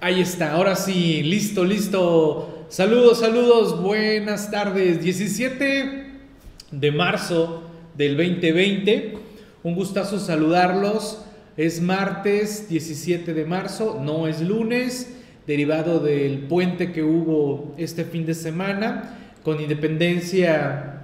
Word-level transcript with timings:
Ahí 0.00 0.20
está, 0.20 0.52
ahora 0.52 0.76
sí, 0.76 1.24
listo, 1.24 1.64
listo. 1.64 2.66
Saludos, 2.68 3.18
saludos, 3.18 3.82
buenas 3.82 4.48
tardes. 4.48 5.02
17 5.02 6.06
de 6.70 6.92
marzo 6.92 7.64
del 7.96 8.16
2020. 8.16 9.14
Un 9.64 9.74
gustazo 9.74 10.20
saludarlos. 10.20 11.24
Es 11.56 11.82
martes 11.82 12.68
17 12.68 13.34
de 13.34 13.44
marzo, 13.44 14.00
no 14.00 14.28
es 14.28 14.40
lunes, 14.40 15.16
derivado 15.48 15.98
del 15.98 16.42
puente 16.42 16.92
que 16.92 17.02
hubo 17.02 17.74
este 17.76 18.04
fin 18.04 18.24
de 18.24 18.34
semana, 18.34 19.18
con 19.42 19.60
independencia 19.60 21.00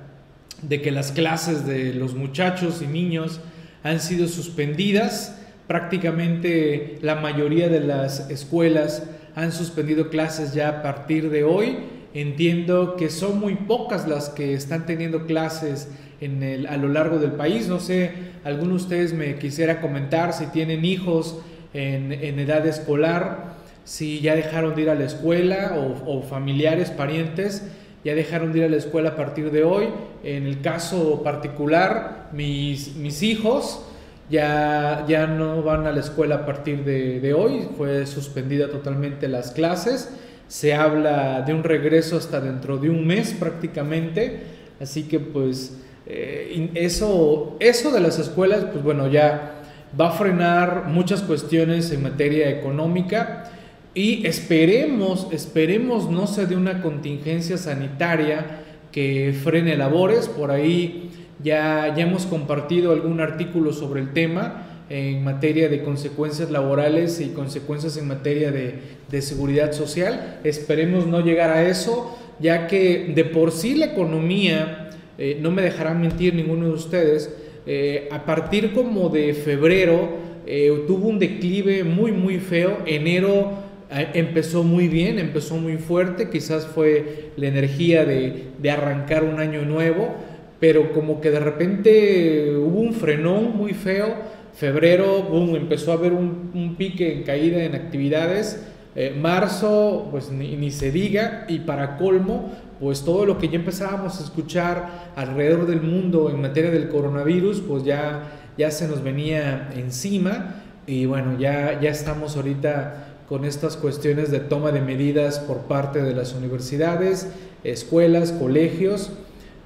de 0.62 0.80
que 0.80 0.92
las 0.92 1.11
clases 1.11 1.66
de 1.66 1.95
los 1.95 2.14
muchachos 2.14 2.80
y 2.80 2.86
niños 2.86 3.40
han 3.82 3.98
sido 3.98 4.29
suspendidas 4.29 5.40
prácticamente 5.66 6.98
la 7.02 7.16
mayoría 7.16 7.68
de 7.68 7.80
las 7.80 8.30
escuelas 8.30 9.04
han 9.34 9.52
suspendido 9.52 10.10
clases 10.10 10.54
ya 10.54 10.68
a 10.68 10.82
partir 10.82 11.30
de 11.30 11.45
hoy. 11.45 11.78
Entiendo 12.12 12.96
que 12.96 13.10
son 13.10 13.41
muy 13.41 13.56
pocas 13.56 14.06
las 14.06 14.28
que 14.28 14.55
están 14.55 14.86
teniendo 14.86 15.27
clases 15.27 15.88
en 16.20 16.42
el, 16.42 16.66
a 16.66 16.77
lo 16.77 16.88
largo 16.88 17.19
del 17.19 17.32
país. 17.32 17.69
No 17.69 17.80
sé, 17.80 18.12
alguno 18.45 18.70
de 18.70 18.77
ustedes 18.77 19.12
me 19.12 19.36
quisiera 19.36 19.80
comentar 19.80 20.32
si 20.32 20.46
tienen 20.46 20.84
hijos 20.84 21.38
en, 21.72 22.12
edad 22.12 22.64
escolar, 22.66 23.55
si 23.84 24.20
ya 24.20 24.36
dejaron 24.36 24.77
de 24.77 24.83
ir 24.83 24.91
a 24.91 24.94
la 24.94 25.05
escuela 25.05 25.74
o, 25.77 26.19
o 26.19 26.22
familiares, 26.22 26.91
parientes, 26.91 27.66
ya 28.05 28.14
dejaron 28.14 28.52
de 28.52 28.60
ir 28.60 28.64
a 28.66 28.69
la 28.69 28.77
escuela 28.77 29.10
a 29.10 29.16
partir 29.16 29.50
de 29.50 29.64
hoy. 29.64 29.88
En 30.22 30.46
el 30.46 30.60
caso 30.60 31.22
particular, 31.24 32.28
mis, 32.33 32.94
mis 32.94 33.22
hijos, 33.22 33.84
ya, 34.30 35.05
ya 35.09 35.27
no 35.27 35.62
van 35.62 35.87
a 35.87 35.92
la 35.92 36.01
escuela 36.01 36.37
a 36.37 36.46
partir 36.46 36.84
de, 36.84 37.34
hoy, 37.34 37.69
fue 37.77 38.06
suspendida 38.06 38.69
totalmente 38.69 39.28
las 39.28 39.50
clases, 39.50 40.10
se 40.48 40.74
habla 40.74 41.42
de 41.42 41.55
un 41.55 41.64
regreso 41.64 42.16
hasta 42.16 42.41
dentro 42.41 42.78
de 42.78 42.91
un 42.91 43.06
mes 43.06 43.33
prácticamente, 43.33 44.42
así 44.80 45.05
que 45.05 45.20
pues 45.20 45.78
eh, 46.06 46.70
eso, 46.75 47.56
eso 47.61 47.91
de 47.91 48.00
las 48.00 48.19
escuelas, 48.19 48.64
pues 48.72 48.83
bueno, 48.83 49.08
ya 49.08 49.55
va 49.98 50.08
a 50.08 50.12
frenar 50.12 50.86
muchas 50.89 51.22
cuestiones 51.22 51.91
en 51.92 52.02
materia 52.02 52.50
económica 52.50 53.50
y 53.95 54.27
esperemos, 54.27 55.28
esperemos 55.30 56.11
no 56.11 56.27
se 56.27 56.47
de 56.47 56.56
una 56.56 56.83
contingencia 56.83 57.56
sanitaria 57.56 58.61
que 58.91 59.34
frene 59.42 59.77
labores, 59.77 60.28
por 60.28 60.50
ahí 60.50 61.11
ya, 61.42 61.94
ya 61.96 62.04
hemos 62.04 62.27
compartido 62.27 62.92
algún 62.92 63.20
artículo 63.20 63.72
sobre 63.72 64.00
el 64.00 64.12
tema 64.12 64.66
en 64.90 65.24
materia 65.24 65.68
de 65.68 65.82
consecuencias 65.82 66.50
laborales 66.50 67.20
y 67.20 67.28
consecuencias 67.28 67.96
en 67.96 68.08
materia 68.08 68.50
de, 68.50 69.22
seguridad 69.22 69.72
social. 69.72 70.40
Esperemos 70.42 71.06
no 71.06 71.20
llegar 71.20 71.50
a 71.50 71.68
eso, 71.68 72.18
ya 72.40 72.66
que 72.66 73.12
de 73.14 73.24
por 73.24 73.52
sí 73.52 73.77
la 73.77 73.86
economía, 73.86 74.90
eh, 75.18 75.38
no 75.40 75.52
me 75.52 75.62
dejarán 75.62 76.00
mentir 76.00 76.34
ninguno 76.34 76.66
de 76.66 76.72
ustedes, 76.72 77.32
eh, 77.64 78.08
a 78.10 78.27
partir 78.27 78.72
como 78.72 79.08
de 79.10 79.32
febrero 79.32 80.08
eh, 80.46 80.84
tuvo 80.88 81.08
un 81.08 81.20
declive 81.20 81.84
muy 81.84 82.10
muy 82.10 82.38
feo, 82.38 82.78
enero 82.84 83.62
empezó 83.88 84.64
muy 84.64 84.88
bien, 84.88 85.20
empezó 85.20 85.56
muy 85.56 85.77
fuerte, 85.77 86.28
quizás 86.28 86.66
fue 86.66 87.30
la 87.36 87.46
energía 87.46 88.05
de, 88.05 88.48
de 88.58 88.70
arrancar 88.70 89.22
un 89.22 89.38
año 89.38 89.62
nuevo, 89.62 90.16
pero 90.60 90.92
como 90.92 91.20
que 91.20 91.30
de 91.30 91.41
repente 91.41 92.56
hubo 92.56 92.80
un 92.80 92.94
frenón 92.94 93.56
muy 93.56 93.74
feo, 93.74 94.14
febrero, 94.55 95.22
boom, 95.22 95.56
empezó 95.56 95.92
a 95.92 95.94
haber 95.94 96.12
un, 96.12 96.74
pique 96.78 97.12
en 97.12 97.22
caída 97.24 97.62
en 97.64 97.74
actividades, 97.74 98.64
eh, 98.96 99.16
marzo, 99.20 100.08
pues 100.11 100.30
ni, 100.30 100.70
se 100.70 100.92
diga, 100.92 101.44
y 101.48 101.61
para 101.61 101.96
colmo, 101.96 102.52
pues 102.78 103.05
todo 103.05 103.27
lo 103.27 103.38
que 103.38 103.48
ya 103.48 103.56
empezábamos 103.56 104.20
a 104.20 104.24
escuchar 104.24 105.12
alrededor 105.16 105.66
del 105.66 105.83
mundo 105.83 106.30
en 106.30 106.41
materia 106.41 106.70
del 106.70 106.89
coronavirus, 106.89 107.61
pues 107.61 107.84
ya, 107.84 108.30
ya 108.56 108.70
se 108.70 108.86
nos 108.86 109.02
venía 109.02 109.70
encima, 109.74 110.62
y 110.86 111.06
bueno, 111.06 111.36
ya, 111.39 111.80
ya 111.80 111.90
estamos 111.90 112.36
ahorita 112.36 113.14
con 113.29 113.45
estas 113.45 113.77
cuestiones 113.77 114.30
de 114.30 114.39
toma 114.39 114.70
de 114.70 114.80
medidas 114.80 115.40
por 115.40 115.62
parte 115.62 116.02
de 116.02 116.14
las 116.14 116.34
universidades, 116.34 117.29
escuelas, 117.64 118.33
colegios, 118.33 119.11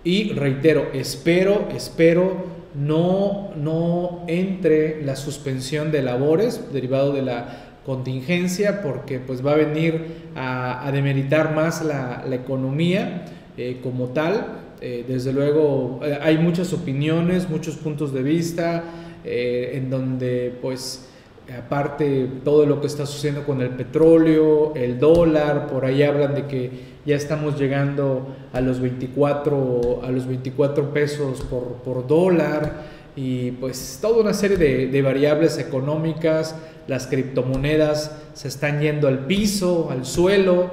y 0.09 0.33
reitero, 0.33 0.89
espero, 0.95 1.69
espero 1.77 2.47
no, 2.75 3.51
no 3.57 4.25
entre 4.27 5.05
la 5.05 5.17
suspensión 5.17 5.93
de 5.93 6.01
labores 6.01 6.73
derivado 6.73 7.13
de 7.13 7.21
la 7.21 7.77
contingencia 7.85 8.81
porque 8.81 9.19
pues 9.19 9.45
va 9.45 9.53
a 9.53 9.57
venir 9.57 10.31
a, 10.35 10.89
demeritar 10.95 11.55
más 11.55 11.85
la, 11.85 12.25
economía 12.33 13.27
eh, 13.59 13.81
como 13.83 14.07
tal. 14.07 14.47
Eh, 14.81 15.05
desde 15.07 15.35
luego 15.35 16.01
eh, 16.03 16.19
hay 16.23 16.39
muchas 16.39 16.73
opiniones, 16.73 17.51
muchos 17.51 17.77
puntos 17.77 18.15
de 18.15 18.23
vista 18.23 18.85
en 19.25 19.91
donde 19.91 20.57
pues 20.63 21.07
aparte 21.55 22.29
todo 22.45 22.65
lo 22.65 22.81
que 22.81 22.87
está 22.87 23.05
sucediendo 23.05 23.45
con 23.45 23.61
el 23.61 23.71
petróleo, 23.71 24.73
el 24.75 24.99
dólar, 24.99 25.67
por 25.67 25.85
ahí 25.85 26.03
hablan 26.03 26.35
de 26.35 26.47
que 26.47 26.98
ya 27.09 27.17
estamos 27.17 27.59
llegando 27.59 28.37
a 28.53 28.61
los 28.61 28.81
24, 28.81 30.03
a 30.05 30.11
los 30.11 30.27
24 30.27 30.93
pesos 30.93 31.41
por, 31.41 32.07
dólar. 32.07 32.85
Y 33.17 33.53
pues 33.53 33.99
toda 34.03 34.21
una 34.21 34.35
serie 34.35 34.59
de, 34.59 35.03
variables 35.03 35.57
económicas, 35.57 36.55
las 36.87 37.07
criptomonedas 37.07 38.15
se 38.35 38.49
están 38.49 38.83
yendo 38.83 39.09
al 39.09 39.21
piso, 39.21 39.89
al 39.91 40.05
suelo. 40.05 40.71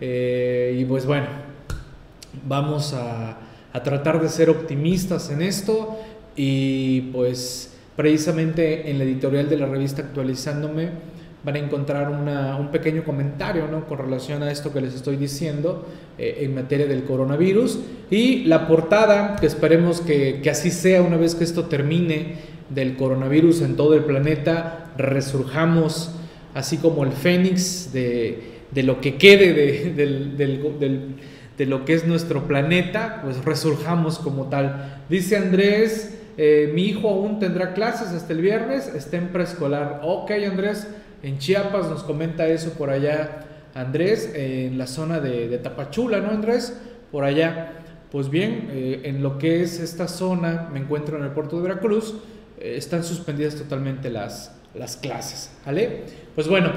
Eh, 0.00 0.78
y 0.80 0.84
pues 0.86 1.04
bueno, 1.04 1.26
vamos 2.48 2.94
a, 2.94 3.36
a 3.70 3.82
tratar 3.82 4.22
de 4.22 4.30
ser 4.30 4.48
optimistas 4.48 5.28
en 5.28 5.42
esto. 5.42 5.98
Y 6.36 7.02
pues 7.12 7.74
precisamente 7.96 8.90
en 8.90 8.96
la 8.96 9.04
editorial 9.04 9.50
de 9.50 9.58
la 9.58 9.66
revista 9.66 10.00
Actualizándome 10.00 11.15
van 11.46 11.54
a 11.54 11.58
encontrar 11.60 12.10
un 12.10 12.68
pequeño 12.72 13.04
comentario 13.04 13.68
¿no? 13.68 13.86
con 13.86 13.98
relación 13.98 14.42
a 14.42 14.50
esto 14.50 14.72
que 14.72 14.80
les 14.80 14.94
estoy 14.94 15.16
diciendo 15.16 15.86
eh, 16.18 16.38
en 16.40 16.54
materia 16.54 16.86
del 16.86 17.04
coronavirus. 17.04 17.78
Y 18.10 18.44
la 18.44 18.66
portada, 18.66 19.36
que 19.36 19.46
esperemos 19.46 20.00
que, 20.00 20.42
así 20.50 20.72
sea 20.72 21.02
una 21.02 21.16
vez 21.16 21.36
que 21.36 21.44
esto 21.44 21.66
termine 21.66 22.34
del 22.68 22.96
coronavirus 22.96 23.62
en 23.62 23.76
todo 23.76 23.94
el 23.94 24.02
planeta, 24.02 24.92
resurjamos 24.98 26.10
así 26.52 26.78
como 26.78 27.04
el 27.04 27.12
fénix 27.12 27.92
de, 27.92 28.42
lo 28.82 29.00
que 29.00 29.14
quede 29.14 29.52
de, 29.52 30.56
de 31.56 31.66
lo 31.66 31.84
que 31.84 31.94
es 31.94 32.06
nuestro 32.06 32.46
planeta, 32.48 33.20
pues 33.22 33.44
resurjamos 33.44 34.18
como 34.18 34.48
tal. 34.48 35.04
Dice 35.08 35.36
Andrés, 35.36 36.18
eh, 36.38 36.70
mi 36.74 36.84
hijo 36.86 37.08
aún 37.08 37.38
tendrá 37.38 37.72
clases 37.72 38.08
hasta 38.08 38.32
el 38.32 38.42
viernes, 38.42 38.88
está 38.94 39.16
en 39.16 39.28
preescolar. 39.28 40.00
Ok, 40.02 40.32
Andrés, 40.48 40.86
en 41.26 41.38
Chiapas 41.38 41.88
nos 41.88 42.04
comenta 42.04 42.46
eso 42.46 42.70
por 42.74 42.88
allá 42.88 43.46
Andrés, 43.74 44.30
en 44.34 44.78
la 44.78 44.86
zona 44.86 45.18
de, 45.18 45.58
Tapachula, 45.58 46.20
¿no, 46.20 46.30
Andrés? 46.30 46.80
Por 47.10 47.24
allá. 47.24 47.72
Pues 48.12 48.30
bien, 48.30 48.68
eh, 48.70 49.00
en 49.04 49.22
lo 49.22 49.36
que 49.36 49.62
es 49.62 49.80
esta 49.80 50.06
zona, 50.06 50.70
me 50.72 50.78
encuentro 50.78 51.18
en 51.18 51.24
el 51.24 51.30
puerto 51.30 51.56
de 51.56 51.62
Veracruz, 51.62 52.14
eh, 52.58 52.76
están 52.78 53.02
suspendidas 53.02 53.56
totalmente 53.56 54.08
las, 54.08 54.54
las 54.74 54.96
clases, 54.96 55.50
¿vale? 55.66 56.04
Pues 56.34 56.48
bueno, 56.48 56.70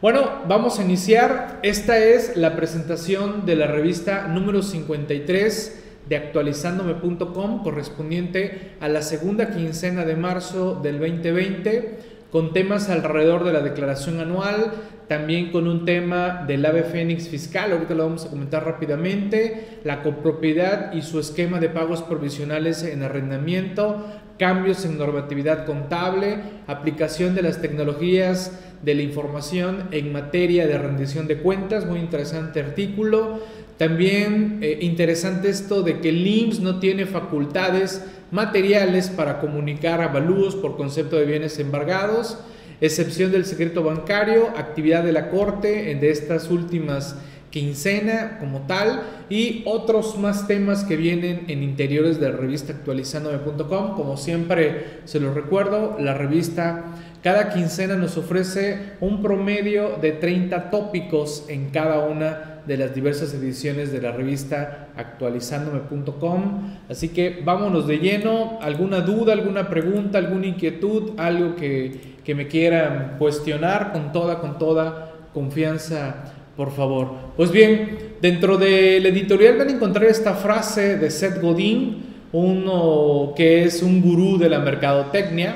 bueno, 0.00 0.42
vamos 0.48 0.80
a 0.80 0.82
iniciar. 0.82 1.60
Esta 1.62 1.98
es 1.98 2.36
la 2.36 2.56
presentación 2.56 3.44
de 3.44 3.54
la 3.54 3.66
revista 3.66 4.26
número 4.28 4.62
53 4.62 5.84
de 6.08 6.16
actualizándome.com 6.16 7.62
correspondiente 7.62 8.72
a 8.80 8.88
la 8.88 9.02
segunda 9.02 9.50
quincena 9.50 10.04
de 10.04 10.16
marzo 10.16 10.80
del 10.82 10.98
2020 10.98 12.09
con 12.30 12.52
temas 12.52 12.88
alrededor 12.88 13.44
de 13.44 13.52
la 13.52 13.60
declaración 13.60 14.20
anual, 14.20 14.72
también 15.08 15.50
con 15.50 15.66
un 15.66 15.84
tema 15.84 16.44
del 16.46 16.64
ave 16.64 16.84
fénix 16.84 17.28
fiscal, 17.28 17.72
ahorita 17.72 17.94
lo 17.94 18.04
vamos 18.04 18.26
a 18.26 18.30
comentar 18.30 18.64
rápidamente, 18.64 19.80
la 19.82 20.02
copropiedad 20.02 20.92
y 20.92 21.02
su 21.02 21.18
esquema 21.18 21.58
de 21.58 21.68
pagos 21.68 22.02
provisionales 22.02 22.84
en 22.84 23.02
arrendamiento, 23.02 24.06
cambios 24.38 24.84
en 24.84 24.98
normatividad 24.98 25.66
contable, 25.66 26.38
aplicación 26.68 27.34
de 27.34 27.42
las 27.42 27.60
tecnologías 27.60 28.60
de 28.82 28.94
la 28.94 29.02
información 29.02 29.88
en 29.90 30.12
materia 30.12 30.66
de 30.66 30.78
rendición 30.78 31.26
de 31.26 31.38
cuentas, 31.38 31.86
muy 31.86 31.98
interesante 31.98 32.60
artículo, 32.60 33.40
también 33.76 34.58
eh, 34.62 34.78
interesante 34.82 35.48
esto 35.48 35.82
de 35.82 36.00
que 36.00 36.10
el 36.10 36.26
IMSS 36.26 36.60
no 36.60 36.78
tiene 36.80 37.06
facultades 37.06 38.04
materiales 38.30 39.08
para 39.08 39.40
comunicar 39.40 40.00
avalúos 40.00 40.54
por 40.56 40.76
concepto 40.76 41.16
de 41.16 41.26
bienes 41.26 41.58
embargados, 41.58 42.38
excepción 42.80 43.32
del 43.32 43.44
secreto 43.44 43.82
bancario, 43.82 44.48
actividad 44.56 45.04
de 45.04 45.12
la 45.12 45.30
Corte 45.30 45.94
de 45.94 46.10
estas 46.10 46.50
últimas 46.50 47.16
quincena 47.50 48.38
como 48.38 48.60
tal 48.60 49.02
y 49.28 49.62
otros 49.66 50.16
más 50.18 50.46
temas 50.46 50.84
que 50.84 50.96
vienen 50.96 51.44
en 51.48 51.62
interiores 51.62 52.20
de 52.20 52.30
la 52.30 52.36
revista 52.36 52.72
actualizandome.com. 52.72 53.96
Como 53.96 54.16
siempre 54.16 55.00
se 55.04 55.20
los 55.20 55.34
recuerdo, 55.34 55.96
la 55.98 56.14
revista 56.14 56.84
Cada 57.22 57.50
quincena 57.50 57.96
nos 57.96 58.16
ofrece 58.16 58.94
un 59.00 59.20
promedio 59.20 59.98
de 60.00 60.12
30 60.12 60.70
tópicos 60.70 61.44
en 61.48 61.68
cada 61.68 62.06
una 62.06 62.49
de 62.66 62.76
las 62.76 62.94
diversas 62.94 63.34
ediciones 63.34 63.92
de 63.92 64.00
la 64.00 64.12
revista 64.12 64.88
actualizandome.com. 64.96 66.76
Así 66.88 67.08
que 67.08 67.40
vámonos 67.44 67.86
de 67.86 67.98
lleno. 67.98 68.58
¿Alguna 68.60 69.00
duda, 69.00 69.32
alguna 69.32 69.68
pregunta, 69.68 70.18
alguna 70.18 70.46
inquietud, 70.46 71.12
algo 71.16 71.56
que, 71.56 72.16
que 72.24 72.34
me 72.34 72.48
quieran 72.48 73.16
cuestionar 73.18 73.92
con 73.92 74.12
toda, 74.12 74.40
con 74.40 74.58
toda 74.58 75.12
confianza, 75.32 76.32
por 76.56 76.72
favor? 76.72 77.12
Pues 77.36 77.50
bien, 77.50 78.14
dentro 78.20 78.56
del 78.56 79.04
editorial 79.06 79.58
van 79.58 79.68
a 79.68 79.72
encontrar 79.72 80.04
esta 80.04 80.34
frase 80.34 80.96
de 80.96 81.10
Seth 81.10 81.40
Godin, 81.40 82.10
uno 82.32 83.32
que 83.36 83.64
es 83.64 83.82
un 83.82 84.00
gurú 84.00 84.38
de 84.38 84.48
la 84.48 84.60
mercadotecnia 84.60 85.54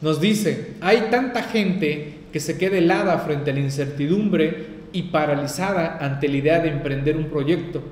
nos 0.00 0.20
dice, 0.20 0.74
hay 0.80 1.08
tanta 1.10 1.42
gente 1.42 2.20
que 2.32 2.40
se 2.40 2.56
queda 2.56 2.78
helada 2.78 3.18
frente 3.18 3.50
a 3.50 3.54
la 3.54 3.60
incertidumbre 3.60 4.79
y 4.92 5.04
paralizada 5.04 5.98
ante 6.00 6.28
la 6.28 6.36
idea 6.36 6.60
de 6.60 6.68
emprender 6.70 7.16
un 7.16 7.26
proyecto, 7.26 7.82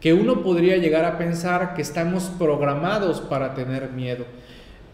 que 0.00 0.12
uno 0.12 0.42
podría 0.42 0.76
llegar 0.76 1.04
a 1.04 1.18
pensar 1.18 1.74
que 1.74 1.82
estamos 1.82 2.24
programados 2.38 3.20
para 3.20 3.54
tener 3.54 3.90
miedo. 3.90 4.24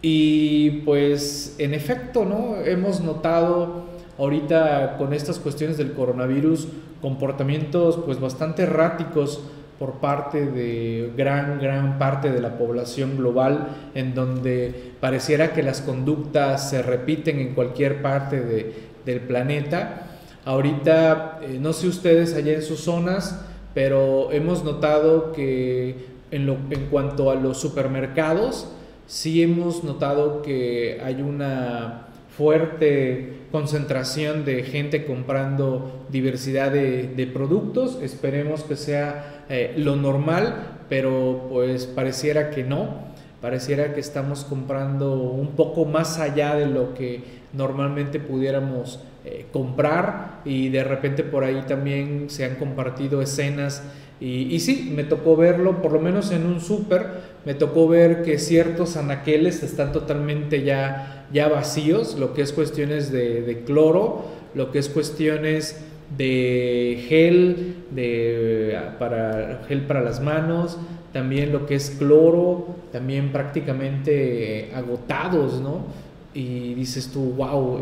Y 0.01 0.81
pues 0.81 1.55
en 1.57 1.73
efecto, 1.73 2.25
¿no? 2.25 2.57
Hemos 2.63 3.01
notado 3.01 3.85
ahorita 4.17 4.97
con 4.97 5.13
estas 5.13 5.39
cuestiones 5.39 5.77
del 5.77 5.93
coronavirus 5.93 6.67
comportamientos 7.01 7.99
pues 8.05 8.19
bastante 8.19 8.63
erráticos 8.63 9.41
por 9.79 9.93
parte 9.95 10.45
de 10.45 11.11
gran, 11.17 11.59
gran 11.59 11.97
parte 11.97 12.31
de 12.31 12.39
la 12.39 12.57
población 12.57 13.17
global, 13.17 13.67
en 13.93 14.15
donde 14.15 14.93
pareciera 15.01 15.53
que 15.53 15.63
las 15.63 15.81
conductas 15.81 16.69
se 16.69 16.81
repiten 16.81 17.39
en 17.39 17.53
cualquier 17.53 18.01
parte 18.01 18.39
de, 18.39 18.73
del 19.05 19.19
planeta. 19.21 20.14
Ahorita, 20.45 21.39
eh, 21.41 21.57
no 21.59 21.73
sé 21.73 21.87
ustedes 21.87 22.35
allá 22.35 22.53
en 22.53 22.61
sus 22.61 22.81
zonas, 22.81 23.43
pero 23.73 24.31
hemos 24.31 24.63
notado 24.63 25.31
que 25.31 25.95
en, 26.29 26.45
lo, 26.45 26.53
en 26.69 26.85
cuanto 26.91 27.31
a 27.31 27.35
los 27.35 27.59
supermercados, 27.59 28.67
sí 29.07 29.41
hemos 29.41 29.83
notado 29.83 30.43
que 30.43 31.01
hay 31.03 31.21
una 31.21 32.07
fuerte 32.37 33.47
concentración 33.51 34.45
de 34.45 34.63
gente 34.63 35.05
comprando 35.05 36.05
diversidad 36.09 36.71
de, 36.71 37.07
de 37.07 37.25
productos. 37.25 37.97
Esperemos 38.01 38.63
que 38.63 38.75
sea 38.75 39.45
eh, 39.49 39.73
lo 39.77 39.95
normal, 39.95 40.79
pero 40.89 41.47
pues 41.49 41.87
pareciera 41.87 42.51
que 42.51 42.63
no, 42.63 43.05
pareciera 43.41 43.93
que 43.93 43.99
estamos 43.99 44.43
comprando 44.43 45.13
un 45.13 45.55
poco 45.55 45.85
más 45.85 46.19
allá 46.19 46.55
de 46.55 46.67
lo 46.67 46.93
que 46.93 47.23
normalmente 47.53 48.19
pudiéramos 48.19 48.99
eh, 49.25 49.47
comprar 49.51 50.41
y 50.45 50.69
de 50.69 50.83
repente 50.83 51.23
por 51.23 51.43
ahí 51.43 51.63
también 51.67 52.29
se 52.29 52.45
han 52.45 52.55
compartido 52.55 53.21
escenas 53.23 53.81
y, 54.19 54.59
sí, 54.61 54.91
me 54.95 55.03
tocó 55.03 55.35
verlo, 55.35 55.81
por 55.81 55.91
lo 55.91 55.99
menos 55.99 56.31
en 56.31 56.45
un 56.45 56.61
súper, 56.61 57.05
me 57.43 57.53
tocó 57.53 57.87
ver 57.87 58.23
que 58.23 58.37
ciertos 58.37 58.95
anaqueles 58.95 59.61
están 59.61 59.91
totalmente 59.91 60.63
ya, 60.63 61.27
ya 61.33 61.49
vacíos, 61.49 62.17
lo 62.17 62.33
que 62.33 62.41
es 62.41 62.53
cuestiones 62.53 63.11
de, 63.11 63.63
cloro, 63.65 64.25
lo 64.53 64.71
que 64.71 64.79
es 64.79 64.87
cuestiones 64.87 65.83
de 66.17 67.03
gel, 67.09 67.75
de, 67.91 68.79
para, 68.99 69.63
gel 69.67 69.81
para 69.81 70.01
las 70.01 70.21
manos, 70.21 70.77
también 71.11 71.51
lo 71.51 71.65
que 71.65 71.75
es 71.75 71.89
cloro, 71.89 72.67
también 72.93 73.33
prácticamente 73.33 74.71
agotados, 74.73 75.59
¿no? 75.59 75.87
Y 76.33 76.73
dices 76.73 77.09
tú, 77.11 77.33
wow, 77.35 77.79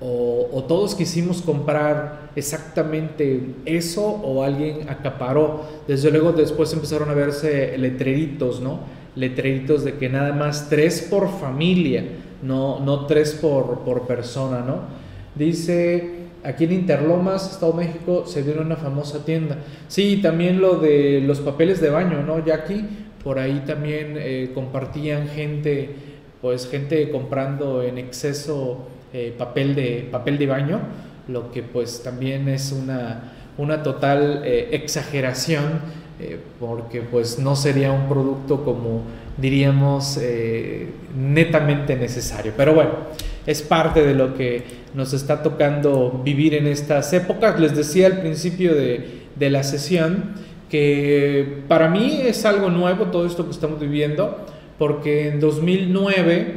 o, 0.00 0.64
todos 0.68 0.94
quisimos 0.94 1.42
comprar 1.42 2.30
exactamente 2.36 3.54
eso 3.64 4.04
o 4.06 4.44
alguien 4.44 4.88
acaparó. 4.88 5.62
Desde 5.88 6.10
luego 6.10 6.32
después 6.32 6.72
empezaron 6.72 7.10
a 7.10 7.14
verse 7.14 7.76
letreritos, 7.78 8.60
¿no? 8.60 8.80
Letreritos 9.16 9.84
de 9.84 9.94
que 9.94 10.08
nada 10.08 10.32
más 10.32 10.68
tres 10.68 11.06
por 11.10 11.28
familia, 11.40 12.04
no, 12.42 12.78
no 12.80 13.06
tres 13.06 13.32
por, 13.32 13.80
por 13.80 14.06
persona, 14.06 14.60
¿no? 14.60 14.82
Dice 15.34 16.18
aquí 16.44 16.64
en 16.64 16.72
Interlomas, 16.72 17.50
Estado 17.50 17.72
de 17.72 17.86
México, 17.86 18.24
se 18.26 18.42
dio 18.42 18.60
una 18.60 18.76
famosa 18.76 19.24
tienda. 19.24 19.58
Sí, 19.88 20.20
también 20.22 20.60
lo 20.60 20.76
de 20.76 21.20
los 21.20 21.40
papeles 21.40 21.80
de 21.80 21.90
baño, 21.90 22.22
¿no, 22.22 22.44
Jackie? 22.44 22.84
Por 23.24 23.38
ahí 23.38 23.64
también 23.66 24.14
eh, 24.16 24.52
compartían 24.54 25.28
gente, 25.28 25.90
pues 26.40 26.68
gente 26.68 27.10
comprando 27.10 27.82
en 27.82 27.98
exceso 27.98 28.86
eh, 29.12 29.34
papel, 29.36 29.74
de, 29.74 30.08
papel 30.10 30.38
de 30.38 30.46
baño, 30.46 30.80
lo 31.28 31.50
que 31.50 31.62
pues 31.62 32.02
también 32.02 32.48
es 32.48 32.72
una, 32.72 33.32
una 33.56 33.82
total 33.82 34.42
eh, 34.44 34.68
exageración, 34.72 35.98
porque 36.58 37.00
pues 37.00 37.38
no 37.38 37.54
sería 37.54 37.92
un 37.92 38.08
producto 38.08 38.64
como 38.64 39.02
diríamos 39.36 40.18
netamente 41.16 41.94
necesario. 41.94 42.52
Pero 42.56 42.74
bueno, 42.74 42.90
es 43.46 43.62
parte 43.62 44.02
de 44.02 44.14
lo 44.14 44.34
que 44.34 44.64
nos 44.94 45.12
está 45.12 45.44
tocando 45.44 46.20
vivir 46.24 46.54
en 46.54 46.66
estas 46.66 47.12
épocas. 47.12 47.60
Les 47.60 47.76
decía 47.76 48.08
al 48.08 48.18
principio 48.18 48.74
de, 48.74 49.28
de 49.36 49.50
la 49.50 49.62
sesión 49.62 50.34
que 50.68 51.62
para 51.68 51.88
mí 51.88 52.20
es 52.24 52.44
algo 52.44 52.70
nuevo 52.70 53.06
todo 53.06 53.26
esto 53.26 53.44
que 53.44 53.52
estamos 53.52 53.80
viviendo, 53.80 54.44
porque 54.78 55.28
en 55.28 55.40
2009, 55.40 56.54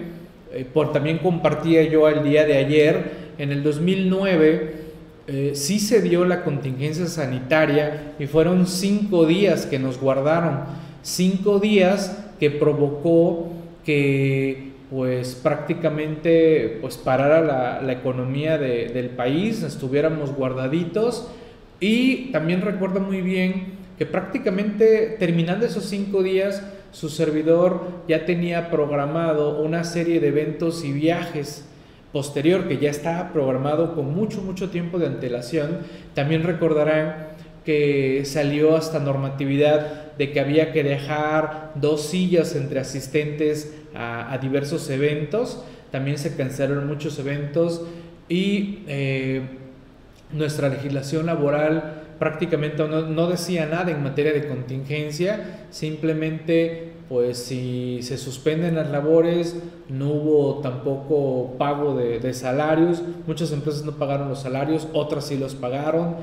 eh, 0.54 0.66
también 0.94 1.18
compartía 1.18 1.84
yo 1.84 2.08
el 2.08 2.24
día 2.24 2.46
de 2.46 2.58
ayer, 2.58 3.12
en 3.38 3.52
el 3.52 3.64
2009 3.64 4.82
eh, 5.28 5.52
sí 5.56 5.80
se 5.80 6.02
dio 6.02 6.26
la 6.26 6.44
contingencia 6.44 7.08
sanitaria 7.08 8.16
y 8.20 8.28
fueron 8.28 8.68
cinco 8.68 9.26
días 9.26 9.66
que 9.66 9.80
nos 9.80 10.00
guardaron, 10.00 10.60
cinco 11.04 11.60
días 11.60 12.26
que 12.40 12.52
provocó 12.52 13.54
que 13.86 14.72
pues 14.90 15.36
prácticamente 15.36 16.80
pues 16.82 16.98
parara 16.98 17.82
la, 17.82 17.94
economía 17.94 18.58
de, 18.58 18.90
del 18.90 19.10
país, 19.12 19.64
estuviéramos 19.64 20.36
guardaditos. 20.36 21.32
Y 21.80 22.32
también 22.32 22.62
recuerdo 22.62 23.00
muy 23.00 23.22
bien 23.22 23.80
que 23.98 24.06
prácticamente 24.06 25.16
terminando 25.18 25.66
esos 25.66 25.86
cinco 25.86 26.22
días 26.22 26.62
su 26.92 27.10
servidor 27.10 27.82
ya 28.08 28.26
tenía 28.26 28.70
programado 28.70 29.62
una 29.62 29.84
serie 29.84 30.20
de 30.20 30.28
eventos 30.28 30.84
y 30.84 30.92
viajes 30.92 31.66
posterior 32.12 32.68
que 32.68 32.78
ya 32.78 32.90
estaba 32.90 33.32
programado 33.32 33.96
con 33.96 34.14
mucho 34.14 34.42
mucho 34.42 34.70
tiempo 34.70 35.00
de 35.00 35.08
antelación 35.08 35.80
también 36.14 36.44
recordarán 36.44 37.32
que 37.66 38.24
salió 38.26 38.76
hasta 38.76 39.00
normatividad 39.00 40.16
de 40.18 40.32
que 40.32 40.40
había 40.40 40.72
que 40.72 40.84
dejar 40.84 41.72
dos 41.76 42.08
sillas 42.08 42.56
entre 42.56 42.80
asistentes 42.80 43.74
a, 43.94 44.38
diversos 44.42 44.90
eventos. 44.90 45.64
También 45.92 46.18
se 46.18 46.36
cancelaron 46.36 46.88
muchos 46.88 47.20
eventos 47.20 47.84
y 48.30 48.80
eh, 48.88 49.42
nuestra 50.32 50.70
legislación 50.70 51.26
laboral 51.26 52.01
prácticamente 52.22 52.88
no, 52.88 53.28
decía 53.28 53.66
nada 53.66 53.90
en 53.90 54.04
materia 54.04 54.32
de 54.32 54.48
contingencia, 54.48 55.66
simplemente 55.72 56.94
pues 57.10 57.40
si 57.40 58.04
se 58.04 58.20
suspenden 58.20 58.76
las 58.76 58.92
labores, 58.92 59.60
no 59.90 60.10
hubo 60.10 60.62
tampoco 60.62 61.56
pago 61.58 61.96
de, 61.96 62.20
de 62.20 62.36
salarios, 62.36 63.02
muchas 63.26 63.52
empresas 63.52 63.84
no 63.86 63.94
pagaron 63.94 64.30
los 64.30 64.40
salarios, 64.40 64.88
otras 64.94 65.26
sí 65.26 65.36
los 65.36 65.56
pagaron, 65.56 66.18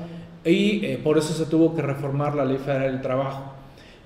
y 0.45 0.85
eh, 0.85 1.01
por 1.03 1.17
eso 1.17 1.33
se 1.33 1.45
tuvo 1.47 1.75
que 1.75 1.81
reformar 1.81 2.33
la 2.33 2.45
ley 2.45 2.59
federal 2.59 2.93
del 2.93 3.01
trabajo. 3.01 3.55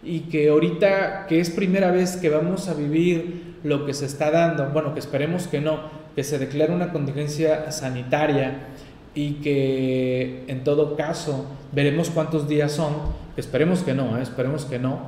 Y 0.01 0.21
que 0.21 0.49
ahorita, 0.49 1.27
que 1.27 1.39
es 1.39 1.51
primera 1.51 1.91
vez 1.91 2.17
que 2.17 2.29
vamos 2.29 2.69
a 2.69 2.73
vivir 2.73 3.57
lo 3.63 3.85
que 3.85 3.93
se 3.93 4.07
está 4.07 4.31
dando, 4.31 4.67
bueno, 4.71 4.95
que 4.95 4.99
esperemos 4.99 5.45
que 5.47 5.61
no, 5.61 5.77
que 6.15 6.23
se 6.23 6.39
declare 6.39 6.73
una 6.73 6.91
contingencia 6.91 7.71
sanitaria 7.71 8.69
y 9.15 9.33
que 9.35 10.43
en 10.47 10.63
todo 10.63 10.95
caso 10.95 11.45
veremos 11.71 12.09
cuántos 12.09 12.47
días 12.47 12.71
son, 12.71 12.93
esperemos 13.37 13.81
que 13.83 13.93
no, 13.93 14.17
¿eh? 14.17 14.23
esperemos 14.23 14.65
que 14.65 14.79
no, 14.79 14.99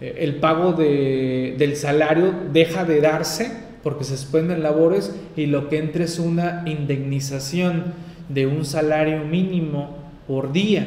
eh, 0.00 0.16
el 0.20 0.36
pago 0.36 0.72
de, 0.72 1.54
del 1.58 1.76
salario 1.76 2.34
deja 2.52 2.84
de 2.84 3.00
darse 3.00 3.64
porque 3.82 4.04
se 4.04 4.16
suspenden 4.16 4.62
labores 4.62 5.14
y 5.36 5.46
lo 5.46 5.68
que 5.68 5.78
entra 5.78 6.04
es 6.04 6.18
una 6.18 6.64
indemnización 6.66 7.94
de 8.28 8.46
un 8.46 8.64
salario 8.64 9.24
mínimo 9.24 9.96
por 10.26 10.52
día, 10.52 10.86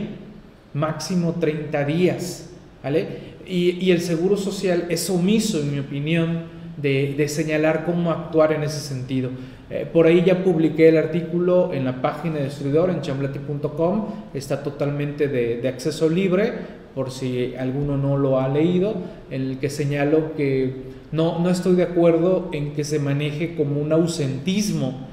máximo 0.74 1.36
30 1.40 1.86
días, 1.86 2.50
¿vale? 2.84 3.30
Y, 3.48 3.84
y 3.84 3.92
el 3.92 4.02
Seguro 4.02 4.38
Social 4.38 4.86
es 4.90 5.10
omiso, 5.10 5.60
en 5.62 5.72
mi 5.72 5.80
opinión, 5.80 6.44
de, 6.78 7.16
de 7.18 7.28
señalar 7.28 7.86
cómo 7.86 8.12
actuar 8.12 8.54
en 8.54 8.64
ese 8.64 8.80
sentido. 8.80 9.30
Eh, 9.70 9.88
por 9.92 10.08
ahí 10.08 10.24
ya 10.26 10.44
publiqué 10.44 10.90
el 10.90 10.98
artículo 10.98 11.74
en 11.74 11.86
la 11.86 12.02
página 12.02 12.38
de 12.38 12.46
Distribuidor, 12.46 12.90
en 12.90 13.02
chamblati.com, 13.02 14.06
está 14.34 14.64
totalmente 14.64 15.28
de, 15.28 15.58
de, 15.58 15.68
acceso 15.68 16.10
libre, 16.10 16.54
por 16.96 17.12
si 17.12 17.54
alguno 17.56 17.96
no 17.96 18.18
lo 18.18 18.40
ha 18.40 18.48
leído, 18.48 18.96
en 19.30 19.44
el 19.44 19.60
que 19.60 19.70
señalo 19.70 20.34
que 20.36 20.74
no, 21.12 21.40
no 21.40 21.50
estoy 21.50 21.76
de 21.76 21.84
acuerdo 21.84 22.50
en 22.52 22.74
que 22.74 22.84
se 22.84 23.00
maneje 23.00 23.56
como 23.56 23.80
un 23.80 23.92
ausentismo 23.92 25.08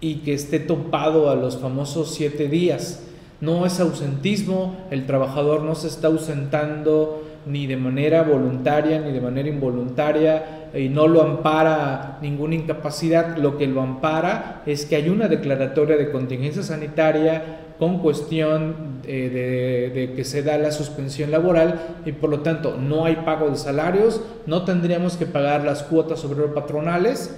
y 0.00 0.16
que 0.16 0.34
esté 0.34 0.58
topado 0.58 1.30
a 1.30 1.34
los 1.34 1.58
famosos 1.58 2.14
siete 2.14 2.48
días. 2.48 3.02
No 3.40 3.64
es 3.64 3.80
ausentismo, 3.80 4.76
el 4.90 5.06
trabajador 5.06 5.62
no 5.62 5.74
se 5.74 5.88
está 5.88 6.08
ausentando 6.08 7.22
ni 7.46 7.66
de 7.66 7.76
manera 7.76 8.22
voluntaria 8.22 9.00
ni 9.00 9.10
de 9.10 9.20
manera 9.20 9.48
involuntaria 9.48 10.61
y 10.74 10.88
no 10.88 11.06
lo 11.06 11.22
ampara 11.22 12.18
ninguna 12.22 12.54
incapacidad, 12.54 13.36
lo 13.36 13.58
que 13.58 13.66
lo 13.66 13.82
ampara 13.82 14.62
es 14.66 14.86
que 14.86 14.96
hay 14.96 15.08
una 15.08 15.28
declaratoria 15.28 15.96
de 15.96 16.10
contingencia 16.10 16.62
sanitaria 16.62 17.58
con 17.78 17.98
cuestión 17.98 19.00
eh, 19.04 19.90
de, 19.92 20.12
que 20.14 20.24
se 20.24 20.42
da 20.42 20.56
la 20.56 20.70
suspensión 20.70 21.30
laboral 21.30 21.98
y 22.06 22.12
por 22.12 22.30
lo 22.30 22.40
tanto 22.40 22.76
no 22.76 23.04
hay 23.04 23.16
pago 23.16 23.50
de 23.50 23.56
salarios, 23.56 24.22
no 24.46 24.64
tendríamos 24.64 25.16
que 25.16 25.26
pagar 25.26 25.64
las 25.64 25.82
cuotas 25.82 26.24
obrero 26.24 26.54
patronales, 26.54 27.36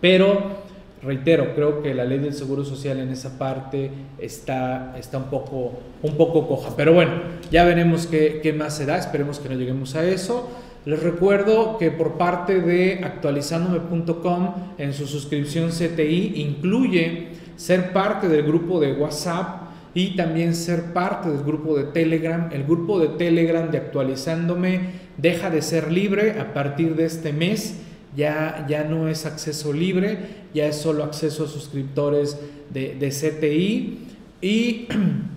pero 0.00 0.68
reitero, 1.02 1.54
creo 1.54 1.82
que 1.82 1.94
la 1.94 2.04
ley 2.04 2.18
del 2.18 2.34
Seguro 2.34 2.64
Social 2.64 2.98
en 2.98 3.10
esa 3.10 3.38
parte 3.38 3.90
está, 4.18 4.94
está 4.98 5.18
un, 5.18 5.24
poco, 5.24 5.72
un 6.02 6.16
poco 6.16 6.48
coja. 6.48 6.70
Pero 6.76 6.92
bueno, 6.92 7.12
ya 7.50 7.64
veremos 7.64 8.06
qué, 8.06 8.40
qué 8.42 8.52
más 8.52 8.76
se 8.76 8.86
da, 8.86 8.96
esperemos 8.96 9.38
que 9.38 9.48
no 9.48 9.56
lleguemos 9.56 9.94
a 9.94 10.04
eso. 10.04 10.48
Les 10.84 11.02
recuerdo 11.02 11.76
que 11.76 11.90
por 11.90 12.16
parte 12.16 12.60
de 12.60 13.00
actualizandome.com 13.02 14.54
en 14.78 14.92
su 14.94 15.06
suscripción 15.06 15.70
CTI 15.70 16.34
incluye 16.36 17.28
ser 17.56 17.92
parte 17.92 18.28
del 18.28 18.44
grupo 18.44 18.80
de 18.80 18.92
WhatsApp 18.92 19.68
y 19.94 20.16
también 20.16 20.54
ser 20.54 20.92
parte 20.92 21.28
del 21.28 21.42
grupo 21.42 21.76
de 21.76 21.84
Telegram. 21.84 22.48
El 22.52 22.64
grupo 22.64 23.00
de 23.00 23.08
Telegram 23.08 23.70
de 23.70 23.78
actualizándome 23.78 24.80
deja 25.16 25.50
de 25.50 25.60
ser 25.60 25.90
libre 25.90 26.38
a 26.40 26.54
partir 26.54 26.94
de 26.94 27.04
este 27.04 27.32
mes. 27.32 27.80
Ya, 28.16 28.64
ya 28.68 28.84
no 28.84 29.08
es 29.08 29.26
acceso 29.26 29.72
libre, 29.72 30.18
ya 30.54 30.66
es 30.66 30.76
solo 30.76 31.04
acceso 31.04 31.44
a 31.44 31.48
suscriptores 31.48 32.38
de, 32.70 32.94
de 32.94 33.08
CTI. 33.10 33.98
Y 34.40 34.86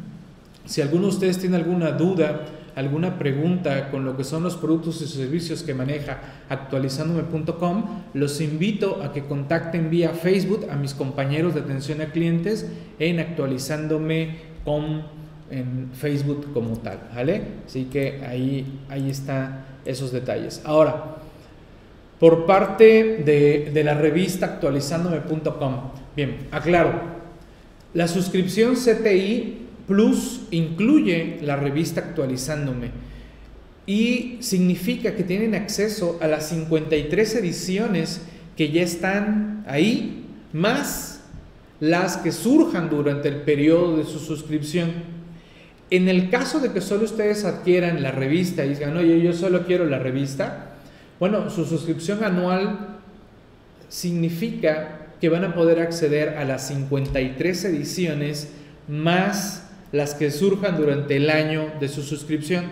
si 0.66 0.82
alguno 0.82 1.04
de 1.04 1.10
ustedes 1.10 1.40
tiene 1.40 1.58
alguna 1.58 1.92
duda, 1.92 2.46
alguna 2.76 3.18
pregunta 3.18 3.90
con 3.90 4.06
lo 4.06 4.16
que 4.18 4.24
son 4.24 4.44
los 4.44 4.56
productos 4.56 5.02
y 5.02 5.08
servicios 5.08 5.64
que 5.64 5.74
maneja 5.74 6.20
actualizandome.com, 6.50 8.04
los 8.14 8.42
invito 8.42 9.02
a 9.04 9.12
que 9.14 9.26
contacten 9.26 9.90
vía 9.90 10.10
Facebook 10.10 10.68
a 10.70 10.76
mis 10.76 10.94
compañeros 10.94 11.54
de 11.54 11.62
atención 11.62 12.02
a 12.02 12.12
clientes 12.12 12.70
en 13.00 13.20
actualizándome.com 13.20 15.02
en 15.52 15.90
Facebook 15.94 16.54
como 16.54 16.78
tal, 16.78 17.00
¿vale? 17.14 17.42
Así 17.66 17.86
que 17.86 18.24
ahí, 18.26 18.80
ahí 18.90 19.10
están 19.10 19.66
esos 19.86 20.12
detalles. 20.12 20.62
Ahora, 20.66 21.18
por 22.20 22.46
parte 22.46 23.24
de, 23.26 23.72
de 23.74 23.84
la 23.84 23.94
revista 23.94 24.46
actualizándome.com, 24.46 25.76
bien, 26.16 26.48
aclaro, 26.52 26.94
la 27.94 28.08
suscripción 28.08 28.76
CTI 28.76 29.61
Plus 29.88 30.42
incluye 30.52 31.40
la 31.42 31.56
revista 31.56 32.02
actualizándome 32.02 32.92
y 33.86 34.38
significa 34.40 35.16
que 35.16 35.24
tienen 35.24 35.56
acceso 35.56 36.18
a 36.22 36.28
las 36.28 36.50
53 36.50 37.36
ediciones 37.36 38.22
que 38.56 38.72
ya 38.72 38.84
están 38.84 39.64
ahí, 39.68 40.26
más 40.54 41.22
las 41.80 42.18
que 42.18 42.32
surjan 42.32 42.90
durante 42.90 43.28
el 43.28 43.38
periodo 43.38 43.98
de 43.98 44.06
su 44.06 44.20
suscripción. 44.20 44.92
En 45.90 46.08
el 46.08 46.30
caso 46.30 46.60
de 46.60 46.72
que 46.72 46.80
solo 46.80 47.06
ustedes 47.06 47.44
adquieran 47.44 48.04
la 48.04 48.12
revista 48.12 48.64
y 48.64 48.70
digan, 48.70 48.96
oye, 48.96 49.22
yo 49.22 49.34
solo 49.34 49.66
quiero 49.66 49.86
la 49.86 50.00
revista, 50.00 50.76
bueno, 51.20 51.50
su 51.50 51.66
suscripción 51.66 52.24
anual 52.24 53.00
significa 53.90 55.08
que 55.20 55.30
van 55.30 55.44
a 55.44 55.54
poder 55.54 55.80
acceder 55.80 56.38
a 56.38 56.46
las 56.46 56.68
53 56.68 57.66
ediciones 57.66 58.50
más 58.88 59.71
las 59.92 60.14
que 60.14 60.32
surjan 60.32 60.78
durante 60.78 61.18
el 61.18 61.30
año 61.30 61.74
de 61.80 61.88
su 61.88 62.04
suscripción. 62.04 62.66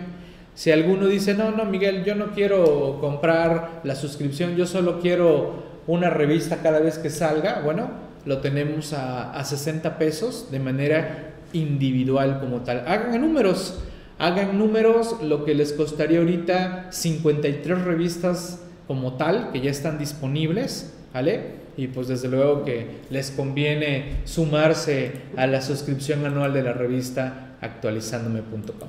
Si 0.54 0.70
alguno 0.70 1.06
dice, 1.06 1.34
no, 1.34 1.50
no, 1.50 1.64
Miguel, 1.64 2.04
yo 2.04 2.14
no 2.14 2.32
quiero 2.32 2.98
comprar 3.00 3.80
la 3.84 3.94
suscripción, 3.94 4.56
yo 4.56 4.66
solo 4.66 5.00
quiero 5.00 5.70
una 5.86 6.10
revista 6.10 6.62
cada 6.62 6.80
vez 6.80 6.98
que 6.98 7.10
salga, 7.10 7.60
bueno, 7.64 7.90
lo 8.24 8.38
tenemos 8.38 8.92
a, 8.92 9.32
a 9.32 9.44
60 9.44 9.98
pesos 9.98 10.50
de 10.50 10.58
manera 10.58 11.34
individual 11.52 12.40
como 12.40 12.60
tal. 12.60 12.84
Hagan 12.86 13.20
números, 13.20 13.78
hagan 14.18 14.58
números, 14.58 15.16
lo 15.22 15.44
que 15.44 15.54
les 15.54 15.72
costaría 15.72 16.18
ahorita 16.18 16.88
53 16.90 17.82
revistas 17.82 18.60
como 18.86 19.14
tal, 19.14 19.50
que 19.52 19.60
ya 19.60 19.70
están 19.70 19.98
disponibles, 19.98 20.92
¿vale? 21.14 21.59
Y 21.76 21.88
pues 21.88 22.08
desde 22.08 22.28
luego 22.28 22.64
que 22.64 22.86
les 23.10 23.30
conviene 23.30 24.20
sumarse 24.24 25.12
a 25.36 25.46
la 25.46 25.62
suscripción 25.62 26.24
anual 26.26 26.52
de 26.52 26.62
la 26.62 26.72
revista 26.72 27.56
actualizándome.com. 27.60 28.88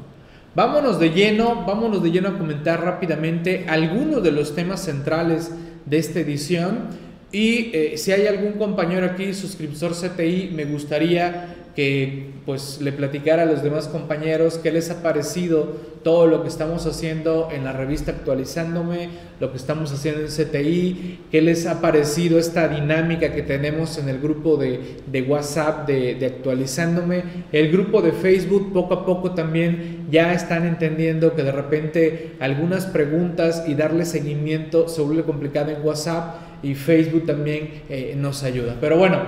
Vámonos 0.54 1.00
de 1.00 1.12
lleno, 1.12 1.64
vámonos 1.66 2.04
de 2.04 2.12
lleno 2.12 2.30
a 2.30 2.38
comentar 2.38 2.84
rápidamente 2.84 3.66
algunos 3.70 4.22
de 4.22 4.32
los 4.32 4.54
temas 4.54 4.84
centrales 4.84 5.52
de 5.86 5.98
esta 5.98 6.20
edición 6.20 6.90
y 7.32 7.72
eh, 7.74 7.94
si 7.98 8.12
hay 8.12 8.28
algún 8.28 8.54
compañero 8.54 9.06
aquí, 9.06 9.34
suscriptor 9.34 9.94
CTI, 9.94 10.52
me 10.54 10.66
gustaría 10.66 11.61
que 11.76 12.32
pues 12.46 12.82
le 12.82 12.92
platicara 12.92 13.44
a 13.44 13.46
los 13.46 13.64
demás 13.64 13.88
compañeros 13.88 14.60
qué 14.62 14.72
les 14.72 14.90
ha 14.90 15.02
parecido 15.02 15.92
todo 16.04 16.26
lo 16.26 16.42
que 16.42 16.48
estamos 16.48 16.86
haciendo 16.88 17.50
en 17.52 17.64
la 17.64 17.74
revista 17.74 18.12
actualizándome, 18.12 19.10
lo 19.40 19.52
que 19.52 19.58
estamos 19.58 19.92
haciendo 19.92 20.22
en 20.22 20.28
CTI, 20.28 21.20
qué 21.32 21.42
les 21.42 21.68
ha 21.68 21.80
parecido 21.80 22.40
esta 22.40 22.68
dinámica 22.68 23.34
que 23.34 23.44
tenemos 23.44 23.98
en 24.00 24.10
el 24.10 24.20
grupo 24.20 24.58
de, 24.58 24.98
de 25.06 25.22
WhatsApp 25.22 25.88
de, 25.88 26.16
de, 26.16 26.26
actualizándome, 26.26 27.24
el 27.52 27.72
grupo 27.72 28.02
de 28.02 28.12
Facebook 28.12 28.74
poco 28.74 28.96
a 28.96 29.06
poco 29.06 29.32
también 29.32 30.08
ya 30.10 30.34
están 30.34 30.66
entendiendo 30.66 31.36
que 31.36 31.44
de 31.44 31.52
repente 31.52 32.32
algunas 32.40 32.88
preguntas 32.88 33.64
y 33.68 33.76
darle 33.76 34.06
seguimiento 34.06 34.90
se 34.90 35.02
vuelve 35.02 35.24
complicado 35.24 35.72
en 35.72 35.86
WhatsApp 35.86 36.36
y 36.64 36.74
Facebook 36.76 37.26
también 37.26 37.84
eh, 37.90 38.16
nos 38.18 38.44
ayuda. 38.44 38.78
Pero 38.82 38.98
bueno, 38.98 39.20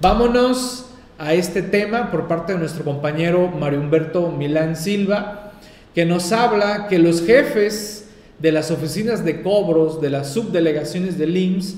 vámonos 0.00 0.89
a 1.20 1.34
este 1.34 1.60
tema 1.60 2.10
por 2.10 2.28
parte 2.28 2.54
de 2.54 2.58
nuestro 2.58 2.82
compañero 2.82 3.48
Mario 3.48 3.80
Humberto 3.80 4.32
Milán 4.32 4.74
Silva, 4.74 5.52
que 5.94 6.06
nos 6.06 6.32
habla 6.32 6.88
que 6.88 6.98
los 6.98 7.26
jefes 7.26 8.08
de 8.38 8.52
las 8.52 8.70
oficinas 8.70 9.22
de 9.22 9.42
cobros 9.42 10.00
de 10.00 10.08
las 10.08 10.32
subdelegaciones 10.32 11.18
del 11.18 11.36
IMSS 11.36 11.76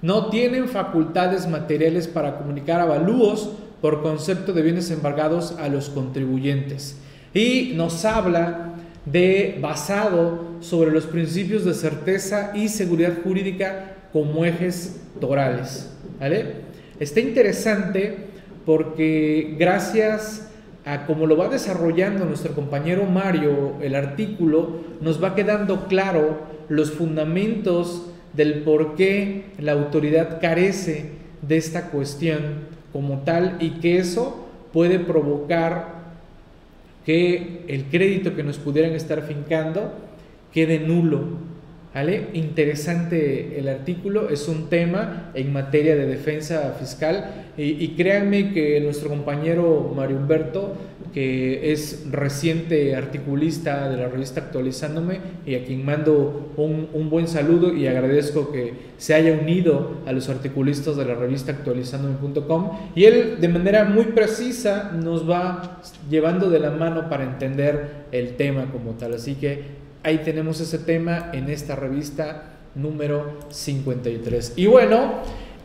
no 0.00 0.30
tienen 0.30 0.68
facultades 0.68 1.48
materiales 1.48 2.06
para 2.06 2.38
comunicar 2.38 2.80
avalúos 2.80 3.50
por 3.80 4.00
concepto 4.00 4.52
de 4.52 4.62
bienes 4.62 4.92
embargados 4.92 5.56
a 5.58 5.68
los 5.68 5.88
contribuyentes. 5.88 6.96
Y 7.34 7.72
nos 7.74 8.04
habla 8.04 8.74
de 9.06 9.58
basado 9.60 10.44
sobre 10.60 10.92
los 10.92 11.06
principios 11.06 11.64
de 11.64 11.74
certeza 11.74 12.52
y 12.54 12.68
seguridad 12.68 13.14
jurídica 13.24 13.96
como 14.12 14.44
ejes 14.44 15.00
torales. 15.20 15.90
¿vale? 16.20 16.62
Está 17.00 17.18
interesante 17.18 18.33
porque 18.64 19.54
gracias 19.58 20.50
a 20.84 21.06
cómo 21.06 21.26
lo 21.26 21.36
va 21.36 21.48
desarrollando 21.48 22.24
nuestro 22.24 22.54
compañero 22.54 23.04
Mario 23.04 23.74
el 23.80 23.94
artículo, 23.94 24.80
nos 25.00 25.22
va 25.22 25.34
quedando 25.34 25.86
claro 25.86 26.38
los 26.68 26.92
fundamentos 26.92 28.10
del 28.32 28.62
por 28.62 28.96
qué 28.96 29.44
la 29.58 29.72
autoridad 29.72 30.40
carece 30.40 31.10
de 31.42 31.56
esta 31.56 31.90
cuestión 31.90 32.74
como 32.92 33.20
tal 33.20 33.56
y 33.60 33.80
que 33.80 33.98
eso 33.98 34.46
puede 34.72 34.98
provocar 34.98 35.94
que 37.06 37.64
el 37.68 37.84
crédito 37.84 38.34
que 38.34 38.42
nos 38.42 38.58
pudieran 38.58 38.92
estar 38.92 39.22
fincando 39.22 39.92
quede 40.52 40.78
nulo 40.78 41.53
¿Vale? 41.94 42.30
Interesante 42.32 43.56
el 43.56 43.68
artículo, 43.68 44.28
es 44.28 44.48
un 44.48 44.68
tema 44.68 45.30
en 45.32 45.52
materia 45.52 45.94
de 45.94 46.06
defensa 46.06 46.74
fiscal 46.76 47.46
y, 47.56 47.86
créanme 47.90 48.52
que 48.52 48.80
nuestro 48.80 49.10
compañero 49.10 49.92
Mario 49.94 50.16
Humberto, 50.16 50.74
que 51.12 51.70
es 51.70 52.10
reciente 52.10 52.96
articulista 52.96 53.88
de 53.88 53.96
la 53.96 54.08
revista 54.08 54.40
Actualizándome 54.40 55.20
y 55.46 55.54
a 55.54 55.64
quien 55.64 55.84
mando 55.84 56.52
un, 56.56 56.88
un 56.92 57.10
buen 57.10 57.28
saludo 57.28 57.72
y 57.72 57.86
agradezco 57.86 58.50
que 58.50 58.72
se 58.96 59.14
haya 59.14 59.32
unido 59.32 59.98
a 60.04 60.10
los 60.10 60.28
articulistas 60.28 60.96
de 60.96 61.04
la 61.04 61.14
revista 61.14 61.52
actualizándome.com 61.52 62.70
y 62.96 63.04
él 63.04 63.36
de 63.40 63.48
manera 63.48 63.84
muy 63.84 64.06
precisa 64.06 64.90
nos 64.90 65.30
va 65.30 65.80
llevando 66.10 66.50
de 66.50 66.58
la 66.58 66.72
mano 66.72 67.08
para 67.08 67.22
entender 67.22 68.06
el 68.10 68.34
tema 68.34 68.72
como 68.72 68.94
tal. 68.94 69.14
Así 69.14 69.36
que 69.36 69.83
Ahí 70.04 70.18
tenemos 70.18 70.60
ese 70.60 70.78
tema 70.78 71.30
en 71.32 71.48
esta 71.48 71.76
revista 71.76 72.42
número 72.74 73.38
53. 73.48 74.52
Y 74.54 74.66
bueno, 74.66 75.14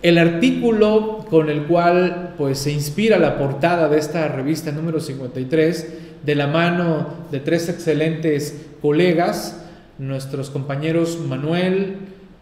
el 0.01 0.17
artículo 0.17 1.25
con 1.29 1.49
el 1.49 1.63
cual 1.65 2.35
pues 2.37 2.59
se 2.59 2.71
inspira 2.71 3.19
la 3.19 3.37
portada 3.37 3.89
de 3.89 3.99
esta 3.99 4.29
revista 4.29 4.71
número 4.71 5.01
53 5.01 5.93
de 6.23 6.35
la 6.35 6.47
mano 6.47 7.15
de 7.29 7.41
tres 7.41 7.67
excelentes 7.67 8.67
colegas, 8.81 9.61
nuestros 9.97 10.49
compañeros 10.49 11.19
Manuel, 11.19 11.97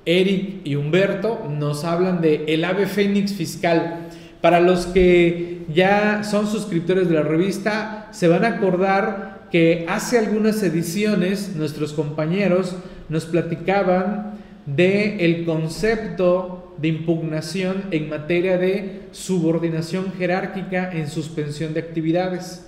Eric 0.05 0.61
y 0.65 0.75
Humberto 0.75 1.47
nos 1.49 1.83
hablan 1.83 2.21
de 2.21 2.45
el 2.47 2.63
ave 2.63 2.85
fénix 2.85 3.33
fiscal. 3.33 4.07
Para 4.39 4.59
los 4.59 4.85
que 4.85 5.65
ya 5.73 6.23
son 6.23 6.45
suscriptores 6.45 7.09
de 7.09 7.15
la 7.15 7.23
revista, 7.23 8.07
se 8.11 8.27
van 8.27 8.45
a 8.45 8.49
acordar 8.49 9.26
que 9.51 9.85
hace 9.87 10.17
algunas 10.17 10.61
ediciones 10.63 11.55
nuestros 11.55 11.93
compañeros 11.93 12.75
nos 13.09 13.25
platicaban 13.25 14.33
de 14.65 15.25
el 15.25 15.45
concepto 15.45 16.75
de 16.77 16.89
impugnación 16.89 17.85
en 17.91 18.09
materia 18.09 18.57
de 18.57 19.03
subordinación 19.11 20.13
jerárquica 20.17 20.91
en 20.91 21.09
suspensión 21.09 21.73
de 21.73 21.79
actividades. 21.79 22.67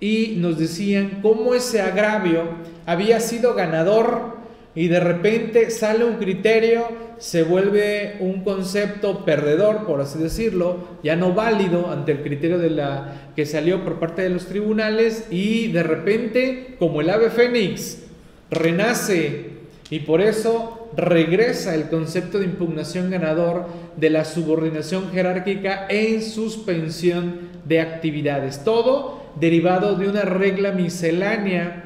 Y 0.00 0.34
nos 0.38 0.58
decían 0.58 1.20
cómo 1.22 1.54
ese 1.54 1.80
agravio 1.80 2.42
había 2.84 3.20
sido 3.20 3.54
ganador 3.54 4.33
y 4.74 4.88
de 4.88 5.00
repente 5.00 5.70
sale 5.70 6.04
un 6.04 6.16
criterio, 6.16 6.88
se 7.18 7.44
vuelve 7.44 8.16
un 8.20 8.42
concepto 8.42 9.24
perdedor, 9.24 9.86
por 9.86 10.00
así 10.00 10.18
decirlo, 10.18 10.98
ya 11.02 11.14
no 11.14 11.32
válido 11.32 11.90
ante 11.90 12.12
el 12.12 12.22
criterio 12.22 12.58
de 12.58 12.70
la 12.70 13.30
que 13.36 13.46
salió 13.46 13.84
por 13.84 14.00
parte 14.00 14.22
de 14.22 14.30
los 14.30 14.46
tribunales 14.46 15.26
y 15.30 15.70
de 15.70 15.82
repente, 15.84 16.76
como 16.78 17.00
el 17.00 17.10
ave 17.10 17.30
fénix, 17.30 18.02
renace 18.50 19.54
y 19.90 20.00
por 20.00 20.20
eso 20.20 20.88
regresa 20.96 21.74
el 21.74 21.88
concepto 21.88 22.38
de 22.38 22.46
impugnación 22.46 23.10
ganador 23.10 23.66
de 23.96 24.10
la 24.10 24.24
subordinación 24.24 25.12
jerárquica 25.12 25.86
en 25.88 26.22
suspensión 26.22 27.50
de 27.64 27.80
actividades. 27.80 28.64
Todo 28.64 29.22
derivado 29.40 29.96
de 29.96 30.08
una 30.08 30.22
regla 30.22 30.72
miscelánea 30.72 31.83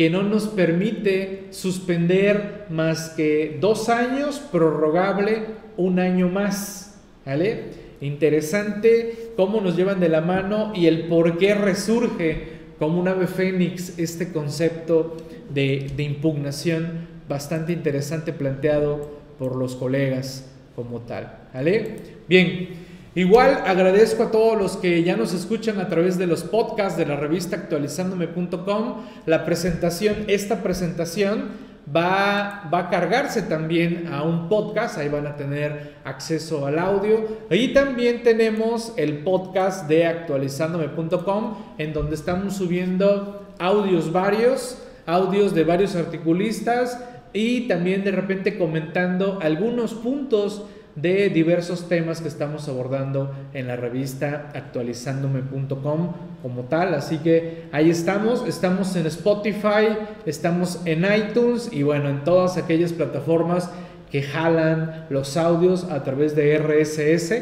que 0.00 0.08
no 0.08 0.22
nos 0.22 0.48
permite 0.48 1.48
suspender 1.50 2.64
más 2.70 3.10
que 3.10 3.58
dos 3.60 3.90
años, 3.90 4.38
prorrogable 4.38 5.42
un 5.76 5.98
año 5.98 6.30
más. 6.30 6.98
¿Vale? 7.26 7.64
Interesante 8.00 9.32
cómo 9.36 9.60
nos 9.60 9.76
llevan 9.76 10.00
de 10.00 10.08
la 10.08 10.22
mano 10.22 10.72
y 10.74 10.86
el 10.86 11.06
por 11.08 11.36
qué 11.36 11.54
resurge 11.54 12.44
como 12.78 12.98
un 12.98 13.08
ave 13.08 13.26
fénix 13.26 13.98
este 13.98 14.32
concepto 14.32 15.18
de, 15.52 15.90
de 15.94 16.02
impugnación 16.02 17.06
bastante 17.28 17.74
interesante 17.74 18.32
planteado 18.32 19.06
por 19.38 19.54
los 19.54 19.76
colegas 19.76 20.50
como 20.76 21.00
tal. 21.00 21.40
¿Vale? 21.52 21.96
Bien, 22.26 22.70
Igual 23.14 23.64
agradezco 23.66 24.22
a 24.22 24.30
todos 24.30 24.56
los 24.56 24.76
que 24.76 25.02
ya 25.02 25.16
nos 25.16 25.34
escuchan 25.34 25.80
a 25.80 25.88
través 25.88 26.16
de 26.16 26.28
los 26.28 26.44
podcasts 26.44 26.96
de 26.96 27.06
la 27.06 27.16
revista 27.16 27.56
actualizándome.com. 27.56 28.94
La 29.26 29.44
presentación, 29.44 30.14
esta 30.28 30.62
presentación 30.62 31.70
va, 31.94 32.68
a 32.70 32.88
cargarse 32.88 33.42
también 33.42 34.08
a 34.12 34.22
un 34.22 34.48
podcast, 34.48 34.96
ahí 34.96 35.08
van 35.08 35.26
a 35.26 35.34
tener 35.34 35.96
acceso 36.04 36.66
al 36.66 36.78
audio. 36.78 37.26
Ahí 37.50 37.72
también 37.72 38.22
tenemos 38.22 38.92
el 38.96 39.18
podcast 39.18 39.88
de 39.88 40.06
actualizándome.com 40.06 41.54
en 41.78 41.92
donde 41.92 42.14
estamos 42.14 42.58
subiendo 42.58 43.44
audios 43.58 44.12
varios, 44.12 44.82
audios 45.04 45.52
de 45.52 45.64
varios 45.64 45.96
articulistas 45.96 47.02
y 47.32 47.66
también 47.66 48.04
de 48.04 48.12
repente 48.12 48.56
comentando 48.56 49.40
algunos 49.42 49.94
puntos 49.94 50.64
de 50.96 51.28
diversos 51.28 51.88
temas 51.88 52.20
que 52.20 52.28
estamos 52.28 52.68
abordando 52.68 53.32
en 53.54 53.68
la 53.68 53.76
revista 53.76 54.50
actualizándome.com 54.54 56.12
como 56.42 56.62
tal. 56.62 56.94
Así 56.94 57.18
que 57.18 57.68
ahí 57.72 57.90
estamos, 57.90 58.46
estamos 58.46 58.94
en 58.96 59.06
Spotify, 59.06 59.96
estamos 60.26 60.80
en 60.84 61.04
iTunes 61.04 61.68
y 61.72 61.82
bueno, 61.82 62.08
en 62.08 62.24
todas 62.24 62.56
aquellas 62.56 62.92
plataformas 62.92 63.70
que 64.10 64.22
jalan 64.22 65.06
los 65.10 65.36
audios 65.36 65.84
a 65.84 66.02
través 66.02 66.34
de 66.34 66.58
RSS. 66.58 67.32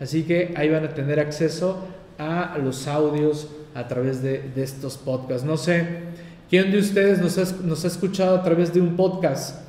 Así 0.00 0.24
que 0.24 0.52
ahí 0.56 0.68
van 0.68 0.84
a 0.84 0.90
tener 0.90 1.20
acceso 1.20 1.78
a 2.18 2.58
los 2.62 2.88
audios 2.88 3.48
a 3.74 3.86
través 3.86 4.22
de, 4.22 4.50
estos 4.56 4.96
podcasts. 4.96 5.44
No 5.44 5.56
sé, 5.56 5.86
¿quién 6.50 6.72
de 6.72 6.78
ustedes 6.78 7.20
nos 7.20 7.62
nos 7.62 7.84
ha 7.84 7.88
escuchado 7.88 8.36
a 8.36 8.42
través 8.42 8.74
de 8.74 8.80
un 8.80 8.96
podcast? 8.96 9.67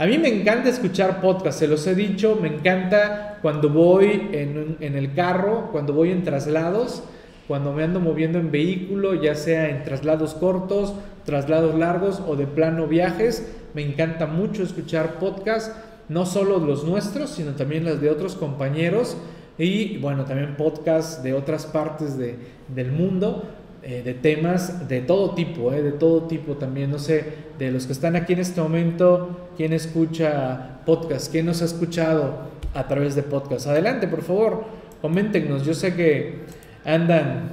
A 0.00 0.06
mí 0.06 0.16
me 0.16 0.28
encanta 0.28 0.70
escuchar 0.70 1.20
podcasts, 1.20 1.58
se 1.58 1.68
los 1.68 1.86
he 1.86 1.94
dicho, 1.94 2.38
me 2.40 2.48
encanta 2.48 3.38
cuando 3.42 3.68
voy 3.68 4.30
en, 4.32 4.78
el 4.80 5.12
carro, 5.12 5.68
cuando 5.72 5.92
voy 5.92 6.10
en 6.10 6.24
traslados, 6.24 7.02
cuando 7.46 7.74
me 7.74 7.82
ando 7.82 8.00
moviendo 8.00 8.38
en 8.38 8.50
vehículo, 8.50 9.12
ya 9.12 9.34
sea 9.34 9.68
en 9.68 9.84
traslados 9.84 10.32
cortos, 10.32 10.94
traslados 11.26 11.74
largos 11.74 12.22
o 12.26 12.34
de 12.34 12.46
plano 12.46 12.86
viajes. 12.86 13.54
Me 13.74 13.82
encanta 13.82 14.24
mucho 14.24 14.62
escuchar 14.62 15.18
podcasts, 15.18 15.76
no 16.08 16.24
solo 16.24 16.60
los 16.60 16.84
nuestros, 16.84 17.28
sino 17.28 17.50
también 17.50 17.84
los 17.84 18.00
de 18.00 18.08
otros 18.08 18.36
compañeros 18.36 19.18
y 19.58 19.98
bueno, 19.98 20.24
también 20.24 20.56
podcasts 20.56 21.22
de 21.22 21.34
otras 21.34 21.66
partes 21.66 22.16
del 22.16 22.90
mundo 22.90 23.44
eh, 23.82 24.02
de 24.02 24.12
temas 24.12 24.88
de 24.88 25.00
todo 25.00 25.34
tipo, 25.34 25.72
eh, 25.72 25.82
de 25.82 25.92
todo 25.92 26.22
tipo 26.22 26.54
también. 26.54 26.90
No 26.90 26.98
sé, 26.98 27.49
de 27.60 27.70
los 27.70 27.84
que 27.84 27.92
están 27.92 28.16
aquí 28.16 28.32
en 28.32 28.38
este 28.38 28.58
momento, 28.58 29.50
¿quién 29.54 29.74
escucha 29.74 30.80
podcast? 30.86 31.30
¿Quién 31.30 31.44
nos 31.44 31.60
ha 31.60 31.66
escuchado 31.66 32.48
a 32.72 32.88
través 32.88 33.14
de 33.14 33.22
podcast? 33.22 33.66
Adelante, 33.66 34.08
por 34.08 34.22
favor, 34.22 34.64
coméntenos. 35.02 35.66
Yo 35.66 35.74
sé 35.74 35.94
que 35.94 36.38
andan, 36.86 37.50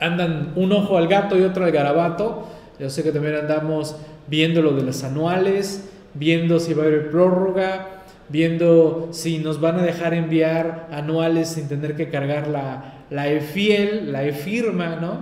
andan 0.00 0.52
un 0.56 0.72
ojo 0.72 0.98
al 0.98 1.06
gato 1.06 1.38
y 1.38 1.42
otro 1.42 1.64
al 1.64 1.70
garabato. 1.70 2.48
Yo 2.80 2.90
sé 2.90 3.04
que 3.04 3.12
también 3.12 3.36
andamos 3.36 3.94
viendo 4.26 4.60
lo 4.60 4.72
de 4.72 4.82
las 4.82 5.04
anuales, 5.04 5.88
viendo 6.14 6.58
si 6.58 6.74
va 6.74 6.82
a 6.82 6.86
haber 6.86 7.08
prórroga, 7.12 8.02
viendo 8.28 9.10
si 9.12 9.38
nos 9.38 9.60
van 9.60 9.78
a 9.78 9.82
dejar 9.84 10.14
enviar 10.14 10.88
anuales 10.90 11.50
sin 11.50 11.68
tener 11.68 11.94
que 11.94 12.10
cargar 12.10 12.48
la, 12.48 13.04
la 13.10 13.28
e-fiel, 13.28 14.10
la 14.10 14.24
e-firma, 14.24 14.96
¿no? 14.96 15.20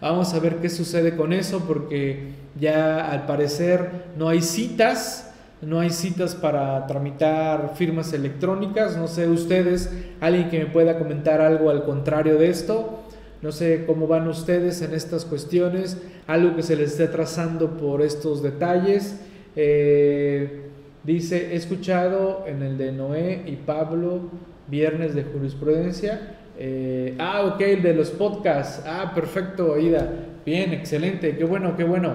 Vamos 0.00 0.34
a 0.34 0.40
ver 0.40 0.56
qué 0.56 0.68
sucede 0.68 1.16
con 1.16 1.32
eso 1.32 1.64
porque 1.66 2.34
ya 2.60 3.10
al 3.10 3.24
parecer 3.24 3.88
no 4.18 4.28
hay 4.28 4.42
citas, 4.42 5.32
no 5.62 5.80
hay 5.80 5.90
citas 5.90 6.34
para 6.34 6.86
tramitar 6.86 7.72
firmas 7.76 8.12
electrónicas, 8.12 8.96
no 8.98 9.08
sé 9.08 9.26
ustedes, 9.26 9.90
alguien 10.20 10.50
que 10.50 10.58
me 10.58 10.66
pueda 10.66 10.98
comentar 10.98 11.40
algo 11.40 11.70
al 11.70 11.84
contrario 11.84 12.36
de 12.36 12.50
esto, 12.50 13.04
no 13.40 13.52
sé 13.52 13.84
cómo 13.86 14.06
van 14.06 14.28
ustedes 14.28 14.82
en 14.82 14.92
estas 14.92 15.24
cuestiones, 15.24 15.96
algo 16.26 16.54
que 16.56 16.62
se 16.62 16.76
les 16.76 16.92
esté 16.92 17.08
trazando 17.08 17.78
por 17.78 18.02
estos 18.02 18.42
detalles. 18.42 19.20
Eh, 19.56 20.62
dice, 21.04 21.52
he 21.52 21.56
escuchado 21.56 22.44
en 22.46 22.62
el 22.62 22.76
de 22.76 22.92
Noé 22.92 23.44
y 23.46 23.56
Pablo, 23.56 24.30
viernes 24.68 25.14
de 25.14 25.24
jurisprudencia, 25.24 26.35
eh, 26.58 27.14
ah, 27.18 27.42
ok, 27.44 27.60
el 27.60 27.82
de 27.82 27.94
los 27.94 28.10
podcasts. 28.10 28.82
Ah, 28.86 29.12
perfecto, 29.14 29.74
Aida. 29.74 30.10
Bien, 30.44 30.72
excelente. 30.72 31.36
Qué 31.36 31.44
bueno, 31.44 31.76
qué 31.76 31.84
bueno. 31.84 32.14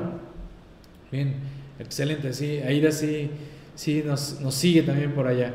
Bien, 1.11 1.33
excelente. 1.79 2.33
Sí, 2.33 2.59
Aida 2.59 2.91
sí, 2.91 3.29
sí 3.75 4.03
nos, 4.05 4.39
nos 4.41 4.55
sigue 4.55 4.81
también 4.83 5.11
por 5.11 5.27
allá. 5.27 5.53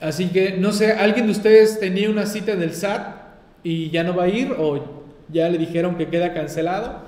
Así 0.00 0.28
que, 0.28 0.52
no 0.52 0.72
sé, 0.72 0.92
¿alguien 0.92 1.26
de 1.26 1.32
ustedes 1.32 1.80
tenía 1.80 2.08
una 2.08 2.26
cita 2.26 2.54
del 2.54 2.72
SAT 2.72 3.16
y 3.64 3.90
ya 3.90 4.04
no 4.04 4.14
va 4.14 4.24
a 4.24 4.28
ir 4.28 4.54
o 4.56 5.04
ya 5.28 5.48
le 5.48 5.58
dijeron 5.58 5.96
que 5.96 6.08
queda 6.08 6.32
cancelado? 6.32 7.02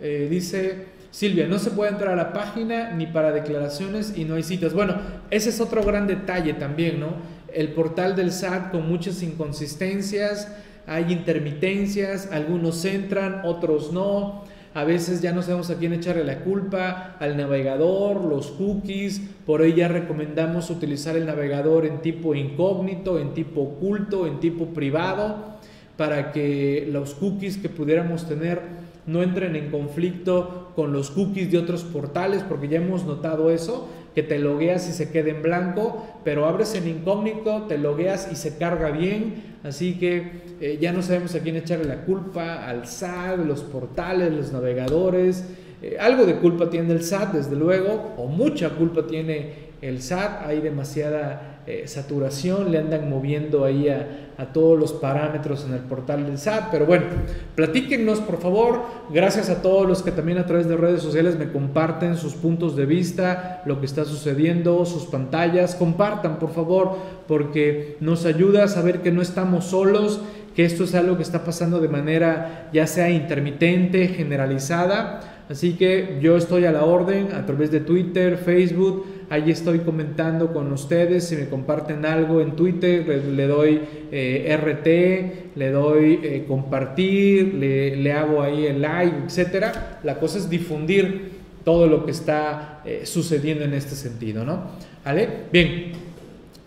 Eh, 0.00 0.28
dice 0.30 0.86
Silvia, 1.10 1.46
no 1.46 1.58
se 1.58 1.70
puede 1.70 1.92
entrar 1.92 2.12
a 2.12 2.16
la 2.16 2.32
página 2.32 2.90
ni 2.90 3.06
para 3.06 3.32
declaraciones 3.32 4.14
y 4.16 4.24
no 4.24 4.34
hay 4.34 4.42
citas. 4.42 4.74
Bueno, 4.74 4.96
ese 5.30 5.50
es 5.50 5.60
otro 5.60 5.82
gran 5.82 6.06
detalle 6.06 6.54
también, 6.54 7.00
¿no? 7.00 7.14
El 7.54 7.68
portal 7.72 8.16
del 8.16 8.32
SAT 8.32 8.70
con 8.70 8.88
muchas 8.88 9.22
inconsistencias, 9.22 10.48
hay 10.86 11.12
intermitencias, 11.12 12.28
algunos 12.30 12.84
entran, 12.84 13.40
otros 13.44 13.92
no. 13.92 14.44
A 14.74 14.82
veces 14.84 15.22
ya 15.22 15.32
no 15.32 15.40
sabemos 15.40 15.70
a 15.70 15.78
quién 15.78 15.92
echarle 15.92 16.24
la 16.24 16.40
culpa, 16.40 17.16
al 17.20 17.36
navegador, 17.36 18.24
los 18.24 18.48
cookies. 18.48 19.22
Por 19.46 19.62
ello 19.62 19.76
ya 19.76 19.88
recomendamos 19.88 20.68
utilizar 20.68 21.16
el 21.16 21.26
navegador 21.26 21.86
en 21.86 22.02
tipo 22.02 22.34
incógnito, 22.34 23.18
en 23.18 23.34
tipo 23.34 23.62
oculto, 23.62 24.26
en 24.26 24.40
tipo 24.40 24.66
privado, 24.74 25.54
para 25.96 26.32
que 26.32 26.88
los 26.90 27.14
cookies 27.14 27.56
que 27.56 27.68
pudiéramos 27.68 28.28
tener 28.28 28.84
no 29.06 29.22
entren 29.22 29.54
en 29.54 29.70
conflicto 29.70 30.72
con 30.74 30.92
los 30.92 31.10
cookies 31.10 31.52
de 31.52 31.58
otros 31.58 31.84
portales, 31.84 32.42
porque 32.42 32.68
ya 32.68 32.78
hemos 32.78 33.04
notado 33.04 33.50
eso 33.50 33.88
que 34.14 34.22
te 34.22 34.38
logueas 34.38 34.88
y 34.88 34.92
se 34.92 35.10
quede 35.10 35.30
en 35.30 35.42
blanco, 35.42 36.06
pero 36.24 36.46
abres 36.46 36.74
en 36.74 36.88
incógnito, 36.88 37.62
te 37.62 37.78
logueas 37.78 38.28
y 38.30 38.36
se 38.36 38.56
carga 38.56 38.90
bien, 38.90 39.58
así 39.64 39.98
que 39.98 40.44
eh, 40.60 40.78
ya 40.80 40.92
no 40.92 41.02
sabemos 41.02 41.34
a 41.34 41.40
quién 41.40 41.56
echarle 41.56 41.86
la 41.86 42.04
culpa, 42.04 42.68
al 42.68 42.86
SAT, 42.86 43.38
los 43.38 43.62
portales, 43.62 44.32
los 44.32 44.52
navegadores, 44.52 45.44
eh, 45.82 45.96
algo 45.98 46.26
de 46.26 46.36
culpa 46.36 46.70
tiene 46.70 46.92
el 46.92 47.02
SAT, 47.02 47.34
desde 47.34 47.56
luego, 47.56 48.14
o 48.16 48.26
mucha 48.26 48.70
culpa 48.70 49.06
tiene 49.06 49.64
el 49.82 50.00
SAT, 50.00 50.46
hay 50.46 50.60
demasiada 50.60 51.53
eh, 51.66 51.84
saturación, 51.86 52.70
le 52.70 52.78
andan 52.78 53.08
moviendo 53.08 53.64
ahí 53.64 53.88
a, 53.88 54.20
todos 54.52 54.78
los 54.78 54.92
parámetros 54.92 55.64
en 55.64 55.74
el 55.74 55.80
portal 55.80 56.26
del 56.26 56.38
SAT. 56.38 56.70
Pero 56.70 56.86
bueno, 56.86 57.06
platíquenos 57.54 58.20
por 58.20 58.38
favor. 58.40 58.82
Gracias 59.10 59.48
a 59.48 59.62
todos 59.62 59.86
los 59.86 60.02
que 60.02 60.10
también 60.10 60.38
a 60.38 60.46
través 60.46 60.68
de 60.68 60.76
redes 60.76 61.02
sociales 61.02 61.38
me 61.38 61.50
comparten 61.50 62.16
sus 62.16 62.34
puntos 62.34 62.74
de 62.76 62.84
vista, 62.84 63.62
lo 63.64 63.78
que 63.78 63.86
está 63.86 64.04
sucediendo, 64.04 64.84
sus 64.84 65.06
pantallas. 65.06 65.76
Compartan 65.76 66.38
por 66.38 66.50
favor, 66.50 66.96
porque 67.28 67.96
nos 68.00 68.26
ayuda 68.26 68.64
a 68.64 68.68
saber 68.68 69.02
que 69.02 69.12
no 69.12 69.22
estamos 69.22 69.66
solos 69.66 70.20
que 70.54 70.64
esto 70.64 70.84
es 70.84 70.94
algo 70.94 71.16
que 71.16 71.22
está 71.22 71.44
pasando 71.44 71.80
de 71.80 71.88
manera 71.88 72.70
ya 72.72 72.86
sea 72.86 73.10
intermitente, 73.10 74.08
generalizada. 74.08 75.44
Así 75.48 75.74
que 75.74 76.18
yo 76.22 76.36
estoy 76.36 76.64
a 76.64 76.72
la 76.72 76.84
orden 76.84 77.32
a 77.32 77.44
través 77.44 77.70
de 77.70 77.80
Twitter, 77.80 78.38
Facebook, 78.38 79.04
ahí 79.30 79.50
estoy 79.50 79.80
comentando 79.80 80.52
con 80.52 80.72
ustedes, 80.72 81.28
si 81.28 81.36
me 81.36 81.48
comparten 81.48 82.04
algo 82.06 82.40
en 82.40 82.56
Twitter, 82.56 83.06
le, 83.06 83.46
doy 83.46 83.80
eh, 84.10 84.56
RT, 84.56 85.56
le 85.56 85.70
doy 85.70 86.20
eh, 86.22 86.44
compartir, 86.46 87.54
le, 87.54 88.12
hago 88.12 88.42
ahí 88.42 88.66
el 88.66 88.80
like, 88.80 89.16
etcétera. 89.26 90.00
La 90.02 90.18
cosa 90.18 90.38
es 90.38 90.48
difundir 90.48 91.32
todo 91.64 91.86
lo 91.86 92.04
que 92.04 92.10
está 92.10 92.82
eh, 92.84 93.02
sucediendo 93.04 93.64
en 93.64 93.74
este 93.74 93.94
sentido, 93.94 94.44
¿no? 94.44 94.62
¿Vale? 95.04 95.28
Bien, 95.52 95.92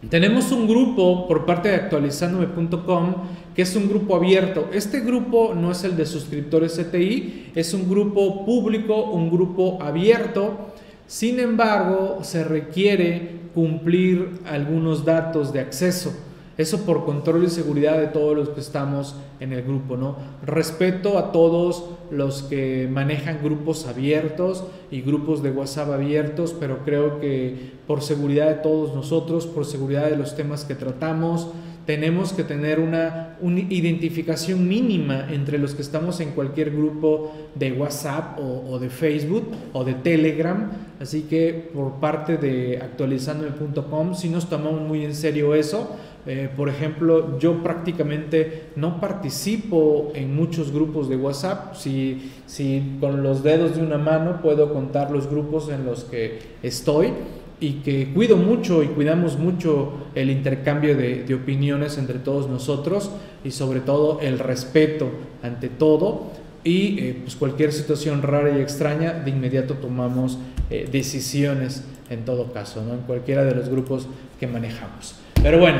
tenemos 0.10 0.52
un 0.52 0.68
grupo 0.68 1.28
por 1.28 1.46
parte 1.46 1.70
de 1.70 1.76
actualizandome.com 1.76 3.16
que 3.58 3.64
es 3.64 3.76
un 3.76 3.90
grupo 3.90 4.16
abierto. 4.16 4.70
Este 4.72 5.00
grupo 5.00 5.56
no 5.56 5.72
es 5.72 5.84
el 5.84 5.98
de 5.98 6.06
suscriptores 6.06 6.80
CTI, 6.80 7.52
es 7.56 7.74
un 7.74 7.90
grupo 7.90 8.46
público, 8.46 9.06
un 9.06 9.32
grupo 9.32 9.80
abierto. 9.82 10.76
Sin 11.08 11.40
embargo, 11.40 12.20
se 12.22 12.44
requiere 12.44 13.38
cumplir 13.54 14.40
algunos 14.46 15.06
datos 15.06 15.54
de 15.54 15.62
acceso. 15.62 16.14
Eso 16.58 16.86
por 16.86 17.06
control 17.06 17.44
y 17.44 17.50
seguridad 17.50 18.00
de 18.00 18.08
todos 18.08 18.36
los 18.36 18.50
que 18.50 18.60
estamos 18.60 19.16
en 19.40 19.54
el 19.54 19.62
grupo, 19.62 19.96
¿no? 19.96 20.18
Respeto 20.44 21.18
a 21.18 21.32
todos 21.32 21.86
los 22.10 22.44
que 22.44 22.90
manejan 22.92 23.40
grupos 23.44 23.86
abiertos 23.86 24.64
y 24.90 25.02
grupos 25.02 25.44
de 25.44 25.52
WhatsApp 25.52 25.92
abiertos, 25.92 26.56
pero 26.60 26.80
creo 26.84 27.20
que 27.20 27.74
por 27.86 28.02
seguridad 28.02 28.48
de 28.48 28.56
todos 28.56 28.96
nosotros, 28.96 29.46
por 29.46 29.66
seguridad 29.66 30.10
de 30.10 30.18
los 30.18 30.36
temas 30.36 30.66
que 30.66 30.74
tratamos, 30.76 31.48
tenemos 31.88 32.34
que 32.34 32.44
tener 32.44 32.82
una, 32.82 33.38
identificación 33.42 34.68
mínima 34.68 35.28
entre 35.32 35.58
los 35.58 35.74
que 35.74 35.82
estamos 35.82 36.20
en 36.20 36.32
cualquier 36.32 36.72
grupo 36.72 37.34
de 37.56 37.72
WhatsApp 37.72 38.38
o, 38.40 38.78
de 38.78 38.90
Facebook 38.90 39.48
o 39.72 39.86
de 39.86 39.94
Telegram. 39.94 40.70
Así 41.00 41.22
que 41.24 41.70
por 41.74 41.94
parte 41.94 42.36
de 42.38 42.80
actualizandome.com 42.82 44.16
si 44.16 44.28
nos 44.28 44.50
tomamos 44.50 44.82
muy 44.82 45.06
en 45.06 45.16
serio 45.16 45.56
eso. 45.56 45.96
Eh, 46.26 46.50
por 46.58 46.68
ejemplo, 46.68 47.40
yo 47.40 47.64
prácticamente 47.64 48.64
no 48.76 49.00
participo 49.00 50.12
en 50.14 50.36
muchos 50.36 50.74
grupos 50.74 51.08
de 51.08 51.16
WhatsApp. 51.16 51.74
Si, 51.76 52.34
si 52.48 52.98
con 53.00 53.24
los 53.24 53.44
dedos 53.44 53.78
de 53.78 53.82
una 53.82 53.98
mano 53.98 54.42
puedo 54.42 54.74
contar 54.74 55.10
los 55.10 55.30
grupos 55.30 55.70
en 55.70 55.86
los 55.86 56.04
que 56.04 56.40
estoy 56.62 57.14
y 57.60 57.74
que 57.82 58.12
cuido 58.14 58.38
mucho 58.38 58.84
y 58.84 58.88
cuidamos 58.88 59.38
mucho 59.40 59.94
el 60.14 60.30
intercambio 60.30 60.96
de, 60.96 61.34
opiniones 61.34 61.98
entre 61.98 62.20
todos 62.20 62.48
nosotros 62.48 63.12
y 63.44 63.52
sobre 63.52 63.80
todo 63.80 64.20
el 64.22 64.40
respeto 64.40 65.10
ante 65.42 65.70
todo 65.70 66.32
y 66.64 67.00
eh, 67.00 67.18
pues 67.24 67.36
cualquier 67.36 67.74
situación 67.74 68.22
rara 68.22 68.58
y 68.58 68.62
extraña 68.62 69.14
de 69.14 69.32
inmediato 69.32 69.76
tomamos 69.76 70.38
eh, 70.70 70.88
decisiones 70.92 71.84
en 72.10 72.26
todo 72.26 72.54
caso, 72.54 72.84
¿no? 72.84 72.94
en 72.94 73.02
cualquiera 73.02 73.44
de 73.44 73.56
los 73.56 73.70
grupos 73.70 74.08
que 74.40 74.48
manejamos. 74.48 75.16
Pero 75.42 75.60
bueno, 75.60 75.80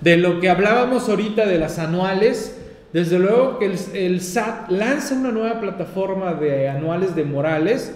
de 0.00 0.16
lo 0.16 0.40
que 0.40 0.50
hablábamos 0.50 1.08
ahorita 1.08 1.46
de 1.46 1.58
las 1.58 1.78
anuales, 1.78 2.60
desde 2.92 3.18
luego 3.18 3.58
que 3.58 3.66
el, 3.66 3.78
el 3.94 4.20
SAT 4.20 4.70
lanza 4.70 5.14
una 5.14 5.32
nueva 5.32 5.60
plataforma 5.60 6.34
de 6.34 6.68
anuales 6.68 7.16
de 7.16 7.24
Morales, 7.24 7.94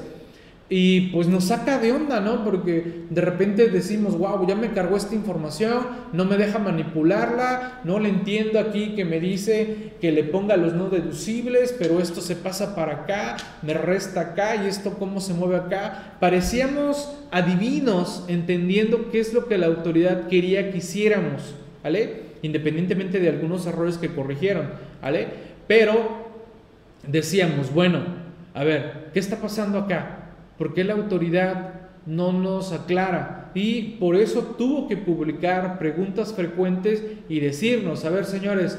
y 0.71 1.09
pues 1.13 1.29
nos 1.29 1.45
saca 1.45 1.79
de 1.79 1.93
onda, 1.93 2.21
¿no? 2.21 2.45
Porque 2.45 3.05
de 3.09 3.21
repente 3.23 3.69
decimos, 3.69 4.19
wow, 4.19 4.47
ya 4.47 4.55
me 4.55 4.73
cargó 4.73 4.99
esta 4.99 5.15
información, 5.15 5.87
no 6.13 6.27
me 6.27 6.37
deja 6.37 6.59
manipularla, 6.59 7.81
no 7.85 7.99
le 7.99 8.11
entiendo 8.11 8.61
aquí 8.61 8.95
que 8.95 9.07
me 9.07 9.19
dice 9.19 9.95
que 9.99 10.13
le 10.13 10.25
ponga 10.25 10.59
los 10.59 10.75
no 10.75 10.91
deducibles, 10.91 11.75
pero 11.79 12.01
esto 12.01 12.21
se 12.21 12.37
pasa 12.37 12.75
para 12.75 12.93
acá, 12.93 13.39
me 13.63 13.73
resta 13.73 14.21
acá 14.21 14.57
y 14.57 14.67
esto 14.67 14.97
cómo 14.99 15.23
se 15.23 15.33
mueve 15.33 15.57
acá. 15.57 16.17
Parecíamos 16.21 17.17
adivinos 17.31 18.25
entendiendo 18.29 19.11
qué 19.11 19.21
es 19.21 19.33
lo 19.33 19.49
que 19.49 19.57
la 19.57 19.67
autoridad 19.69 20.29
quería 20.29 20.71
que 20.71 20.79
hiciéramos, 20.79 21.55
¿vale? 21.83 22.29
Independientemente 22.43 23.21
de 23.21 23.31
algunos 23.31 23.67
errores 23.67 23.97
que 23.97 24.15
corrigieron, 24.15 24.69
¿vale? 25.01 25.29
Pero 25.67 26.29
decíamos, 27.07 27.73
bueno, 27.73 28.01
a 28.53 28.65
ver, 28.65 29.11
¿qué 29.15 29.21
está 29.21 29.37
pasando 29.37 29.79
acá? 29.79 30.28
¿Por 30.59 30.75
qué 30.75 30.85
la 30.85 30.95
autoridad 30.95 31.75
no 32.05 32.33
nos 32.33 32.73
aclara? 32.73 33.51
Y 33.55 33.97
por 34.01 34.17
eso 34.17 34.43
tuvo 34.59 34.89
que 34.89 34.97
publicar 34.97 35.79
preguntas 35.79 36.35
frecuentes 36.35 37.03
y 37.29 37.41
decirnos, 37.41 38.05
a 38.05 38.11
ver 38.11 38.25
señores, 38.25 38.79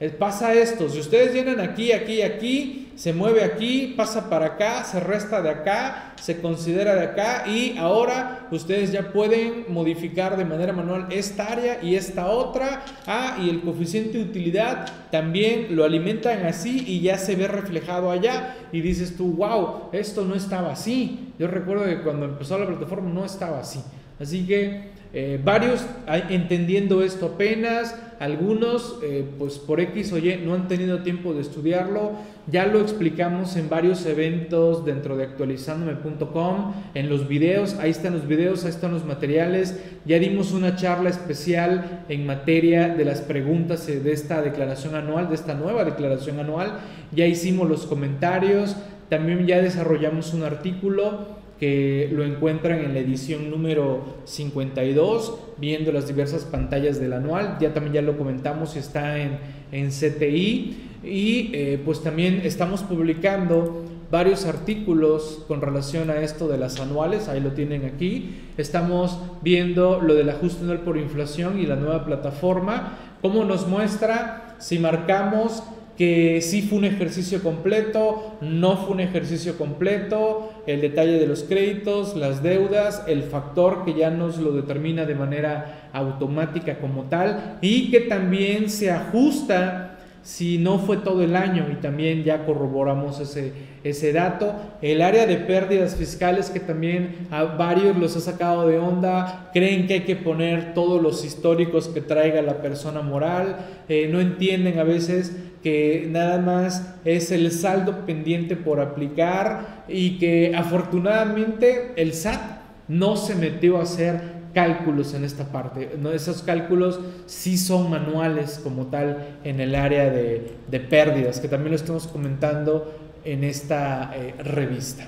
eh, 0.00 0.10
pasa 0.10 0.54
esto, 0.54 0.88
si 0.88 1.00
ustedes 1.00 1.32
vienen 1.32 1.60
aquí, 1.60 1.92
aquí, 1.92 2.22
aquí, 2.22 2.83
se 2.96 3.12
mueve 3.12 3.42
aquí, 3.42 3.94
pasa 3.96 4.30
para 4.30 4.46
acá, 4.46 4.84
se 4.84 5.00
resta 5.00 5.42
de 5.42 5.50
acá, 5.50 6.14
se 6.20 6.40
considera 6.40 6.94
de 6.94 7.02
acá 7.02 7.44
y 7.46 7.76
ahora 7.76 8.46
ustedes 8.50 8.92
ya 8.92 9.12
pueden 9.12 9.66
modificar 9.68 10.36
de 10.36 10.44
manera 10.44 10.72
manual 10.72 11.08
esta 11.10 11.46
área 11.46 11.82
y 11.82 11.96
esta 11.96 12.26
otra. 12.26 12.84
Ah, 13.06 13.38
y 13.42 13.50
el 13.50 13.62
coeficiente 13.62 14.18
de 14.18 14.24
utilidad 14.24 14.86
también 15.10 15.74
lo 15.76 15.84
alimentan 15.84 16.46
así 16.46 16.84
y 16.86 17.00
ya 17.00 17.18
se 17.18 17.34
ve 17.34 17.48
reflejado 17.48 18.10
allá 18.10 18.56
y 18.72 18.80
dices 18.80 19.16
tú, 19.16 19.32
wow, 19.32 19.90
esto 19.92 20.24
no 20.24 20.34
estaba 20.34 20.72
así. 20.72 21.32
Yo 21.38 21.48
recuerdo 21.48 21.84
que 21.84 22.00
cuando 22.00 22.26
empezó 22.26 22.58
la 22.58 22.66
plataforma 22.66 23.10
no 23.10 23.24
estaba 23.24 23.58
así. 23.58 23.80
Así 24.20 24.46
que 24.46 24.93
eh, 25.16 25.40
varios 25.42 25.86
entendiendo 26.28 27.00
esto 27.04 27.26
apenas, 27.26 27.96
algunos 28.18 28.98
eh, 29.04 29.24
pues 29.38 29.58
por 29.60 29.78
X 29.80 30.12
o 30.12 30.18
Y 30.18 30.40
no 30.44 30.54
han 30.54 30.66
tenido 30.66 31.04
tiempo 31.04 31.32
de 31.34 31.40
estudiarlo, 31.40 32.14
ya 32.48 32.66
lo 32.66 32.80
explicamos 32.80 33.54
en 33.54 33.68
varios 33.68 34.04
eventos 34.06 34.84
dentro 34.84 35.16
de 35.16 35.22
actualizandome.com, 35.22 36.74
en 36.94 37.08
los 37.08 37.28
videos, 37.28 37.74
ahí 37.74 37.90
están 37.90 38.14
los 38.14 38.26
videos, 38.26 38.64
ahí 38.64 38.70
están 38.70 38.90
los 38.90 39.04
materiales, 39.04 39.80
ya 40.04 40.18
dimos 40.18 40.50
una 40.50 40.74
charla 40.74 41.10
especial 41.10 42.04
en 42.08 42.26
materia 42.26 42.88
de 42.88 43.04
las 43.04 43.20
preguntas 43.20 43.86
de 43.86 44.12
esta 44.12 44.42
declaración 44.42 44.96
anual, 44.96 45.28
de 45.28 45.36
esta 45.36 45.54
nueva 45.54 45.84
declaración 45.84 46.40
anual, 46.40 46.80
ya 47.12 47.24
hicimos 47.24 47.68
los 47.68 47.86
comentarios, 47.86 48.74
también 49.08 49.46
ya 49.46 49.62
desarrollamos 49.62 50.34
un 50.34 50.42
artículo 50.42 51.43
que 51.64 52.10
lo 52.12 52.24
encuentran 52.24 52.80
en 52.80 52.92
la 52.92 53.00
edición 53.00 53.50
número 53.50 54.16
52, 54.26 55.38
viendo 55.56 55.92
las 55.92 56.06
diversas 56.06 56.44
pantallas 56.44 57.00
del 57.00 57.14
anual. 57.14 57.56
Ya 57.58 57.72
también 57.72 57.94
ya 57.94 58.02
lo 58.02 58.18
comentamos, 58.18 58.76
está 58.76 59.18
en, 59.18 59.38
en 59.72 59.88
CTI. 59.88 60.76
Y 61.02 61.50
eh, 61.54 61.80
pues 61.82 62.02
también 62.02 62.42
estamos 62.44 62.82
publicando 62.82 63.82
varios 64.10 64.44
artículos 64.44 65.42
con 65.48 65.62
relación 65.62 66.10
a 66.10 66.20
esto 66.20 66.48
de 66.48 66.58
las 66.58 66.78
anuales, 66.80 67.28
ahí 67.28 67.40
lo 67.40 67.52
tienen 67.52 67.86
aquí. 67.86 68.34
Estamos 68.58 69.18
viendo 69.40 70.02
lo 70.02 70.12
del 70.12 70.28
ajuste 70.28 70.64
anual 70.64 70.80
por 70.80 70.98
inflación 70.98 71.58
y 71.58 71.64
la 71.64 71.76
nueva 71.76 72.04
plataforma, 72.04 72.98
cómo 73.22 73.42
nos 73.42 73.66
muestra 73.66 74.56
si 74.58 74.78
marcamos 74.78 75.62
que 75.96 76.40
sí 76.42 76.62
fue 76.62 76.78
un 76.78 76.84
ejercicio 76.84 77.42
completo, 77.42 78.36
no 78.40 78.76
fue 78.76 78.94
un 78.94 79.00
ejercicio 79.00 79.56
completo, 79.56 80.52
el 80.66 80.80
detalle 80.80 81.18
de 81.18 81.26
los 81.26 81.42
créditos, 81.42 82.16
las 82.16 82.42
deudas, 82.42 83.04
el 83.06 83.22
factor 83.22 83.84
que 83.84 83.94
ya 83.94 84.10
nos 84.10 84.38
lo 84.38 84.52
determina 84.52 85.04
de 85.04 85.14
manera 85.14 85.90
automática 85.92 86.78
como 86.78 87.04
tal 87.04 87.58
y 87.60 87.90
que 87.90 88.00
también 88.00 88.70
se 88.70 88.90
ajusta 88.90 89.93
si 90.24 90.56
no 90.56 90.78
fue 90.78 90.96
todo 90.96 91.22
el 91.22 91.36
año 91.36 91.68
y 91.70 91.76
también 91.76 92.24
ya 92.24 92.46
corroboramos 92.46 93.20
ese, 93.20 93.52
ese 93.84 94.12
dato. 94.14 94.54
El 94.80 95.02
área 95.02 95.26
de 95.26 95.36
pérdidas 95.36 95.96
fiscales 95.96 96.48
que 96.48 96.60
también 96.60 97.28
a 97.30 97.44
varios 97.44 97.96
los 97.96 98.16
ha 98.16 98.20
sacado 98.20 98.66
de 98.66 98.78
onda, 98.78 99.50
creen 99.52 99.86
que 99.86 99.94
hay 99.94 100.00
que 100.00 100.16
poner 100.16 100.72
todos 100.72 101.00
los 101.00 101.26
históricos 101.26 101.88
que 101.88 102.00
traiga 102.00 102.40
la 102.40 102.62
persona 102.62 103.02
moral, 103.02 103.58
eh, 103.88 104.08
no 104.10 104.18
entienden 104.18 104.78
a 104.78 104.84
veces 104.84 105.36
que 105.62 106.08
nada 106.10 106.38
más 106.38 106.94
es 107.04 107.30
el 107.30 107.50
saldo 107.52 108.06
pendiente 108.06 108.56
por 108.56 108.80
aplicar 108.80 109.84
y 109.88 110.18
que 110.18 110.54
afortunadamente 110.56 111.92
el 111.96 112.14
SAT 112.14 112.40
no 112.88 113.16
se 113.16 113.34
metió 113.34 113.78
a 113.78 113.82
hacer 113.82 114.33
cálculos 114.54 115.12
en 115.14 115.24
esta 115.24 115.44
parte. 115.52 115.96
¿no? 116.00 116.12
Esos 116.12 116.42
cálculos 116.42 117.00
sí 117.26 117.58
son 117.58 117.90
manuales 117.90 118.60
como 118.62 118.86
tal 118.86 119.38
en 119.44 119.60
el 119.60 119.74
área 119.74 120.10
de, 120.10 120.56
pérdidas, 120.88 121.40
que 121.40 121.48
también 121.48 121.72
lo 121.72 121.76
estamos 121.76 122.06
comentando 122.06 122.94
en 123.24 123.44
esta 123.44 124.12
eh, 124.16 124.34
revista. 124.42 125.06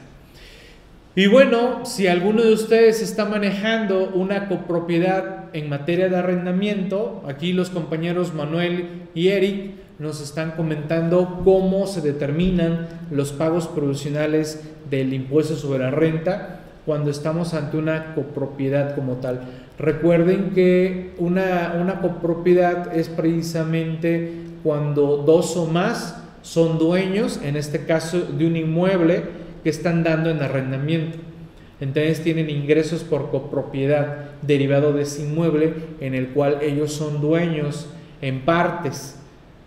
Y 1.15 1.29
bueno, 1.29 1.87
si 1.87 2.09
alguno 2.09 2.43
de 2.43 2.53
ustedes 2.53 3.01
está 3.01 3.25
manejando 3.25 4.11
una 4.11 4.49
copropiedad 4.49 5.47
en 5.55 5.71
materia 5.71 6.11
de 6.11 6.17
arrendamiento, 6.17 7.23
aquí 7.27 7.55
los 7.55 7.71
compañeros 7.71 8.35
Manuel 8.35 9.09
y 9.15 9.29
Eric 9.29 9.71
nos 9.99 10.21
están 10.21 10.51
comentando 10.51 11.41
cómo 11.43 11.87
se 11.87 12.03
determinan 12.03 12.87
los 13.11 13.33
pagos 13.33 13.67
provisionales 13.67 14.63
del 14.91 15.15
impuesto 15.15 15.57
sobre 15.57 15.79
la 15.79 15.91
renta 15.91 16.56
cuando 16.87 17.11
estamos 17.11 17.53
ante 17.53 17.77
una 17.77 18.15
copropiedad 18.15 18.95
como 18.95 19.17
tal. 19.17 19.41
Recuerden 19.79 20.53
que 20.55 21.15
una, 21.19 21.77
una 21.79 22.01
copropiedad 22.01 22.97
es 22.97 23.09
precisamente 23.09 24.33
cuando 24.63 25.19
dos 25.19 25.57
o 25.57 25.67
más 25.67 26.23
son 26.43 26.79
dueños, 26.79 27.41
en 27.43 27.57
este 27.57 27.85
caso 27.85 28.21
de 28.21 28.47
un 28.47 28.57
inmueble 28.57 29.25
que 29.65 29.71
están 29.71 30.05
dando 30.05 30.31
en 30.31 30.41
arrendamiento. 30.41 31.19
Entonces 31.81 32.23
tienen 32.23 32.49
ingresos 32.49 33.03
por 33.03 33.31
copropiedad 33.31 34.31
derivado 34.43 34.93
de 34.93 35.03
ese 35.03 35.23
inmueble 35.23 35.75
en 36.01 36.15
el 36.15 36.29
cual 36.29 36.59
ellos 36.63 36.93
son 36.93 37.21
dueños 37.21 37.89
en 38.23 38.43
partes, 38.43 39.19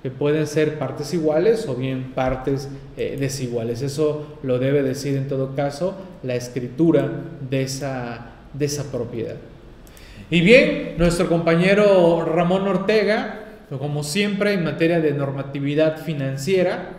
que 0.02 0.10
pueden 0.10 0.48
ser 0.48 0.80
partes 0.80 1.14
iguales 1.14 1.68
o 1.68 1.76
bien 1.76 2.14
partes 2.14 2.70
eh, 2.96 3.18
desiguales. 3.20 3.82
Eso 3.82 4.38
lo 4.44 4.58
debe 4.60 4.82
decir 4.82 5.18
en 5.18 5.28
todo 5.28 5.56
caso 5.56 5.96
la 6.24 6.36
escritura 6.36 7.10
de 7.50 7.64
esa, 7.64 8.32
de 8.54 8.66
esa 8.66 8.92
propiedad. 8.92 9.36
Y 10.32 10.42
bien, 10.42 10.96
nuestro 10.98 11.28
compañero 11.28 12.24
Ramón 12.24 12.68
Ortega, 12.68 13.46
como 13.78 14.04
siempre 14.04 14.54
en 14.54 14.64
materia 14.64 15.00
de 15.02 15.12
normatividad 15.12 15.98
financiera, 16.04 16.90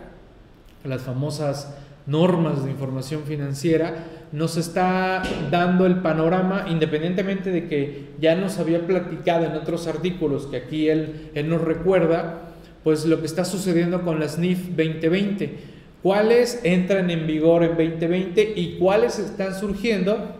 las 0.83 1.01
famosas 1.01 1.75
normas 2.05 2.63
de 2.63 2.71
información 2.71 3.23
financiera, 3.23 3.93
nos 4.31 4.57
está 4.57 5.23
dando 5.49 5.85
el 5.85 5.97
panorama, 5.97 6.65
independientemente 6.69 7.51
de 7.51 7.67
que 7.67 8.09
ya 8.19 8.35
nos 8.35 8.59
había 8.59 8.85
platicado 8.85 9.45
en 9.45 9.53
otros 9.53 9.87
artículos 9.87 10.47
que 10.47 10.57
aquí 10.57 10.89
él, 10.89 11.31
él 11.33 11.49
nos 11.49 11.61
recuerda, 11.61 12.50
pues 12.83 13.05
lo 13.05 13.19
que 13.19 13.27
está 13.27 13.45
sucediendo 13.45 14.01
con 14.01 14.19
las 14.19 14.37
NIF 14.37 14.69
2020, 14.69 15.57
cuáles 16.01 16.59
entran 16.63 17.09
en 17.09 17.27
vigor 17.27 17.63
en 17.63 17.71
2020 17.71 18.53
y 18.55 18.77
cuáles 18.79 19.19
están 19.19 19.53
surgiendo 19.59 20.35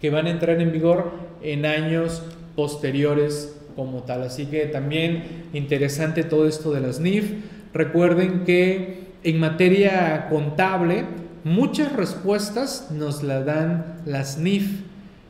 que 0.00 0.10
van 0.10 0.26
a 0.26 0.30
entrar 0.30 0.60
en 0.60 0.72
vigor 0.72 1.12
en 1.42 1.64
años 1.64 2.22
posteriores 2.56 3.56
como 3.76 4.02
tal. 4.02 4.22
Así 4.22 4.46
que 4.46 4.66
también 4.66 5.48
interesante 5.52 6.24
todo 6.24 6.48
esto 6.48 6.72
de 6.72 6.80
las 6.80 7.00
NIF. 7.00 7.32
Recuerden 7.72 8.44
que 8.44 9.02
en 9.22 9.38
materia 9.38 10.26
contable 10.28 11.04
muchas 11.44 11.92
respuestas 11.92 12.90
nos 12.90 13.22
las 13.22 13.46
dan 13.46 14.00
las 14.04 14.38
NIF. 14.38 14.82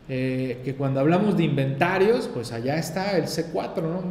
Eh, 0.09 0.61
que 0.64 0.75
cuando 0.75 1.01
hablamos 1.01 1.37
de 1.37 1.45
inventarios, 1.45 2.29
pues 2.33 2.53
allá 2.53 2.77
está 2.77 3.16
el 3.16 3.25
C4, 3.25 3.83
¿no? 3.83 4.03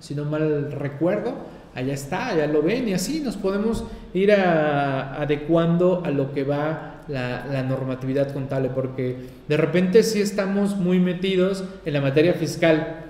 si 0.00 0.14
no 0.14 0.24
mal 0.24 0.72
recuerdo, 0.72 1.34
allá 1.76 1.92
está, 1.92 2.28
allá 2.28 2.46
lo 2.46 2.62
ven 2.62 2.88
y 2.88 2.94
así 2.94 3.20
nos 3.20 3.36
podemos 3.36 3.84
ir 4.14 4.32
adecuando 4.32 6.02
a 6.04 6.10
lo 6.10 6.32
que 6.32 6.42
va 6.42 7.02
la, 7.08 7.62
normatividad 7.62 8.32
contable, 8.32 8.70
porque 8.74 9.16
de 9.46 9.56
repente 9.56 10.02
sí 10.02 10.20
estamos 10.20 10.76
muy 10.76 10.98
metidos 10.98 11.64
en 11.84 11.92
la 11.92 12.00
materia 12.00 12.32
fiscal, 12.32 13.04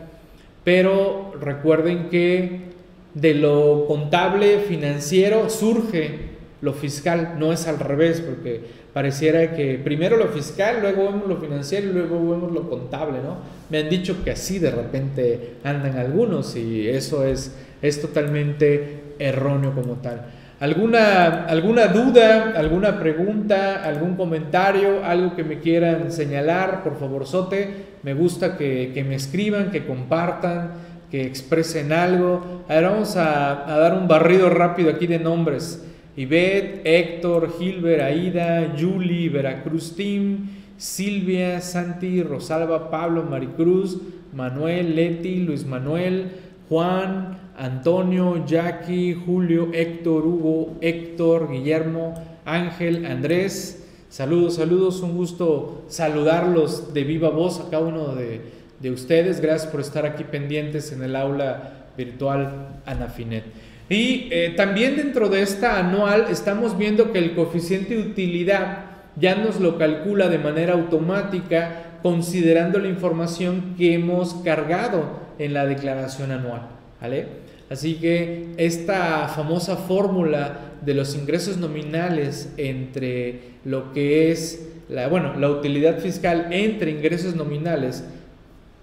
pero 0.64 1.32
recuerden 1.40 2.08
que 2.10 2.66
de 3.14 3.34
lo 3.34 3.86
contable 3.86 4.58
financiero 4.58 5.48
surge 5.48 6.36
lo 6.60 6.72
fiscal, 6.72 7.36
no 7.38 7.52
es 7.52 7.68
al 7.68 7.78
revés, 7.78 8.20
porque 8.20 8.62
pareciera 8.92 9.54
que 9.54 9.78
primero 9.78 10.16
lo 10.16 10.28
fiscal, 10.28 10.78
luego 10.80 11.04
vemos 11.04 11.28
lo 11.28 11.36
financiero 11.36 11.90
y 11.90 11.92
luego 11.92 12.30
vemos 12.30 12.50
lo 12.50 12.68
contable, 12.68 13.18
¿no? 13.22 13.36
Me 13.70 13.78
han 13.78 13.88
dicho 13.88 14.24
que 14.24 14.30
así 14.30 14.58
de 14.58 14.70
repente 14.70 15.54
andan 15.64 15.96
algunos 15.96 16.56
y 16.56 16.88
eso 16.88 17.24
es, 17.24 17.54
es 17.82 18.00
totalmente 18.00 19.14
erróneo 19.18 19.74
como 19.74 19.94
tal. 19.94 20.26
¿Alguna, 20.58 21.44
¿Alguna 21.44 21.88
duda, 21.88 22.54
alguna 22.56 22.98
pregunta, 22.98 23.84
algún 23.84 24.16
comentario, 24.16 25.04
algo 25.04 25.36
que 25.36 25.44
me 25.44 25.60
quieran 25.60 26.10
señalar? 26.10 26.82
Por 26.82 26.98
favor, 26.98 27.26
Sote, 27.26 27.68
me 28.02 28.14
gusta 28.14 28.56
que, 28.56 29.04
me 29.06 29.16
escriban, 29.16 29.70
que 29.70 29.84
compartan, 29.84 30.70
que 31.10 31.26
expresen 31.26 31.92
algo. 31.92 32.64
A 32.68 32.74
ver, 32.74 32.84
vamos 32.84 33.16
a, 33.16 33.66
dar 33.66 33.92
un 33.92 34.08
barrido 34.08 34.48
rápido 34.48 34.88
aquí 34.88 35.06
de 35.06 35.18
nombres. 35.18 35.84
Ivette, 36.16 36.80
Héctor, 36.84 37.52
Gilbert, 37.58 38.00
Aida, 38.00 38.74
Julie, 38.80 39.28
Veracruz 39.28 39.94
Team, 39.94 40.48
Silvia, 40.78 41.60
Santi, 41.60 42.22
Rosalba, 42.22 42.90
Pablo, 42.90 43.24
Maricruz, 43.24 44.00
Manuel, 44.32 44.96
Leti, 44.96 45.42
Luis 45.42 45.66
Manuel, 45.66 46.28
Juan, 46.70 47.45
Antonio, 47.56 48.44
Jackie, 48.46 49.14
Julio, 49.14 49.70
Héctor, 49.72 50.26
Hugo, 50.26 50.76
Héctor, 50.80 51.50
Guillermo, 51.50 52.14
Ángel, 52.44 53.06
Andrés. 53.06 53.84
Saludos, 54.10 54.56
saludos, 54.56 55.00
un 55.00 55.16
gusto 55.16 55.84
saludarlos 55.88 56.92
de 56.92 57.04
viva 57.04 57.30
voz 57.30 57.60
a 57.60 57.70
cada 57.70 57.84
uno 57.84 58.14
de, 58.14 58.90
ustedes. 58.90 59.40
Gracias 59.40 59.70
por 59.70 59.80
estar 59.80 60.06
aquí 60.06 60.24
pendientes 60.24 60.92
en 60.92 61.02
el 61.02 61.16
aula 61.16 61.86
virtual 61.96 62.80
Anafinet. 62.84 63.44
Y 63.88 64.28
eh, 64.30 64.52
también 64.56 64.96
dentro 64.96 65.28
de 65.28 65.42
esta 65.42 65.78
anual 65.78 66.26
estamos 66.30 66.76
viendo 66.76 67.12
que 67.12 67.18
el 67.18 67.34
coeficiente 67.34 67.96
de 67.96 68.02
utilidad 68.02 68.84
ya 69.16 69.34
nos 69.34 69.60
lo 69.60 69.78
calcula 69.78 70.28
de 70.28 70.38
manera 70.38 70.74
automática 70.74 71.98
considerando 72.02 72.78
la 72.78 72.88
información 72.88 73.74
que 73.76 73.94
hemos 73.94 74.34
cargado 74.44 75.20
en 75.38 75.54
la 75.54 75.66
declaración 75.66 76.30
anual. 76.30 76.76
¿vale? 77.00 77.45
Así 77.68 77.96
que 77.96 78.54
esta 78.58 79.28
famosa 79.28 79.76
fórmula 79.76 80.60
de 80.84 80.94
los 80.94 81.16
ingresos 81.16 81.56
nominales 81.56 82.52
entre 82.56 83.40
lo 83.64 83.92
que 83.92 84.30
es 84.30 84.68
la, 84.88 85.08
bueno, 85.08 85.34
la 85.36 85.50
utilidad 85.50 85.98
fiscal 85.98 86.48
entre 86.52 86.92
ingresos 86.92 87.34
nominales 87.34 88.04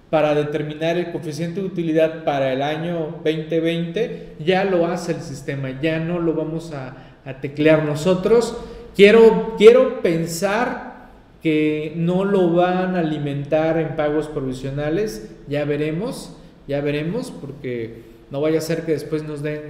para 0.10 0.36
determinar 0.36 0.98
el 0.98 1.12
coeficiente 1.12 1.62
de 1.62 1.68
utilidad 1.68 2.26
para 2.26 2.52
el 2.52 2.62
año 2.62 3.22
2020 3.24 4.36
ya 4.46 4.66
lo 4.66 4.86
hace 4.86 5.14
el 5.14 5.22
sistema, 5.22 5.80
ya 5.82 6.00
no 6.00 6.20
lo 6.20 6.34
vamos 6.34 6.74
a, 6.74 6.96
a 7.26 7.40
teclear 7.40 7.86
nosotros. 7.86 8.56
Quiero, 8.96 9.56
quiero 9.58 10.02
pensar 10.02 10.94
que 11.42 11.94
no 11.96 12.26
lo 12.26 12.54
van 12.54 12.96
a 12.96 13.00
alimentar 13.00 13.78
en 13.80 13.96
pagos 13.96 14.28
provisionales, 14.28 15.32
ya 15.48 15.66
veremos, 15.66 16.38
ya 16.68 16.80
veremos, 16.80 17.32
porque 17.32 18.13
no 18.32 18.42
vaya 18.42 18.60
a 18.60 18.62
ser 18.62 18.86
que 18.86 18.94
después 18.94 19.24
nos 19.24 19.42
den 19.42 19.62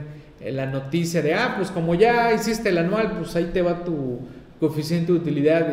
eh, 0.41 0.51
la 0.51 0.65
noticia 0.65 1.21
de, 1.21 1.33
ah, 1.33 1.55
pues 1.57 1.71
como 1.71 1.95
ya 1.95 2.33
hiciste 2.33 2.69
el 2.69 2.77
anual, 2.77 3.17
pues 3.17 3.35
ahí 3.35 3.49
te 3.53 3.61
va 3.61 3.83
tu 3.83 4.19
coeficiente 4.59 5.11
de 5.11 5.19
utilidad 5.19 5.67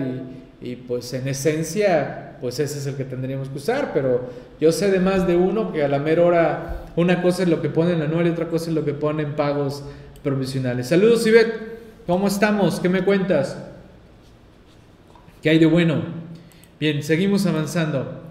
y, 0.60 0.76
pues 0.76 1.12
en 1.14 1.26
esencia, 1.28 2.36
pues 2.40 2.58
ese 2.58 2.78
es 2.78 2.86
el 2.86 2.96
que 2.96 3.04
tendríamos 3.04 3.48
que 3.48 3.58
usar, 3.58 3.92
pero 3.94 4.28
yo 4.60 4.72
sé 4.72 4.90
de 4.90 5.00
más 5.00 5.26
de 5.26 5.36
uno 5.36 5.72
que 5.72 5.82
a 5.82 5.88
la 5.88 5.98
mera 5.98 6.24
hora 6.24 6.84
una 6.96 7.22
cosa 7.22 7.44
es 7.44 7.48
lo 7.48 7.62
que 7.62 7.70
pone 7.70 7.92
en 7.92 8.02
anual 8.02 8.26
y 8.26 8.30
otra 8.30 8.48
cosa 8.48 8.68
es 8.68 8.74
lo 8.74 8.84
que 8.84 8.92
pone 8.92 9.22
en 9.22 9.36
pagos 9.36 9.84
provisionales. 10.22 10.88
Saludos, 10.88 11.26
Ivette, 11.26 11.54
¿cómo 12.06 12.28
estamos? 12.28 12.80
¿Qué 12.80 12.88
me 12.88 13.04
cuentas? 13.04 13.56
¿Qué 15.42 15.50
hay 15.50 15.58
de 15.58 15.66
bueno? 15.66 16.02
Bien, 16.78 17.02
seguimos 17.02 17.46
avanzando. 17.46 18.29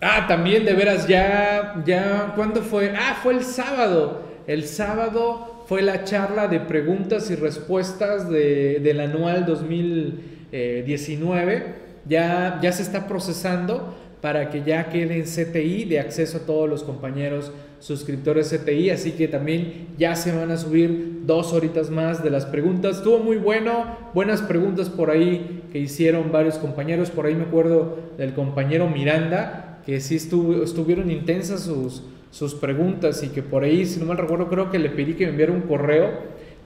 Ah, 0.00 0.26
también 0.28 0.64
de 0.64 0.74
veras, 0.74 1.08
ya, 1.08 1.82
ya, 1.84 2.32
¿cuándo 2.36 2.62
fue? 2.62 2.94
Ah, 2.96 3.18
fue 3.20 3.34
el 3.34 3.42
sábado. 3.42 4.22
El 4.46 4.64
sábado 4.64 5.64
fue 5.66 5.82
la 5.82 6.04
charla 6.04 6.46
de 6.46 6.60
preguntas 6.60 7.28
y 7.30 7.34
respuestas 7.34 8.30
de, 8.30 8.78
del 8.80 9.00
anual 9.00 9.44
2019. 9.44 11.88
Ya, 12.06 12.60
ya 12.62 12.72
se 12.72 12.82
está 12.82 13.08
procesando 13.08 13.96
para 14.20 14.50
que 14.50 14.62
ya 14.62 14.88
quede 14.88 15.16
en 15.16 15.24
CTI 15.24 15.84
de 15.84 15.98
acceso 16.00 16.38
a 16.38 16.40
todos 16.40 16.68
los 16.68 16.84
compañeros 16.84 17.52
suscriptores 17.80 18.52
CTI, 18.52 18.90
así 18.90 19.12
que 19.12 19.28
también 19.28 19.88
ya 19.96 20.16
se 20.16 20.34
van 20.34 20.50
a 20.50 20.56
subir 20.56 21.20
dos 21.24 21.52
horitas 21.52 21.90
más 21.90 22.24
de 22.24 22.30
las 22.30 22.46
preguntas. 22.46 22.96
Estuvo 22.96 23.18
muy 23.18 23.36
bueno, 23.36 23.84
buenas 24.14 24.40
preguntas 24.42 24.88
por 24.88 25.10
ahí 25.10 25.62
que 25.72 25.78
hicieron 25.78 26.32
varios 26.32 26.56
compañeros, 26.56 27.10
por 27.10 27.26
ahí 27.26 27.34
me 27.34 27.44
acuerdo 27.44 27.98
del 28.16 28.32
compañero 28.32 28.88
Miranda, 28.88 29.67
que 29.88 30.02
sí 30.02 30.16
estuvieron 30.16 31.10
intensas 31.10 31.62
sus, 31.62 32.02
sus 32.30 32.54
preguntas 32.54 33.22
y 33.22 33.28
que 33.28 33.42
por 33.42 33.62
ahí, 33.62 33.86
si 33.86 33.98
no 33.98 34.04
mal 34.04 34.18
recuerdo, 34.18 34.50
creo 34.50 34.70
que 34.70 34.78
le 34.78 34.90
pedí 34.90 35.14
que 35.14 35.24
me 35.24 35.30
enviara 35.30 35.50
un 35.50 35.62
correo 35.62 36.10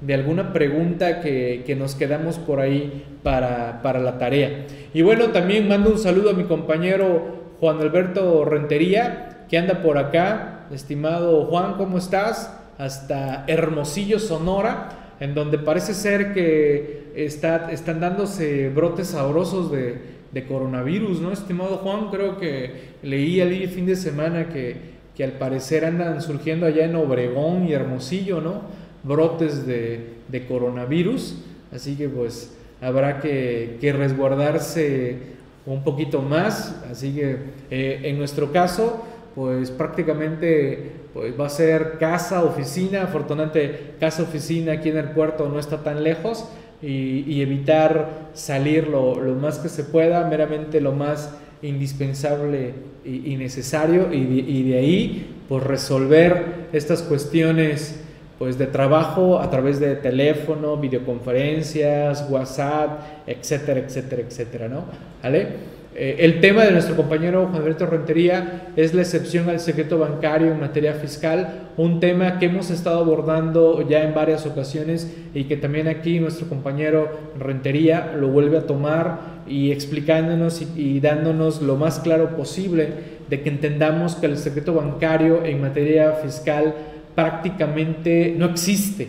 de 0.00 0.14
alguna 0.14 0.52
pregunta 0.52 1.20
que, 1.20 1.62
que 1.64 1.76
nos 1.76 1.94
quedamos 1.94 2.40
por 2.40 2.58
ahí 2.58 3.04
para, 3.22 3.80
para, 3.80 4.00
la 4.00 4.18
tarea. 4.18 4.66
Y 4.92 5.02
bueno, 5.02 5.26
también 5.28 5.68
mando 5.68 5.90
un 5.90 5.98
saludo 5.98 6.30
a 6.30 6.32
mi 6.32 6.46
compañero 6.46 7.52
Juan 7.60 7.78
Alberto 7.78 8.44
Rentería, 8.44 9.46
que 9.48 9.56
anda 9.56 9.82
por 9.82 9.98
acá. 9.98 10.66
Estimado 10.72 11.44
Juan, 11.44 11.74
¿cómo 11.74 11.98
estás? 11.98 12.52
Hasta 12.76 13.44
Hermosillo, 13.46 14.18
Sonora, 14.18 15.14
en 15.20 15.32
donde 15.36 15.58
parece 15.58 15.94
ser 15.94 16.34
que 16.34 17.12
está, 17.14 17.70
están 17.70 18.00
dándose 18.00 18.68
brotes 18.68 19.10
sabrosos 19.10 19.70
de, 19.70 20.21
de, 20.32 20.46
coronavirus, 20.46 21.20
¿no? 21.20 21.32
Estimado 21.32 21.78
Juan, 21.78 22.08
creo 22.10 22.38
que 22.38 22.92
leí 23.02 23.40
el 23.40 23.68
fin 23.68 23.86
de 23.86 23.96
semana 23.96 24.48
que, 24.48 24.76
que, 25.14 25.24
al 25.24 25.32
parecer 25.32 25.84
andan 25.84 26.22
surgiendo 26.22 26.66
allá 26.66 26.84
en 26.84 26.96
Obregón 26.96 27.66
y 27.66 27.72
Hermosillo, 27.72 28.40
¿no? 28.40 28.62
Brotes 29.02 29.66
de, 29.66 30.14
de 30.28 30.46
coronavirus, 30.46 31.36
así 31.72 31.96
que 31.96 32.08
pues 32.08 32.56
habrá 32.80 33.20
que, 33.20 33.78
que 33.80 33.92
resguardarse 33.92 35.18
un 35.66 35.84
poquito 35.84 36.22
más, 36.22 36.82
así 36.90 37.14
que 37.14 37.36
eh, 37.70 38.00
en 38.04 38.18
nuestro 38.18 38.52
caso, 38.52 39.04
pues 39.34 39.70
prácticamente 39.70 40.92
pues 41.14 41.38
va 41.38 41.46
a 41.46 41.50
ser 41.50 41.98
casa, 41.98 42.42
oficina, 42.42 43.02
afortunadamente 43.02 43.94
casa, 44.00 44.22
oficina 44.22 44.72
aquí 44.72 44.88
en 44.88 44.96
el 44.96 45.10
puerto 45.10 45.48
no 45.48 45.58
está 45.58 45.82
tan 45.82 46.02
lejos 46.02 46.48
y, 46.82 47.40
evitar 47.40 48.30
salir 48.34 48.88
lo, 48.88 49.14
más 49.40 49.58
que 49.58 49.68
se 49.68 49.84
pueda, 49.84 50.26
meramente 50.28 50.80
lo 50.80 50.92
más 50.92 51.34
indispensable 51.62 52.74
y, 53.04 53.36
necesario 53.36 54.12
y 54.12 54.62
de, 54.64 54.78
ahí 54.78 55.26
pues 55.48 55.62
resolver 55.62 56.68
estas 56.72 57.02
cuestiones 57.02 58.00
pues 58.38 58.58
de 58.58 58.66
trabajo 58.66 59.38
a 59.38 59.48
través 59.50 59.78
de 59.78 59.94
teléfono, 59.94 60.76
videoconferencias, 60.76 62.26
WhatsApp, 62.28 63.00
etcétera, 63.28 63.80
etcétera, 63.80 64.22
etcétera, 64.22 64.68
¿no? 64.68 64.84
¿Vale? 65.22 65.71
Eh, 65.94 66.16
el 66.20 66.40
tema 66.40 66.64
de 66.64 66.70
nuestro 66.70 66.96
compañero 66.96 67.48
Juan 67.48 67.60
Alberto 67.60 67.84
Rentería 67.84 68.68
es 68.76 68.94
la 68.94 69.02
excepción 69.02 69.50
al 69.50 69.60
secreto 69.60 69.98
bancario 69.98 70.50
en 70.50 70.58
materia 70.58 70.94
fiscal, 70.94 71.68
un 71.76 72.00
tema 72.00 72.38
que 72.38 72.46
hemos 72.46 72.70
estado 72.70 73.00
abordando 73.00 73.86
ya 73.86 74.02
en 74.02 74.14
varias 74.14 74.46
ocasiones 74.46 75.14
y 75.34 75.44
que 75.44 75.58
también 75.58 75.88
aquí 75.88 76.18
nuestro 76.18 76.48
compañero 76.48 77.10
Rentería 77.38 78.14
lo 78.18 78.28
vuelve 78.28 78.56
a 78.56 78.66
tomar 78.66 79.42
y 79.46 79.70
explicándonos 79.70 80.62
y, 80.76 81.00
dándonos 81.00 81.60
lo 81.60 81.76
más 81.76 82.00
claro 82.00 82.36
posible 82.36 82.88
de 83.28 83.42
que 83.42 83.50
entendamos 83.50 84.14
que 84.14 84.26
el 84.26 84.38
secreto 84.38 84.72
bancario 84.72 85.44
en 85.44 85.60
materia 85.60 86.12
fiscal 86.12 86.74
prácticamente 87.14 88.34
no 88.38 88.46
existe, 88.46 89.08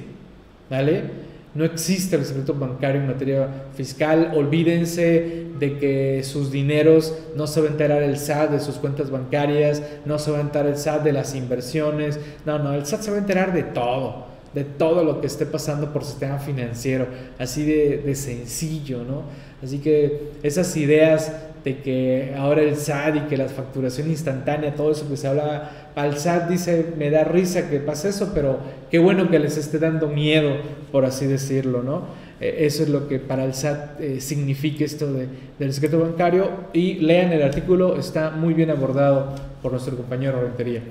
¿vale? 0.69 1.22
No 1.55 1.65
existe 1.65 2.15
el 2.15 2.25
secreto 2.25 2.55
bancario 2.55 3.01
en 3.01 3.07
materia 3.07 3.47
fiscal. 3.75 4.31
Olvídense 4.35 5.45
de 5.59 5.77
que 5.77 6.23
sus 6.23 6.51
dineros 6.51 7.13
no 7.35 7.45
se 7.45 7.61
va 7.61 7.67
a 7.67 7.71
enterar 7.71 8.01
el 8.01 8.17
SAT 8.17 8.51
de 8.51 8.59
sus 8.59 8.75
cuentas 8.75 9.11
bancarias, 9.11 9.83
no 10.05 10.17
se 10.17 10.31
va 10.31 10.39
a 10.39 10.41
enterar 10.41 10.67
el 10.67 10.77
SAT 10.77 11.03
de 11.03 11.13
las 11.13 11.35
inversiones. 11.35 12.19
No, 12.45 12.57
no, 12.57 12.73
el 12.73 12.85
SAT 12.85 13.01
se 13.01 13.11
va 13.11 13.17
a 13.17 13.19
enterar 13.19 13.53
de 13.53 13.63
todo, 13.63 14.25
de 14.53 14.63
todo 14.63 15.03
lo 15.03 15.21
que 15.21 15.27
esté 15.27 15.45
pasando 15.45 15.93
por 15.93 16.03
sistema 16.03 16.39
financiero. 16.39 17.07
Así 17.37 17.63
de, 17.63 17.97
de 17.99 18.15
sencillo, 18.15 19.03
¿no? 19.03 19.23
Así 19.61 19.77
que 19.77 20.31
esas 20.41 20.75
ideas 20.75 21.31
de 21.63 21.79
que 21.79 22.33
ahora 22.37 22.61
el 22.61 22.75
SAT 22.75 23.15
y 23.15 23.19
que 23.21 23.37
la 23.37 23.47
facturación 23.47 24.09
instantánea, 24.09 24.75
todo 24.75 24.91
eso 24.91 25.07
que 25.07 25.15
se 25.15 25.27
habla, 25.27 25.82
al 25.95 26.17
SAT 26.17 26.49
dice, 26.49 26.93
me 26.97 27.09
da 27.09 27.23
risa 27.23 27.69
que 27.69 27.79
pase 27.79 28.09
eso, 28.09 28.31
pero 28.33 28.59
qué 28.89 28.99
bueno 28.99 29.29
que 29.29 29.39
les 29.39 29.57
esté 29.57 29.79
dando 29.79 30.07
miedo, 30.07 30.55
por 30.91 31.05
así 31.05 31.27
decirlo, 31.27 31.83
¿no? 31.83 32.01
E, 32.39 32.65
eso 32.65 32.83
es 32.83 32.89
lo 32.89 33.07
que 33.07 33.19
para 33.19 33.45
el 33.45 33.53
SAT 33.53 34.01
eh, 34.01 34.21
significa 34.21 34.83
esto 34.83 35.11
de, 35.13 35.27
del 35.59 35.73
secreto 35.73 35.99
bancario 35.99 36.49
y 36.73 36.95
lean 36.95 37.31
el 37.31 37.43
artículo, 37.43 37.97
está 37.97 38.31
muy 38.31 38.53
bien 38.53 38.71
abordado 38.71 39.35
por 39.61 39.71
nuestro 39.71 39.95
compañero 39.95 40.41
Rentería. 40.41 40.81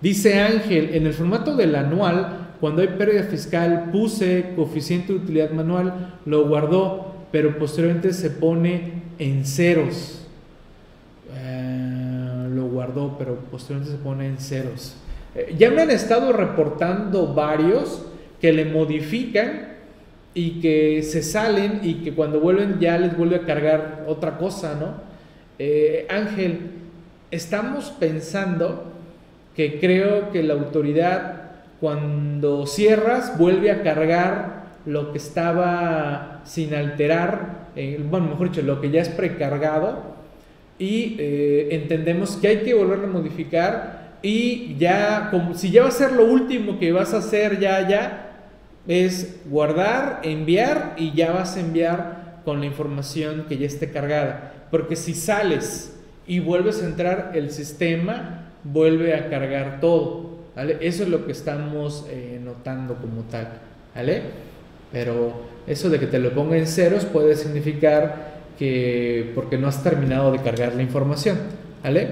Dice 0.00 0.40
Ángel, 0.40 0.94
en 0.94 1.06
el 1.06 1.14
formato 1.14 1.56
del 1.56 1.74
anual, 1.74 2.56
cuando 2.60 2.82
hay 2.82 2.88
pérdida 2.88 3.24
fiscal, 3.24 3.90
puse 3.90 4.52
coeficiente 4.54 5.12
de 5.12 5.18
utilidad 5.18 5.50
manual, 5.50 6.14
lo 6.26 6.46
guardó, 6.46 7.26
pero 7.32 7.58
posteriormente 7.58 8.12
se 8.12 8.30
pone 8.30 9.02
en 9.18 9.44
ceros. 9.44 10.20
Lo 11.32 11.83
guardó, 12.74 13.16
pero 13.18 13.36
posteriormente 13.50 13.96
se 13.96 14.02
pone 14.02 14.26
en 14.26 14.38
ceros. 14.38 14.96
Eh, 15.34 15.54
ya 15.58 15.70
me 15.70 15.82
han 15.82 15.90
estado 15.90 16.32
reportando 16.32 17.32
varios 17.32 18.04
que 18.40 18.52
le 18.52 18.66
modifican 18.66 19.74
y 20.34 20.60
que 20.60 21.02
se 21.02 21.22
salen 21.22 21.80
y 21.82 22.02
que 22.02 22.12
cuando 22.12 22.40
vuelven 22.40 22.78
ya 22.80 22.98
les 22.98 23.16
vuelve 23.16 23.36
a 23.36 23.44
cargar 23.44 24.04
otra 24.06 24.36
cosa, 24.36 24.74
¿no? 24.74 25.02
Eh, 25.58 26.06
Ángel, 26.10 26.70
estamos 27.30 27.94
pensando 27.98 28.92
que 29.56 29.78
creo 29.78 30.30
que 30.32 30.42
la 30.42 30.54
autoridad 30.54 31.52
cuando 31.80 32.66
cierras 32.66 33.38
vuelve 33.38 33.70
a 33.70 33.82
cargar 33.82 34.64
lo 34.84 35.12
que 35.12 35.18
estaba 35.18 36.42
sin 36.44 36.74
alterar 36.74 37.64
bueno, 38.08 38.28
mejor 38.28 38.50
dicho, 38.50 38.62
lo 38.62 38.80
que 38.80 38.90
ya 38.90 39.02
es 39.02 39.08
precargado 39.08 40.13
y 40.78 41.16
eh, 41.18 41.68
entendemos 41.72 42.36
que 42.36 42.48
hay 42.48 42.56
que 42.58 42.74
volverlo 42.74 43.06
a 43.06 43.10
modificar 43.10 44.04
y 44.22 44.76
ya, 44.78 45.28
como 45.30 45.54
si 45.54 45.70
ya 45.70 45.82
va 45.82 45.88
a 45.88 45.92
ser 45.92 46.12
lo 46.12 46.24
último 46.24 46.78
que 46.78 46.92
vas 46.92 47.12
a 47.12 47.18
hacer 47.18 47.60
ya, 47.60 47.86
ya, 47.86 48.32
es 48.86 49.40
guardar, 49.46 50.20
enviar 50.22 50.94
y 50.96 51.12
ya 51.12 51.32
vas 51.32 51.56
a 51.56 51.60
enviar 51.60 52.40
con 52.44 52.60
la 52.60 52.66
información 52.66 53.46
que 53.48 53.58
ya 53.58 53.66
esté 53.66 53.90
cargada. 53.90 54.66
Porque 54.70 54.96
si 54.96 55.14
sales 55.14 55.94
y 56.26 56.40
vuelves 56.40 56.82
a 56.82 56.86
entrar, 56.86 57.32
el 57.34 57.50
sistema 57.50 58.50
vuelve 58.64 59.14
a 59.14 59.28
cargar 59.28 59.80
todo. 59.80 60.38
Eso 60.80 61.02
es 61.02 61.08
lo 61.08 61.26
que 61.26 61.32
estamos 61.32 62.06
eh, 62.10 62.40
notando 62.42 62.96
como 62.96 63.22
tal. 63.24 63.60
¿vale? 63.94 64.22
Pero 64.90 65.34
eso 65.66 65.90
de 65.90 65.98
que 65.98 66.06
te 66.06 66.18
lo 66.18 66.32
ponga 66.34 66.56
en 66.56 66.66
ceros 66.66 67.04
puede 67.04 67.36
significar 67.36 68.33
que 68.58 69.32
porque 69.34 69.58
no 69.58 69.68
has 69.68 69.82
terminado 69.82 70.32
de 70.32 70.38
cargar 70.38 70.74
la 70.74 70.82
información, 70.82 71.38
¿vale? 71.82 72.08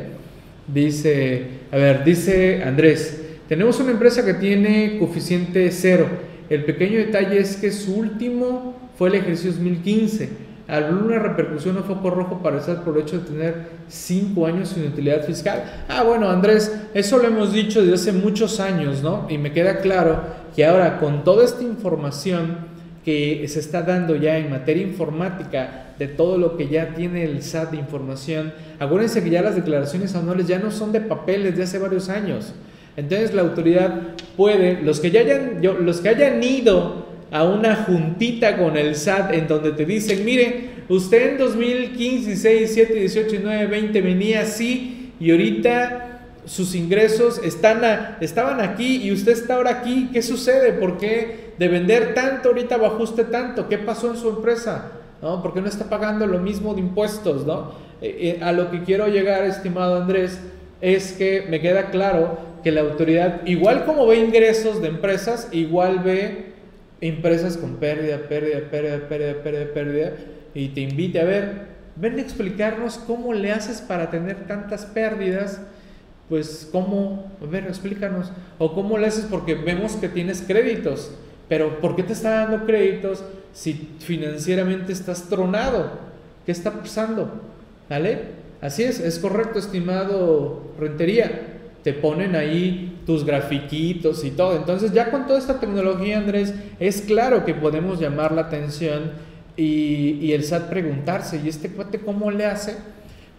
Dice, 0.67 1.47
a 1.71 1.77
ver, 1.77 2.05
dice 2.05 2.63
Andrés, 2.65 3.23
tenemos 3.49 3.79
una 3.81 3.91
empresa 3.91 4.25
que 4.25 4.35
tiene 4.35 4.99
coeficiente 4.99 5.71
cero. 5.71 6.07
El 6.49 6.65
pequeño 6.65 6.99
detalle 6.99 7.39
es 7.39 7.57
que 7.57 7.71
su 7.71 7.97
último 7.97 8.91
fue 8.97 9.09
el 9.09 9.17
ejercicio 9.17 9.53
2015. 9.53 10.53
¿Alguna 10.69 11.19
repercusión 11.19 11.77
o 11.77 11.83
foco 11.83 12.09
rojo 12.09 12.41
para 12.43 12.59
estar 12.59 12.85
por 12.85 12.97
el 12.97 13.03
hecho 13.03 13.19
de 13.19 13.27
tener 13.27 13.55
cinco 13.89 14.47
años 14.47 14.71
sin 14.71 14.87
utilidad 14.87 15.25
fiscal? 15.25 15.85
Ah, 15.89 16.03
bueno, 16.03 16.31
Andrés, 16.31 16.73
eso 16.95 17.19
lo 17.19 17.27
hemos 17.27 17.53
dicho 17.53 17.83
desde 17.83 17.95
hace 17.95 18.13
muchos 18.13 18.61
años, 18.61 19.03
¿no? 19.03 19.27
Y 19.29 19.39
me 19.39 19.53
queda 19.53 19.81
claro 19.81 20.23
que 20.55 20.65
ahora 20.65 20.99
con 20.99 21.25
toda 21.25 21.45
esta 21.45 21.63
información 21.63 22.73
que 23.05 23.45
se 23.49 23.59
está 23.59 23.83
dando 23.83 24.17
ya 24.17 24.39
en 24.39 24.51
materia 24.51 24.83
informática 24.83 25.92
de 26.03 26.09
todo 26.09 26.37
lo 26.37 26.57
que 26.57 26.67
ya 26.67 26.97
tiene 26.97 27.23
el 27.23 27.45
SAT 27.45 27.71
de 27.71 27.77
información, 27.77 28.53
acuérdense 28.81 29.23
que 29.23 29.31
ya 29.31 29.41
las 29.41 29.55
declaraciones 29.55 30.17
anuales 30.17 30.49
ya 30.49 30.59
no 30.59 30.73
son 30.73 30.91
de 30.91 31.01
papeles 31.01 31.57
de 31.57 31.63
hace 31.63 31.79
varios 31.79 32.09
años. 32.09 32.55
Entonces 32.97 33.33
la 33.33 33.43
autoridad 33.43 34.17
puede, 34.37 34.83
los 34.83 34.99
que 34.99 35.13
ya 35.13 35.21
hayan, 35.21 35.61
los 35.63 36.01
que 36.01 36.09
hayan 36.09 36.43
ido 36.43 37.07
a 37.31 37.45
una 37.45 37.77
juntita 37.77 38.57
con 38.59 38.77
el 38.77 38.97
SAT 38.97 39.33
en 39.35 39.47
donde 39.47 39.71
te 39.71 39.87
dicen, 39.87 40.25
mire, 40.25 40.71
usted 40.89 41.35
en 41.35 41.39
2015, 41.39 42.27
16, 42.27 42.75
17, 42.75 42.95
18, 42.95 43.29
19, 43.29 43.67
20 43.67 44.01
venía 44.01 44.41
así 44.41 45.13
y 45.21 45.31
ahorita 45.31 46.09
sus 46.47 46.75
ingresos 46.75 47.41
están 47.45 48.17
estaban 48.21 48.61
aquí 48.61 48.97
y 49.05 49.13
usted 49.13 49.33
está 49.33 49.55
ahora 49.55 49.71
aquí, 49.71 50.11
¿qué 50.13 50.21
sucede? 50.21 50.73
¿Por 50.73 50.99
qué 50.99 51.53
de 51.57 51.69
vender 51.69 52.13
tanto 52.13 52.49
ahorita 52.49 52.77
bajó 52.77 53.05
usted 53.05 53.29
tanto? 53.29 53.69
¿Qué 53.69 53.79
pasó 53.79 54.11
en 54.11 54.17
su 54.17 54.29
empresa? 54.31 54.99
¿No? 55.23 55.41
¿Por 55.41 55.55
qué 55.55 55.61
no 55.61 55.69
está 55.69 55.89
pagando 55.89 56.27
lo 56.27 56.41
mismo 56.41 56.75
de 56.75 56.81
impuestos? 56.81 57.47
¿no? 57.47 57.73
Eh, 58.03 58.39
eh, 58.41 58.45
a 58.45 58.53
lo 58.53 58.71
que 58.71 58.83
quiero 58.83 59.07
llegar, 59.07 59.45
estimado 59.45 60.03
Andrés, 60.03 60.41
es 60.81 61.13
que 61.13 61.47
me 61.49 61.61
queda 61.61 61.91
claro 61.91 62.39
que 62.63 62.73
la 62.73 62.83
autoridad, 62.83 63.47
igual 63.47 63.85
como 63.85 64.07
ve 64.07 64.19
ingresos 64.19 64.83
de 64.83 64.89
empresas, 64.89 65.49
igual 65.53 66.01
ve 66.01 66.53
empresas 67.01 67.57
con 67.57 67.77
pérdida, 67.77 68.29
pérdida, 68.29 68.61
pérdida, 68.71 69.09
pérdida, 69.09 69.43
pérdida, 69.43 69.73
pérdida, 69.73 70.13
y 70.55 70.69
te 70.69 70.81
invite 70.81 71.21
a 71.21 71.25
ver, 71.25 71.67
ven 71.97 72.19
a 72.19 72.23
explicarnos 72.23 72.99
cómo 72.99 73.33
le 73.33 73.53
haces 73.53 73.81
para 73.81 74.11
tener 74.11 74.47
tantas 74.47 74.85
pérdidas 74.87 75.61
pues 76.33 76.67
¿cómo? 76.73 77.31
A 77.43 77.47
ver, 77.47 77.65
explícanos. 77.65 78.33
O 78.57 78.73
¿cómo 78.73 78.97
le 78.97 79.07
haces? 79.07 79.27
Porque 79.27 79.55
vemos 79.55 79.97
que 79.97 80.09
tienes 80.09 80.41
créditos, 80.41 81.11
pero 81.49 81.81
¿por 81.81 81.97
qué 81.97 82.03
te 82.03 82.13
está 82.13 82.31
dando 82.31 82.65
créditos 82.67 83.23
si 83.53 83.91
financieramente 83.99 84.93
estás 84.93 85.29
tronado? 85.29 85.93
¿Qué 86.47 86.53
está 86.53 86.73
pasando? 86.73 87.41
¿Vale? 87.89 88.43
Así 88.61 88.85
es, 88.85 89.01
es 89.01 89.19
correcto, 89.19 89.59
estimado 89.59 90.73
Rentería. 90.79 91.49
Te 91.83 91.93
ponen 91.93 92.37
ahí 92.37 93.03
tus 93.07 93.25
grafiquitos 93.25 94.25
y 94.25 94.31
todo. 94.31 94.57
Entonces 94.57 94.93
ya 94.93 95.11
con 95.11 95.27
toda 95.27 95.39
esta 95.39 95.59
tecnología, 95.59 96.19
Andrés, 96.19 96.55
es 96.79 97.03
claro 97.03 97.45
que 97.45 97.55
podemos 97.55 98.01
llamar 98.01 98.33
la 98.33 98.43
atención 98.43 99.13
y, 99.57 100.33
el 100.33 100.45
SAT 100.45 100.71
preguntarse, 100.71 101.41
¿y 101.45 101.49
este 101.49 101.71
cuate 101.71 101.99
cómo 101.99 102.31
le 102.31 102.47
hace? 102.47 102.77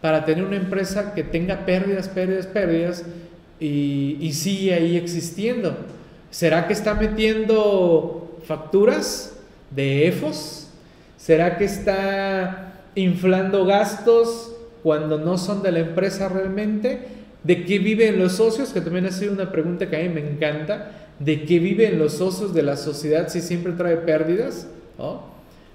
para 0.04 0.26
tener 0.26 0.44
una 0.44 0.58
empresa 0.58 1.14
que 1.14 1.24
tenga 1.24 1.66
pérdidas, 1.66 2.10
pérdidas, 2.10 2.46
pérdidas 2.46 3.06
y, 3.58 4.18
y 4.20 4.34
sigue 4.34 4.74
ahí 4.74 4.98
existiendo. 4.98 5.78
¿Será 6.34 6.66
que 6.66 6.74
está 6.74 6.96
metiendo 6.96 8.40
facturas 8.48 9.38
de 9.70 10.08
EFOS? 10.08 10.68
¿Será 11.16 11.60
que 11.60 11.66
está 11.66 12.82
inflando 12.96 13.66
gastos 13.66 14.52
cuando 14.82 15.20
no 15.20 15.38
son 15.38 15.62
de 15.62 15.72
la 15.72 15.82
empresa 15.82 16.30
realmente? 16.30 17.02
¿De 17.44 17.66
qué 17.66 17.78
viven 17.78 18.18
los 18.18 18.32
socios? 18.32 18.74
Que 18.74 18.82
también 18.82 19.06
ha 19.06 19.12
sido 19.12 19.32
una 19.32 19.52
pregunta 19.52 19.92
que 19.92 19.96
a 19.96 20.00
mí 20.00 20.10
me 20.10 20.28
encanta. 20.28 21.12
¿De 21.20 21.46
qué 21.46 21.60
viven 21.60 22.00
los 22.00 22.14
socios 22.14 22.52
de 22.56 22.64
la 22.64 22.78
sociedad 22.78 23.28
si 23.28 23.40
siempre 23.40 23.74
trae 23.74 23.98
pérdidas? 23.98 24.66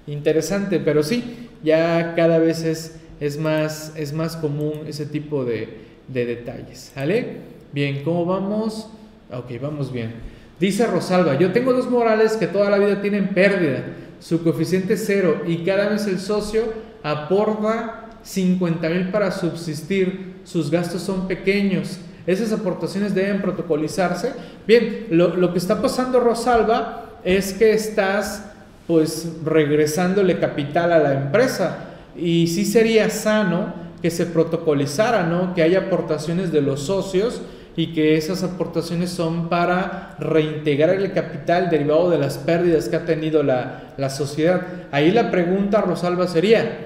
Interesante, 0.07 0.81
pero 0.81 1.03
sí, 1.03 1.47
ya 1.63 2.15
cada 2.17 2.37
vez 2.37 2.65
es, 2.65 2.99
es, 3.21 3.37
más, 3.37 3.93
es 3.95 4.11
más 4.11 4.35
común 4.35 4.81
ese 4.87 5.05
tipo 5.05 5.45
de, 5.45 5.69
de 6.09 6.25
detalles. 6.25 6.91
¿Vale? 6.97 7.37
Bien, 7.71 8.03
¿cómo 8.03 8.25
vamos? 8.25 8.89
Ok, 9.31 9.53
vamos 9.61 9.93
bien. 9.93 10.38
Dice 10.59 10.85
Rosalba, 10.85 11.37
yo 11.37 11.51
tengo 11.51 11.73
dos 11.73 11.89
morales 11.89 12.33
que 12.33 12.47
toda 12.47 12.69
la 12.69 12.77
vida 12.77 13.01
tienen 13.01 13.29
pérdida 13.29 13.83
su 14.19 14.43
coeficiente 14.43 14.93
es 14.93 15.03
cero 15.05 15.43
y 15.47 15.59
cada 15.59 15.89
vez 15.89 16.05
el 16.07 16.19
socio 16.19 16.63
aporta 17.03 18.09
50 18.21 18.89
mil 18.89 19.09
para 19.09 19.31
subsistir, 19.31 20.41
sus 20.43 20.69
gastos 20.69 21.01
son 21.01 21.27
pequeños, 21.27 21.99
esas 22.27 22.51
aportaciones 22.51 23.15
deben 23.15 23.41
protocolizarse. 23.41 24.33
Bien, 24.67 25.07
lo, 25.09 25.51
que 25.53 25.57
está 25.57 25.81
pasando 25.81 26.19
Rosalba 26.19 27.19
es 27.23 27.53
que 27.53 27.71
estás 27.71 28.45
pues 28.87 29.29
regresándole 29.45 30.37
capital 30.39 30.91
a 30.91 30.99
la 30.99 31.13
empresa 31.13 31.85
y 32.17 32.47
sí 32.47 32.65
sería 32.65 33.09
sano 33.09 33.73
que 34.01 34.11
se 34.11 34.25
protocolizara, 34.25 35.23
¿no? 35.23 35.53
Que 35.53 35.63
haya 35.63 35.79
aportaciones 35.79 36.51
de 36.51 36.61
los 36.61 36.81
socios 36.81 37.41
y 37.79 37.93
que 37.93 38.17
esas 38.17 38.43
aportaciones 38.43 39.09
son 39.09 39.47
para 39.47 40.17
reintegrar 40.19 40.95
el 40.95 41.13
capital 41.13 41.69
derivado 41.69 42.09
de 42.09 42.17
las 42.17 42.37
pérdidas 42.37 42.89
que 42.89 42.97
ha 42.97 43.05
tenido 43.05 43.41
la, 43.41 44.09
sociedad. 44.09 44.63
Ahí 44.91 45.11
la 45.11 45.31
pregunta, 45.31 45.79
Rosalba, 45.79 46.27
sería, 46.27 46.77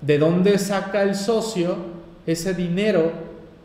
¿de 0.00 0.18
dónde 0.18 0.58
saca 0.58 1.02
el 1.02 1.16
socio 1.16 1.74
ese 2.24 2.54
dinero 2.54 3.10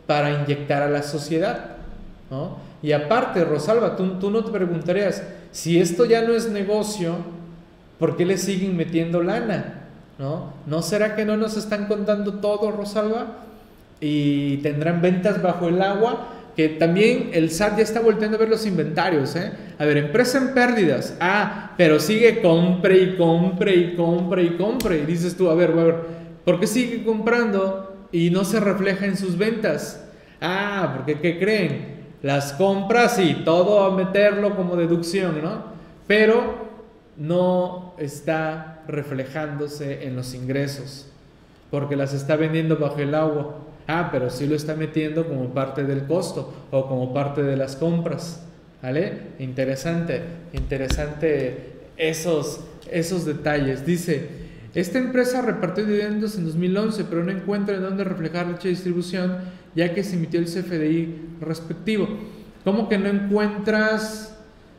para 0.08 0.32
inyectar 0.32 0.82
a 0.82 0.90
la 0.90 1.04
sociedad? 1.04 1.76
Y 2.82 2.90
aparte, 2.90 3.44
Rosalba, 3.44 3.94
tú, 3.94 4.18
tú 4.18 4.28
no 4.28 4.44
te 4.44 4.50
preguntarías, 4.50 5.22
si 5.52 5.80
esto 5.80 6.06
ya 6.06 6.22
no 6.22 6.34
es 6.34 6.50
negocio, 6.50 7.18
¿por 8.00 8.16
qué 8.16 8.26
le 8.26 8.36
siguen 8.36 8.76
metiendo 8.76 9.22
lana? 9.22 9.84
¿No? 10.18 10.54
¿No 10.66 10.82
será 10.82 11.14
que 11.14 11.24
no 11.24 11.36
nos 11.36 11.56
están 11.56 11.86
contando 11.86 12.40
todo, 12.40 12.72
Rosalba? 12.72 13.28
Y 14.02 14.56
tendrán 14.58 15.00
ventas 15.00 15.40
bajo 15.40 15.68
el 15.68 15.80
agua, 15.80 16.28
que 16.56 16.68
también 16.68 17.30
el 17.32 17.50
SAT 17.50 17.76
ya 17.78 17.82
está 17.84 18.00
volteando 18.00 18.36
a 18.36 18.40
ver 18.40 18.48
los 18.48 18.66
inventarios. 18.66 19.36
¿eh? 19.36 19.52
A 19.78 19.84
ver, 19.84 19.96
empresa 19.96 20.38
en 20.38 20.52
pérdidas. 20.52 21.16
Ah, 21.20 21.72
pero 21.78 22.00
sigue 22.00 22.42
compre 22.42 22.98
y 22.98 23.16
compre 23.16 23.76
y 23.76 23.94
compre 23.94 24.42
y 24.42 24.56
compre. 24.56 24.98
Y 24.98 25.06
dices 25.06 25.36
tú, 25.36 25.48
a 25.48 25.54
ver, 25.54 25.70
a 25.70 26.44
¿por 26.44 26.58
qué 26.58 26.66
sigue 26.66 27.04
comprando 27.04 28.08
y 28.10 28.30
no 28.30 28.44
se 28.44 28.58
refleja 28.58 29.06
en 29.06 29.16
sus 29.16 29.38
ventas? 29.38 30.04
Ah, 30.40 30.92
porque 30.96 31.20
¿qué 31.20 31.38
creen? 31.38 32.02
Las 32.22 32.52
compras 32.54 33.20
y 33.20 33.34
todo 33.44 33.84
a 33.84 33.96
meterlo 33.96 34.56
como 34.56 34.76
deducción, 34.76 35.40
¿no? 35.42 35.64
Pero 36.08 36.72
no 37.16 37.94
está 37.98 38.82
reflejándose 38.88 40.06
en 40.06 40.16
los 40.16 40.34
ingresos, 40.34 41.06
porque 41.70 41.94
las 41.94 42.12
está 42.12 42.34
vendiendo 42.34 42.76
bajo 42.76 42.98
el 42.98 43.14
agua. 43.14 43.58
Ah, 43.94 44.08
pero 44.10 44.30
sí 44.30 44.46
lo 44.46 44.56
está 44.56 44.74
metiendo 44.74 45.28
como 45.28 45.52
parte 45.52 45.84
del 45.84 46.04
costo 46.04 46.50
o 46.70 46.88
como 46.88 47.12
parte 47.12 47.42
de 47.42 47.58
las 47.58 47.76
compras. 47.76 48.42
¿Vale? 48.82 49.12
Interesante, 49.38 50.22
interesante 50.54 51.72
esos, 51.98 52.60
esos 52.90 53.26
detalles. 53.26 53.84
Dice, 53.84 54.28
esta 54.74 54.98
empresa 54.98 55.42
repartió 55.42 55.84
dividendos 55.84 56.36
en 56.38 56.46
2011, 56.46 57.04
pero 57.04 57.22
no 57.22 57.32
encuentra 57.32 57.76
en 57.76 57.82
dónde 57.82 58.04
reflejar 58.04 58.48
dicha 58.48 58.68
distribución, 58.68 59.36
ya 59.74 59.92
que 59.92 60.02
se 60.02 60.16
emitió 60.16 60.40
el 60.40 60.46
CFDI 60.46 61.36
respectivo. 61.42 62.08
¿Cómo 62.64 62.88
que 62.88 62.96
no 62.96 63.10
encuentras 63.10 64.38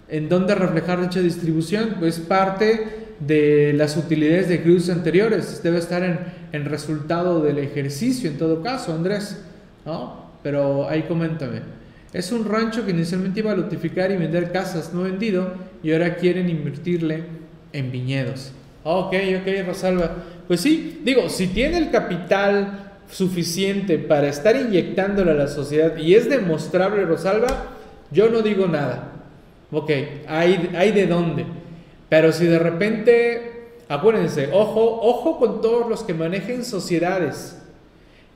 en 0.10 0.28
dónde 0.28 0.56
reflejar 0.56 1.02
dicha 1.02 1.20
distribución? 1.20 1.98
Pues 2.00 2.18
parte 2.18 3.14
de 3.20 3.74
las 3.74 3.96
utilidades 3.96 4.50
de 4.50 4.64
cruces 4.64 4.90
anteriores. 4.90 5.62
Debe 5.62 5.78
estar 5.78 6.04
en, 6.04 6.18
en, 6.54 6.66
resultado 6.66 7.42
del 7.42 7.58
ejercicio 7.58 8.30
en 8.30 8.38
todo 8.38 8.64
caso, 8.64 8.94
Andrés. 8.94 9.44
¿no? 9.86 10.32
Pero 10.42 10.88
ahí 10.88 11.04
coméntame. 11.04 11.62
Es 12.14 12.32
un 12.32 12.46
rancho 12.46 12.86
que 12.86 12.92
inicialmente 12.92 13.40
iba 13.40 13.52
a 13.52 13.56
lotificar 13.56 14.12
y 14.12 14.18
vender 14.18 14.52
casas 14.52 14.94
no 14.94 15.04
vendido 15.04 15.54
y 15.82 15.92
ahora 15.92 16.16
quieren 16.16 16.48
invertirle 16.50 17.24
en 17.74 17.92
viñedos. 17.92 18.52
Ok, 18.84 19.14
ok, 19.42 19.68
Rosalba. 19.68 20.16
Pues 20.48 20.62
sí, 20.62 21.02
digo, 21.04 21.28
si 21.30 21.48
tiene 21.48 21.78
el 21.78 21.90
capital 21.90 22.92
suficiente 23.10 23.98
para 23.98 24.28
estar 24.28 24.56
inyectándole 24.56 25.32
a 25.32 25.36
la 25.36 25.48
sociedad 25.48 25.98
y 25.98 26.16
es 26.16 26.30
demostrable, 26.30 27.06
Rosalba, 27.06 27.48
yo 28.12 28.30
no 28.30 28.42
digo 28.42 28.68
nada. 28.68 29.12
Ok, 29.72 29.92
hay, 30.28 30.70
hay 30.76 30.92
de 30.92 31.08
dónde. 31.08 31.46
Pero 32.10 32.32
si 32.32 32.46
de 32.46 32.60
repente, 32.60 33.53
acuérdense, 33.88 34.50
ojo, 34.52 35.00
ojo 35.02 35.38
con 35.38 35.62
todos 35.62 35.90
los 35.90 36.04
que 36.04 36.14
manejen 36.14 36.64
sociedades. 36.64 37.58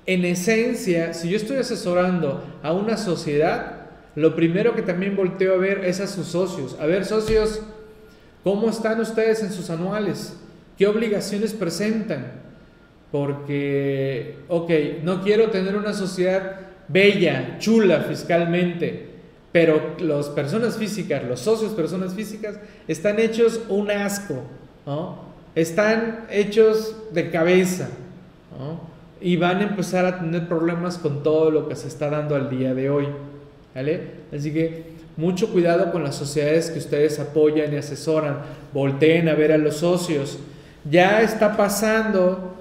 En 0.05 0.23
esencia, 0.23 1.13
si 1.13 1.29
yo 1.29 1.37
estoy 1.37 1.57
asesorando 1.57 2.43
a 2.63 2.71
una 2.73 2.97
sociedad, 2.97 3.77
lo 4.15 4.35
primero 4.35 4.73
que 4.73 4.81
también 4.81 5.15
volteo 5.15 5.53
a 5.53 5.57
ver 5.57 5.85
es 5.85 5.99
a 5.99 6.07
sus 6.07 6.27
socios. 6.27 6.77
A 6.79 6.85
ver, 6.85 7.05
socios, 7.05 7.61
¿cómo 8.43 8.69
están 8.69 8.99
ustedes 8.99 9.43
en 9.43 9.51
sus 9.51 9.69
anuales? 9.69 10.37
¿Qué 10.77 10.87
obligaciones 10.87 11.53
presentan? 11.53 12.31
Porque, 13.11 14.37
ok, 14.47 14.71
no 15.03 15.21
quiero 15.21 15.49
tener 15.49 15.75
una 15.75 15.93
sociedad 15.93 16.61
bella, 16.87 17.57
chula 17.59 18.01
fiscalmente, 18.01 19.07
pero 19.51 19.95
las 19.99 20.29
personas 20.29 20.77
físicas, 20.77 21.23
los 21.23 21.39
socios 21.39 21.73
personas 21.73 22.13
físicas, 22.13 22.59
están 22.87 23.19
hechos 23.19 23.61
un 23.69 23.91
asco, 23.91 24.41
¿no? 24.85 25.26
Están 25.57 26.25
hechos 26.29 26.95
de 27.11 27.31
cabeza 27.31 27.89
y 29.19 29.37
van 29.37 29.57
a 29.57 29.63
empezar 29.63 30.05
a 30.05 30.19
tener 30.19 30.47
problemas 30.47 30.99
con 30.99 31.23
todo 31.23 31.49
lo 31.49 31.67
que 31.67 31.75
se 31.75 31.87
está 31.87 32.11
dando 32.11 32.35
al 32.35 32.47
día 32.51 32.75
de 32.75 32.91
hoy. 32.91 33.07
¿vale? 33.73 34.01
Así 34.31 34.53
que 34.53 34.83
mucho 35.17 35.51
cuidado 35.51 35.91
con 35.91 36.03
las 36.03 36.15
sociedades 36.15 36.69
que 36.69 36.77
ustedes 36.77 37.19
apoyan 37.19 37.73
y 37.73 37.77
asesoran, 37.77 38.37
volteen 38.71 39.29
a 39.29 39.33
ver 39.33 39.51
a 39.51 39.57
los 39.57 39.77
socios. 39.77 40.37
Ya 40.87 41.23
está 41.23 41.57
pasando 41.57 42.55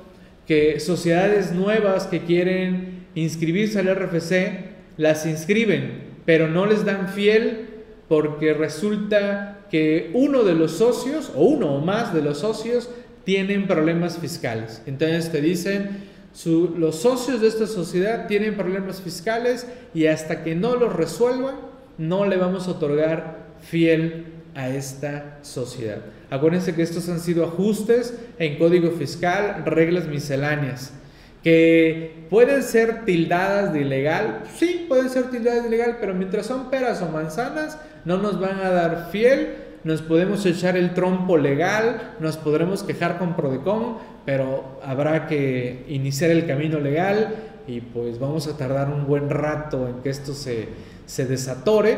que 0.46 0.80
sociedades 0.80 1.52
nuevas 1.52 2.06
que 2.06 2.22
quieren 2.22 3.04
inscribirse 3.14 3.78
al 3.78 3.94
RFC, 3.94 4.64
las 4.96 5.26
inscriben, 5.26 6.14
pero 6.24 6.48
no 6.48 6.64
les 6.64 6.86
dan 6.86 7.08
fiel 7.08 7.66
porque 8.08 8.54
resulta 8.54 9.55
que 9.70 10.10
uno 10.14 10.42
de 10.44 10.54
los 10.54 10.72
socios 10.72 11.32
o 11.34 11.44
uno 11.44 11.74
o 11.74 11.80
más 11.80 12.14
de 12.14 12.22
los 12.22 12.38
socios 12.38 12.88
tienen 13.24 13.66
problemas 13.66 14.18
fiscales. 14.18 14.82
Entonces 14.86 15.32
te 15.32 15.40
dicen, 15.40 16.04
los 16.44 16.96
socios 16.96 17.40
de 17.40 17.48
esta 17.48 17.66
sociedad 17.66 18.26
tienen 18.26 18.56
problemas 18.56 19.00
fiscales 19.00 19.66
y 19.94 20.06
hasta 20.06 20.44
que 20.44 20.54
no 20.54 20.76
los 20.76 20.92
resuelvan, 20.92 21.56
no 21.98 22.26
le 22.26 22.36
vamos 22.36 22.68
a 22.68 22.72
otorgar 22.72 23.46
fiel 23.60 24.26
a 24.54 24.68
esta 24.68 25.38
sociedad. 25.42 25.98
Acuérdense 26.30 26.74
que 26.74 26.82
estos 26.82 27.08
han 27.08 27.20
sido 27.20 27.44
ajustes 27.44 28.14
en 28.38 28.58
código 28.58 28.90
fiscal, 28.92 29.64
reglas 29.64 30.06
misceláneas 30.06 30.92
que 31.46 32.26
pueden 32.28 32.64
ser 32.64 33.04
tildadas 33.04 33.72
de 33.72 33.82
ilegal, 33.82 34.42
sí, 34.52 34.84
pueden 34.88 35.08
ser 35.08 35.30
tildadas 35.30 35.62
de 35.62 35.68
ilegal, 35.68 35.98
pero 36.00 36.12
mientras 36.12 36.44
son 36.44 36.70
peras 36.70 37.00
o 37.02 37.08
manzanas, 37.08 37.78
no 38.04 38.16
nos 38.16 38.40
van 38.40 38.58
a 38.58 38.70
dar 38.70 39.10
fiel, 39.12 39.54
nos 39.84 40.02
podemos 40.02 40.44
echar 40.44 40.76
el 40.76 40.92
trompo 40.92 41.36
legal, 41.36 42.14
nos 42.18 42.36
podremos 42.36 42.82
quejar 42.82 43.18
con 43.18 43.36
Prodecon, 43.36 43.98
pero 44.24 44.80
habrá 44.82 45.28
que 45.28 45.84
iniciar 45.86 46.32
el 46.32 46.48
camino 46.48 46.80
legal 46.80 47.36
y 47.68 47.80
pues 47.80 48.18
vamos 48.18 48.48
a 48.48 48.56
tardar 48.56 48.88
un 48.88 49.06
buen 49.06 49.30
rato 49.30 49.86
en 49.86 50.02
que 50.02 50.10
esto 50.10 50.34
se, 50.34 50.66
se 51.06 51.26
desatore, 51.26 51.96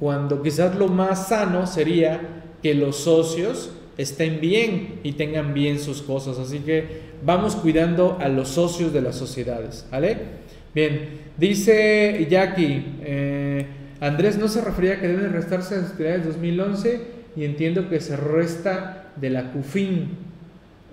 cuando 0.00 0.42
quizás 0.42 0.74
lo 0.74 0.88
más 0.88 1.28
sano 1.28 1.66
sería 1.66 2.20
que 2.62 2.74
los 2.74 2.96
socios 2.96 3.72
estén 3.96 4.38
bien 4.42 5.00
y 5.02 5.12
tengan 5.12 5.54
bien 5.54 5.78
sus 5.78 6.02
cosas. 6.02 6.38
Así 6.38 6.58
que 6.58 7.11
vamos 7.24 7.56
cuidando 7.56 8.18
a 8.20 8.28
los 8.28 8.48
socios 8.48 8.92
de 8.92 9.00
las 9.00 9.16
sociedades. 9.16 9.86
¿Vale? 9.90 10.42
Bien, 10.74 11.20
dice 11.36 12.26
Jackie, 12.30 12.84
eh, 13.02 13.66
Andrés 14.00 14.38
no 14.38 14.48
se 14.48 14.60
refería 14.60 14.94
a 14.94 15.00
que 15.00 15.08
deben 15.08 15.32
restarse 15.32 15.76
las 15.76 15.92
utilidades 15.92 16.26
2011 16.26 17.00
y 17.36 17.44
entiendo 17.44 17.88
que 17.88 18.00
se 18.00 18.16
resta 18.16 19.12
de 19.16 19.30
la 19.30 19.52
CUFIN. 19.52 20.08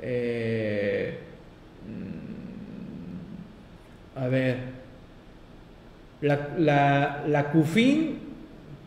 Eh, 0.02 1.18
mm, 4.16 4.20
a 4.20 4.28
ver, 4.28 4.58
la, 6.22 7.24
la 7.28 7.52
CUFIN, 7.52 8.20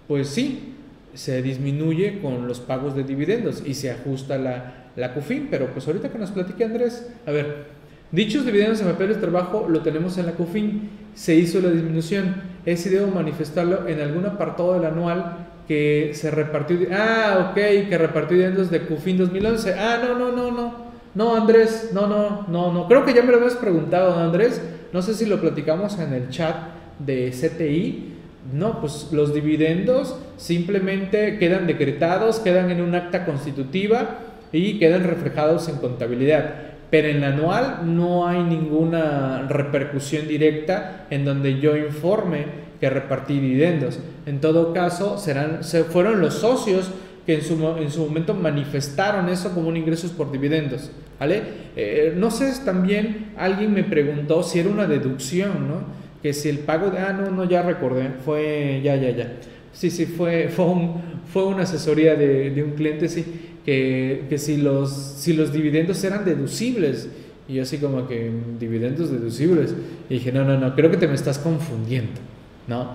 pues 0.06 0.28
sí, 0.28 0.74
se 1.14 1.42
disminuye 1.42 2.20
con 2.20 2.46
los 2.46 2.60
pagos 2.60 2.94
de 2.94 3.04
dividendos 3.04 3.62
y 3.66 3.74
se 3.74 3.90
ajusta 3.90 4.38
la, 4.38 4.81
la 4.96 5.14
CUFIN, 5.14 5.48
pero 5.50 5.66
pues 5.68 5.86
ahorita 5.86 6.10
que 6.10 6.18
nos 6.18 6.30
platique 6.30 6.64
Andrés, 6.64 7.10
a 7.26 7.30
ver, 7.30 7.66
dichos 8.10 8.44
dividendos 8.44 8.80
en 8.80 8.88
papeles 8.88 9.16
de 9.16 9.22
trabajo 9.22 9.66
lo 9.68 9.80
tenemos 9.80 10.18
en 10.18 10.26
la 10.26 10.32
CUFIN, 10.32 10.90
se 11.14 11.34
hizo 11.34 11.60
la 11.60 11.70
disminución, 11.70 12.34
es 12.64 12.84
idea 12.86 13.06
manifestarlo 13.06 13.88
en 13.88 14.00
algún 14.00 14.26
apartado 14.26 14.74
del 14.74 14.84
anual 14.84 15.48
que 15.66 16.12
se 16.14 16.30
repartió, 16.30 16.78
ah, 16.92 17.50
ok, 17.50 17.88
que 17.88 17.98
repartió 17.98 18.36
dividendos 18.36 18.70
de 18.70 18.82
CUFIN 18.82 19.18
2011, 19.18 19.74
ah, 19.74 19.98
no, 20.02 20.18
no, 20.18 20.32
no, 20.32 20.50
no, 20.50 20.74
no, 21.14 21.36
Andrés, 21.36 21.90
no, 21.92 22.06
no, 22.06 22.46
no, 22.48 22.72
no, 22.72 22.88
creo 22.88 23.04
que 23.04 23.14
ya 23.14 23.22
me 23.22 23.32
lo 23.32 23.38
habías 23.38 23.54
preguntado, 23.54 24.18
Andrés, 24.18 24.60
no 24.92 25.00
sé 25.02 25.14
si 25.14 25.26
lo 25.26 25.40
platicamos 25.40 25.98
en 25.98 26.12
el 26.12 26.28
chat 26.28 26.56
de 26.98 27.30
CTI, 27.30 28.08
no, 28.52 28.80
pues 28.80 29.08
los 29.12 29.32
dividendos 29.32 30.16
simplemente 30.36 31.38
quedan 31.38 31.66
decretados, 31.66 32.40
quedan 32.40 32.70
en 32.70 32.80
un 32.80 32.94
acta 32.94 33.24
constitutiva 33.24 34.18
y 34.52 34.78
quedan 34.78 35.04
reflejados 35.04 35.68
en 35.68 35.76
contabilidad. 35.76 36.54
Pero 36.90 37.08
en 37.08 37.22
la 37.22 37.28
anual 37.28 37.80
no 37.84 38.28
hay 38.28 38.42
ninguna 38.42 39.46
repercusión 39.48 40.28
directa 40.28 41.06
en 41.10 41.24
donde 41.24 41.58
yo 41.58 41.76
informe 41.76 42.44
que 42.80 42.90
repartí 42.90 43.40
dividendos. 43.40 43.98
En 44.26 44.40
todo 44.40 44.74
caso, 44.74 45.16
serán, 45.16 45.64
se 45.64 45.84
fueron 45.84 46.20
los 46.20 46.34
socios 46.34 46.90
que 47.24 47.34
en 47.34 47.42
su, 47.42 47.54
en 47.78 47.90
su 47.90 48.04
momento 48.04 48.34
manifestaron 48.34 49.28
eso 49.28 49.54
como 49.54 49.68
un 49.68 49.76
ingresos 49.76 50.10
por 50.10 50.30
dividendos. 50.30 50.90
¿vale? 51.18 51.42
Eh, 51.76 52.14
no 52.16 52.30
sé, 52.30 52.52
también 52.64 53.32
alguien 53.36 53.72
me 53.72 53.84
preguntó 53.84 54.42
si 54.42 54.58
era 54.58 54.68
una 54.68 54.86
deducción, 54.86 55.68
¿no? 55.68 56.02
que 56.22 56.32
si 56.32 56.48
el 56.48 56.58
pago 56.58 56.90
de, 56.90 56.98
ah, 56.98 57.12
no, 57.12 57.30
no, 57.30 57.44
ya 57.48 57.62
recordé, 57.62 58.10
fue, 58.24 58.80
ya, 58.82 58.96
ya, 58.96 59.10
ya. 59.10 59.32
Sí, 59.72 59.90
sí, 59.90 60.06
fue, 60.06 60.48
fue, 60.48 60.64
fue 61.32 61.46
una 61.46 61.62
asesoría 61.62 62.14
de, 62.14 62.50
de, 62.50 62.62
un 62.62 62.72
cliente, 62.72 63.08
sí, 63.08 63.51
que, 63.64 64.26
que 64.28 64.38
si, 64.38 64.56
los, 64.56 64.90
si 64.90 65.32
los 65.32 65.52
dividendos 65.52 66.02
eran 66.04 66.24
deducibles. 66.24 67.08
Y 67.48 67.54
yo 67.54 67.62
así 67.62 67.78
como 67.78 68.06
que, 68.06 68.30
dividendos 68.58 69.10
deducibles. 69.10 69.74
Y 70.08 70.14
dije, 70.14 70.32
no, 70.32 70.44
no, 70.44 70.58
no, 70.58 70.74
creo 70.74 70.90
que 70.90 70.96
te 70.96 71.08
me 71.08 71.14
estás 71.14 71.38
confundiendo, 71.38 72.20
¿no? 72.68 72.92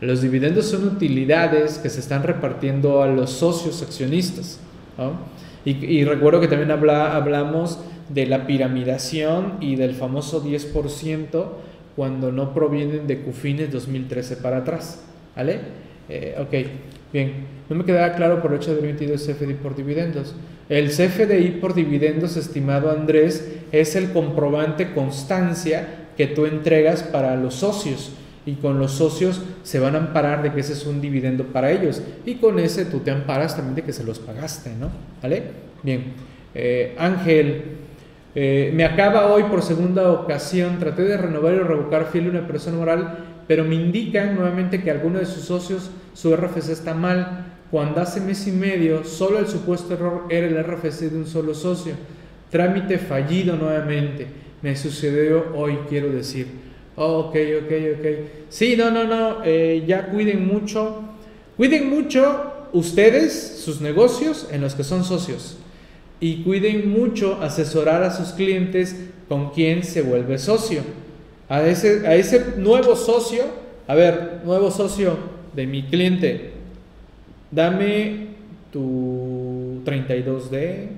Los 0.00 0.20
dividendos 0.20 0.66
son 0.66 0.86
utilidades 0.86 1.78
que 1.78 1.88
se 1.88 2.00
están 2.00 2.24
repartiendo 2.24 3.02
a 3.02 3.06
los 3.06 3.30
socios 3.30 3.82
accionistas, 3.82 4.58
¿no? 4.98 5.12
Y, 5.64 5.84
y 5.84 6.04
recuerdo 6.04 6.40
que 6.40 6.48
también 6.48 6.72
habla, 6.72 7.14
hablamos 7.14 7.78
de 8.08 8.26
la 8.26 8.46
piramidación 8.46 9.54
y 9.60 9.76
del 9.76 9.94
famoso 9.94 10.44
10% 10.44 11.46
cuando 11.96 12.32
no 12.32 12.52
provienen 12.52 13.06
de 13.06 13.20
CUFINES 13.20 13.72
2013 13.72 14.36
para 14.38 14.58
atrás. 14.58 15.02
¿Vale? 15.36 15.60
Eh, 16.08 16.36
ok, 16.38 16.68
bien. 17.12 17.52
No 17.68 17.76
me 17.76 17.84
quedaba 17.84 18.14
claro 18.14 18.42
por 18.42 18.52
el 18.52 18.58
hecho 18.58 18.74
de 18.74 18.82
22 18.82 19.26
CFDI 19.26 19.54
por 19.54 19.74
dividendos. 19.74 20.34
El 20.68 20.88
CFDI 20.90 21.58
por 21.60 21.74
dividendos, 21.74 22.36
estimado 22.36 22.90
Andrés, 22.90 23.50
es 23.72 23.96
el 23.96 24.12
comprobante 24.12 24.92
constancia 24.92 26.08
que 26.16 26.26
tú 26.26 26.46
entregas 26.46 27.02
para 27.02 27.36
los 27.36 27.54
socios. 27.54 28.12
Y 28.44 28.54
con 28.54 28.78
los 28.78 28.92
socios 28.92 29.40
se 29.62 29.78
van 29.78 29.94
a 29.94 29.98
amparar 29.98 30.42
de 30.42 30.52
que 30.52 30.60
ese 30.60 30.72
es 30.72 30.84
un 30.84 31.00
dividendo 31.00 31.44
para 31.44 31.70
ellos. 31.70 32.02
Y 32.26 32.34
con 32.34 32.58
ese 32.58 32.84
tú 32.84 32.98
te 33.00 33.10
amparas 33.10 33.56
también 33.56 33.76
de 33.76 33.82
que 33.82 33.92
se 33.92 34.04
los 34.04 34.18
pagaste, 34.18 34.70
¿no? 34.78 34.90
¿Vale? 35.22 35.42
Bien. 35.82 36.12
Eh, 36.54 36.94
Ángel, 36.98 37.62
eh, 38.34 38.72
me 38.74 38.84
acaba 38.84 39.32
hoy 39.32 39.44
por 39.44 39.62
segunda 39.62 40.10
ocasión, 40.10 40.78
traté 40.78 41.02
de 41.02 41.16
renovar 41.16 41.54
y 41.54 41.58
revocar 41.58 42.06
fiel 42.06 42.28
una 42.28 42.46
persona 42.46 42.78
moral, 42.78 43.18
pero 43.46 43.64
me 43.64 43.74
indican 43.74 44.34
nuevamente 44.34 44.82
que 44.82 44.90
alguno 44.90 45.18
de 45.18 45.26
sus 45.26 45.44
socios, 45.44 45.90
su 46.14 46.34
RFC 46.34 46.70
está 46.70 46.94
mal, 46.94 47.46
cuando 47.70 48.00
hace 48.00 48.20
mes 48.20 48.46
y 48.46 48.52
medio 48.52 49.04
solo 49.04 49.38
el 49.38 49.46
supuesto 49.46 49.94
error 49.94 50.26
era 50.28 50.46
el 50.46 50.62
RFC 50.62 51.10
de 51.10 51.16
un 51.16 51.26
solo 51.26 51.54
socio. 51.54 51.94
Trámite 52.50 52.98
fallido 52.98 53.56
nuevamente. 53.56 54.26
Me 54.60 54.76
sucedió 54.76 55.46
hoy, 55.54 55.78
quiero 55.88 56.10
decir. 56.10 56.46
Oh, 56.96 57.20
ok, 57.20 57.36
ok, 57.64 57.72
ok. 57.98 58.06
Sí, 58.50 58.76
no, 58.76 58.90
no, 58.90 59.04
no. 59.04 59.38
Eh, 59.44 59.84
ya 59.86 60.08
cuiden 60.08 60.46
mucho. 60.46 61.02
Cuiden 61.56 61.88
mucho 61.88 62.68
ustedes, 62.74 63.62
sus 63.64 63.80
negocios, 63.80 64.48
en 64.52 64.60
los 64.60 64.74
que 64.74 64.84
son 64.84 65.02
socios 65.04 65.56
y 66.22 66.44
cuiden 66.44 66.88
mucho 66.88 67.42
asesorar 67.42 68.04
a 68.04 68.16
sus 68.16 68.28
clientes 68.28 68.94
con 69.28 69.50
quien 69.50 69.82
se 69.82 70.02
vuelve 70.02 70.38
socio. 70.38 70.82
A 71.48 71.66
ese, 71.66 72.06
a 72.06 72.14
ese 72.14 72.54
nuevo 72.58 72.94
socio, 72.94 73.42
a 73.88 73.96
ver, 73.96 74.40
nuevo 74.44 74.70
socio 74.70 75.16
de 75.54 75.66
mi 75.66 75.82
cliente, 75.84 76.52
dame 77.50 78.28
tu 78.72 79.82
32D, 79.84 80.88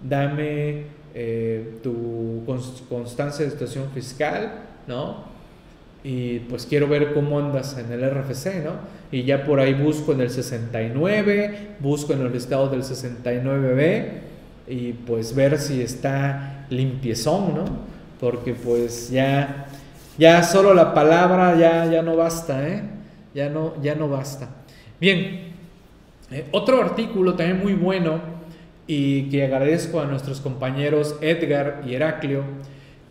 dame 0.00 0.84
eh, 1.14 1.78
tu 1.82 2.42
constancia 2.88 3.44
de 3.44 3.50
situación 3.50 3.90
fiscal, 3.92 4.52
¿no? 4.86 5.30
Y 6.04 6.40
pues 6.40 6.66
quiero 6.66 6.88
ver 6.88 7.12
cómo 7.12 7.38
andas 7.38 7.76
en 7.78 7.92
el 7.92 8.10
RFC, 8.10 8.64
¿no? 8.64 8.72
Y 9.12 9.24
ya 9.24 9.44
por 9.44 9.60
ahí 9.60 9.74
busco 9.74 10.12
en 10.12 10.22
el 10.22 10.30
69, 10.30 11.76
busco 11.80 12.14
en 12.14 12.22
el 12.22 12.34
estado 12.34 12.68
del 12.68 12.82
69B 12.82 14.06
y 14.66 14.92
pues 14.92 15.34
ver 15.34 15.58
si 15.58 15.82
está 15.82 16.66
limpiezón, 16.70 17.54
¿no? 17.54 17.64
Porque 18.18 18.54
pues 18.54 19.10
ya, 19.10 19.66
ya 20.18 20.42
solo 20.42 20.72
la 20.72 20.94
palabra 20.94 21.56
ya, 21.58 21.86
ya 21.86 22.02
no 22.02 22.16
basta, 22.16 22.66
¿eh? 22.66 22.82
Ya 23.34 23.48
no, 23.48 23.80
ya 23.82 23.94
no 23.94 24.08
basta. 24.08 24.48
Bien, 25.00 25.52
eh, 26.30 26.46
otro 26.52 26.80
artículo 26.80 27.34
también 27.34 27.60
muy 27.60 27.74
bueno 27.74 28.20
y 28.86 29.30
que 29.30 29.44
agradezco 29.44 30.00
a 30.00 30.06
nuestros 30.06 30.40
compañeros 30.40 31.16
Edgar 31.20 31.82
y 31.86 31.94
Heraclio 31.94 32.42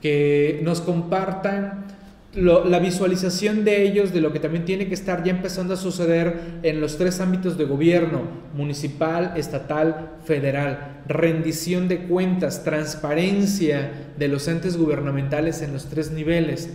que 0.01 0.59
nos 0.63 0.81
compartan 0.81 1.85
la 2.33 2.79
visualización 2.79 3.65
de 3.65 3.83
ellos 3.83 4.13
de 4.13 4.21
lo 4.21 4.31
que 4.31 4.39
también 4.39 4.63
tiene 4.63 4.87
que 4.87 4.93
estar 4.93 5.21
ya 5.23 5.31
empezando 5.31 5.73
a 5.73 5.77
suceder 5.77 6.39
en 6.63 6.79
los 6.79 6.97
tres 6.97 7.19
ámbitos 7.19 7.57
de 7.57 7.65
gobierno, 7.65 8.21
municipal, 8.55 9.33
estatal, 9.35 10.11
federal, 10.23 11.01
rendición 11.07 11.89
de 11.89 12.05
cuentas, 12.05 12.63
transparencia 12.63 14.13
de 14.17 14.27
los 14.29 14.47
entes 14.47 14.77
gubernamentales 14.77 15.61
en 15.61 15.73
los 15.73 15.87
tres 15.87 16.11
niveles, 16.11 16.69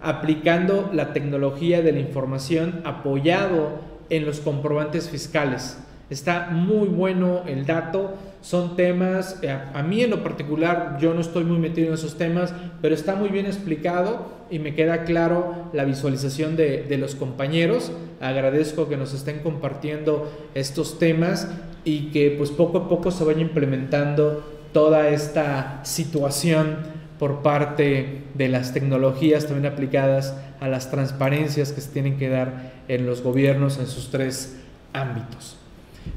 aplicando 0.00 0.90
la 0.92 1.12
tecnología 1.12 1.82
de 1.82 1.92
la 1.92 2.00
información 2.00 2.80
apoyado 2.84 3.80
en 4.08 4.26
los 4.26 4.40
comprobantes 4.40 5.08
fiscales. 5.08 5.78
Está 6.10 6.48
muy 6.50 6.88
bueno 6.88 7.42
el 7.46 7.66
dato, 7.66 8.14
son 8.40 8.74
temas, 8.74 9.38
eh, 9.42 9.50
a 9.50 9.82
mí 9.84 10.02
en 10.02 10.10
lo 10.10 10.24
particular 10.24 10.98
yo 11.00 11.14
no 11.14 11.20
estoy 11.20 11.44
muy 11.44 11.58
metido 11.58 11.88
en 11.88 11.94
esos 11.94 12.18
temas, 12.18 12.52
pero 12.82 12.96
está 12.96 13.14
muy 13.14 13.28
bien 13.28 13.46
explicado 13.46 14.26
y 14.50 14.58
me 14.58 14.74
queda 14.74 15.04
claro 15.04 15.70
la 15.72 15.84
visualización 15.84 16.56
de, 16.56 16.82
de 16.82 16.98
los 16.98 17.14
compañeros. 17.14 17.92
Agradezco 18.20 18.88
que 18.88 18.96
nos 18.96 19.14
estén 19.14 19.38
compartiendo 19.38 20.28
estos 20.54 20.98
temas 20.98 21.48
y 21.84 22.10
que 22.10 22.34
pues 22.36 22.50
poco 22.50 22.78
a 22.78 22.88
poco 22.88 23.12
se 23.12 23.22
vaya 23.22 23.40
implementando 23.40 24.42
toda 24.72 25.08
esta 25.10 25.80
situación 25.84 26.99
por 27.20 27.42
parte 27.42 28.22
de 28.32 28.48
las 28.48 28.72
tecnologías 28.72 29.46
también 29.46 29.70
aplicadas 29.70 30.34
a 30.58 30.68
las 30.68 30.90
transparencias 30.90 31.70
que 31.70 31.82
se 31.82 31.90
tienen 31.90 32.16
que 32.16 32.30
dar 32.30 32.72
en 32.88 33.04
los 33.04 33.22
gobiernos 33.22 33.78
en 33.78 33.86
sus 33.88 34.10
tres 34.10 34.58
ámbitos. 34.94 35.58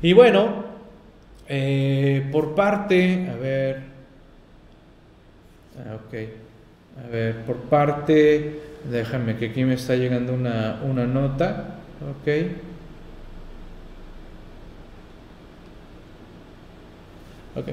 Y 0.01 0.14
bueno, 0.14 0.64
eh, 1.49 2.26
por 2.32 2.56
parte, 2.56 3.30
a 3.30 3.36
ver, 3.36 3.82
ah, 5.78 5.97
ok, 6.08 6.14
a 7.06 7.10
ver, 7.10 7.36
por 7.41 7.58
parte, 7.58 8.62
déjame 8.89 9.36
que 9.36 9.47
aquí 9.47 9.66
me 9.66 9.74
está 9.74 9.97
llegando 9.97 10.34
una, 10.34 10.80
una 10.86 11.06
nota, 11.06 11.80
ok. 12.22 12.30
Ok. 17.56 17.68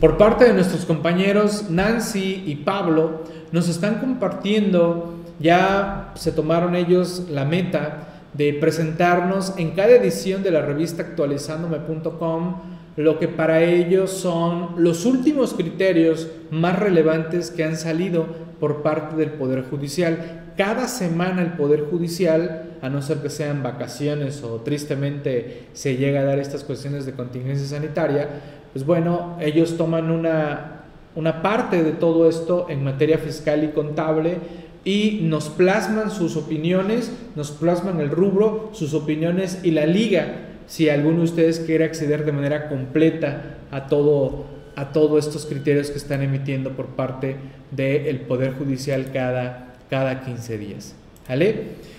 Por 0.00 0.16
parte 0.16 0.46
de 0.46 0.54
nuestros 0.54 0.86
compañeros 0.86 1.68
Nancy 1.68 2.42
y 2.46 2.56
Pablo, 2.56 3.22
nos 3.52 3.68
están 3.68 3.96
compartiendo, 3.96 5.16
ya 5.38 6.12
se 6.14 6.32
tomaron 6.32 6.74
ellos 6.74 7.26
la 7.30 7.44
meta 7.44 8.22
de 8.32 8.54
presentarnos 8.54 9.52
en 9.58 9.72
cada 9.72 9.90
edición 9.90 10.42
de 10.42 10.52
la 10.52 10.62
revista 10.62 11.02
actualizandome.com 11.02 12.54
lo 12.96 13.18
que 13.18 13.28
para 13.28 13.62
ellos 13.62 14.10
son 14.10 14.70
los 14.76 15.04
últimos 15.06 15.54
criterios 15.54 16.28
más 16.50 16.78
relevantes 16.78 17.50
que 17.50 17.64
han 17.64 17.76
salido 17.76 18.26
por 18.58 18.82
parte 18.82 19.16
del 19.16 19.30
Poder 19.32 19.64
Judicial. 19.64 20.52
Cada 20.56 20.88
semana 20.88 21.40
el 21.40 21.52
Poder 21.52 21.86
Judicial, 21.90 22.76
a 22.82 22.88
no 22.88 23.00
ser 23.00 23.18
que 23.18 23.30
sean 23.30 23.62
vacaciones 23.62 24.42
o 24.42 24.60
tristemente 24.60 25.68
se 25.72 25.96
llega 25.96 26.20
a 26.20 26.24
dar 26.24 26.38
estas 26.38 26.64
cuestiones 26.64 27.06
de 27.06 27.12
contingencia 27.12 27.66
sanitaria, 27.66 28.28
pues 28.72 28.84
bueno, 28.86 29.36
ellos 29.40 29.76
toman 29.76 30.10
una, 30.10 30.82
una 31.14 31.42
parte 31.42 31.82
de 31.82 31.92
todo 31.92 32.28
esto 32.28 32.66
en 32.68 32.84
materia 32.84 33.18
fiscal 33.18 33.64
y 33.64 33.68
contable 33.68 34.38
y 34.84 35.20
nos 35.22 35.48
plasman 35.48 36.10
sus 36.10 36.36
opiniones, 36.36 37.12
nos 37.36 37.50
plasman 37.50 38.00
el 38.00 38.10
rubro, 38.10 38.70
sus 38.72 38.94
opiniones 38.94 39.60
y 39.62 39.72
la 39.72 39.86
liga, 39.86 40.48
si 40.66 40.88
alguno 40.88 41.18
de 41.18 41.24
ustedes 41.24 41.60
quiere 41.60 41.84
acceder 41.84 42.24
de 42.24 42.32
manera 42.32 42.68
completa 42.68 43.58
a 43.70 43.88
todo, 43.88 44.46
a 44.76 44.92
todos 44.92 45.26
estos 45.26 45.46
criterios 45.46 45.90
que 45.90 45.98
están 45.98 46.22
emitiendo 46.22 46.70
por 46.70 46.86
parte 46.86 47.36
del 47.72 48.20
Poder 48.20 48.54
Judicial 48.54 49.10
cada, 49.12 49.74
cada 49.90 50.20
15 50.22 50.58
días. 50.58 50.94
¿Vale? 51.28 51.90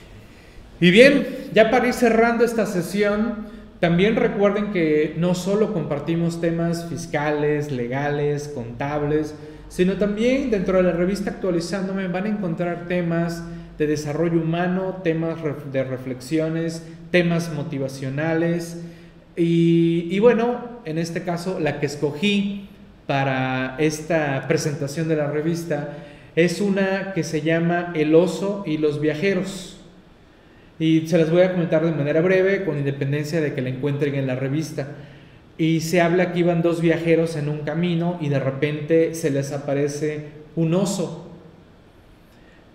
Y 0.79 0.89
bien, 0.89 1.27
ya 1.53 1.69
para 1.69 1.87
ir 1.87 1.93
cerrando 1.93 2.43
esta 2.43 2.65
sesión, 2.65 3.45
también 3.81 4.15
recuerden 4.15 4.71
que 4.71 5.15
no 5.17 5.33
solo 5.33 5.73
compartimos 5.73 6.39
temas 6.39 6.87
fiscales, 6.87 7.71
legales, 7.71 8.47
contables, 8.47 9.33
sino 9.69 9.93
también 9.93 10.51
dentro 10.51 10.77
de 10.77 10.83
la 10.83 10.91
revista 10.91 11.31
Actualizándome 11.31 12.07
van 12.07 12.25
a 12.25 12.29
encontrar 12.29 12.85
temas 12.87 13.43
de 13.79 13.87
desarrollo 13.87 14.39
humano, 14.39 15.01
temas 15.03 15.37
de 15.73 15.83
reflexiones, 15.83 16.85
temas 17.09 17.51
motivacionales. 17.53 18.83
Y, 19.35 20.19
bueno, 20.19 20.59
en 20.85 20.99
este 20.99 21.23
caso 21.23 21.59
la 21.59 21.79
que 21.79 21.87
escogí 21.87 22.69
para 23.07 23.77
esta 23.79 24.47
presentación 24.47 25.07
de 25.07 25.15
la 25.15 25.31
revista 25.31 25.97
es 26.35 26.61
una 26.61 27.13
que 27.13 27.23
se 27.23 27.41
llama 27.41 27.93
El 27.95 28.13
oso 28.13 28.63
y 28.67 28.77
los 28.77 29.01
viajeros. 29.01 29.80
Y 30.81 31.05
se 31.05 31.19
las 31.19 31.29
voy 31.29 31.43
a 31.43 31.51
comentar 31.51 31.85
de 31.85 31.91
manera 31.91 32.21
breve, 32.21 32.65
con 32.65 32.75
independencia 32.75 33.39
de 33.39 33.53
que 33.53 33.61
la 33.61 33.69
encuentren 33.69 34.15
en 34.15 34.25
la 34.25 34.33
revista. 34.33 34.87
Y 35.55 35.81
se 35.81 36.01
habla 36.01 36.33
que 36.33 36.39
iban 36.39 36.63
dos 36.63 36.81
viajeros 36.81 37.35
en 37.35 37.49
un 37.49 37.59
camino 37.59 38.17
y 38.19 38.29
de 38.29 38.39
repente 38.39 39.13
se 39.13 39.29
les 39.29 39.51
aparece 39.51 40.29
un 40.55 40.73
oso. 40.73 41.29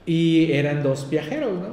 Y 0.07 0.52
eran 0.52 0.84
dos 0.84 1.11
viajeros, 1.11 1.54
¿no? 1.54 1.70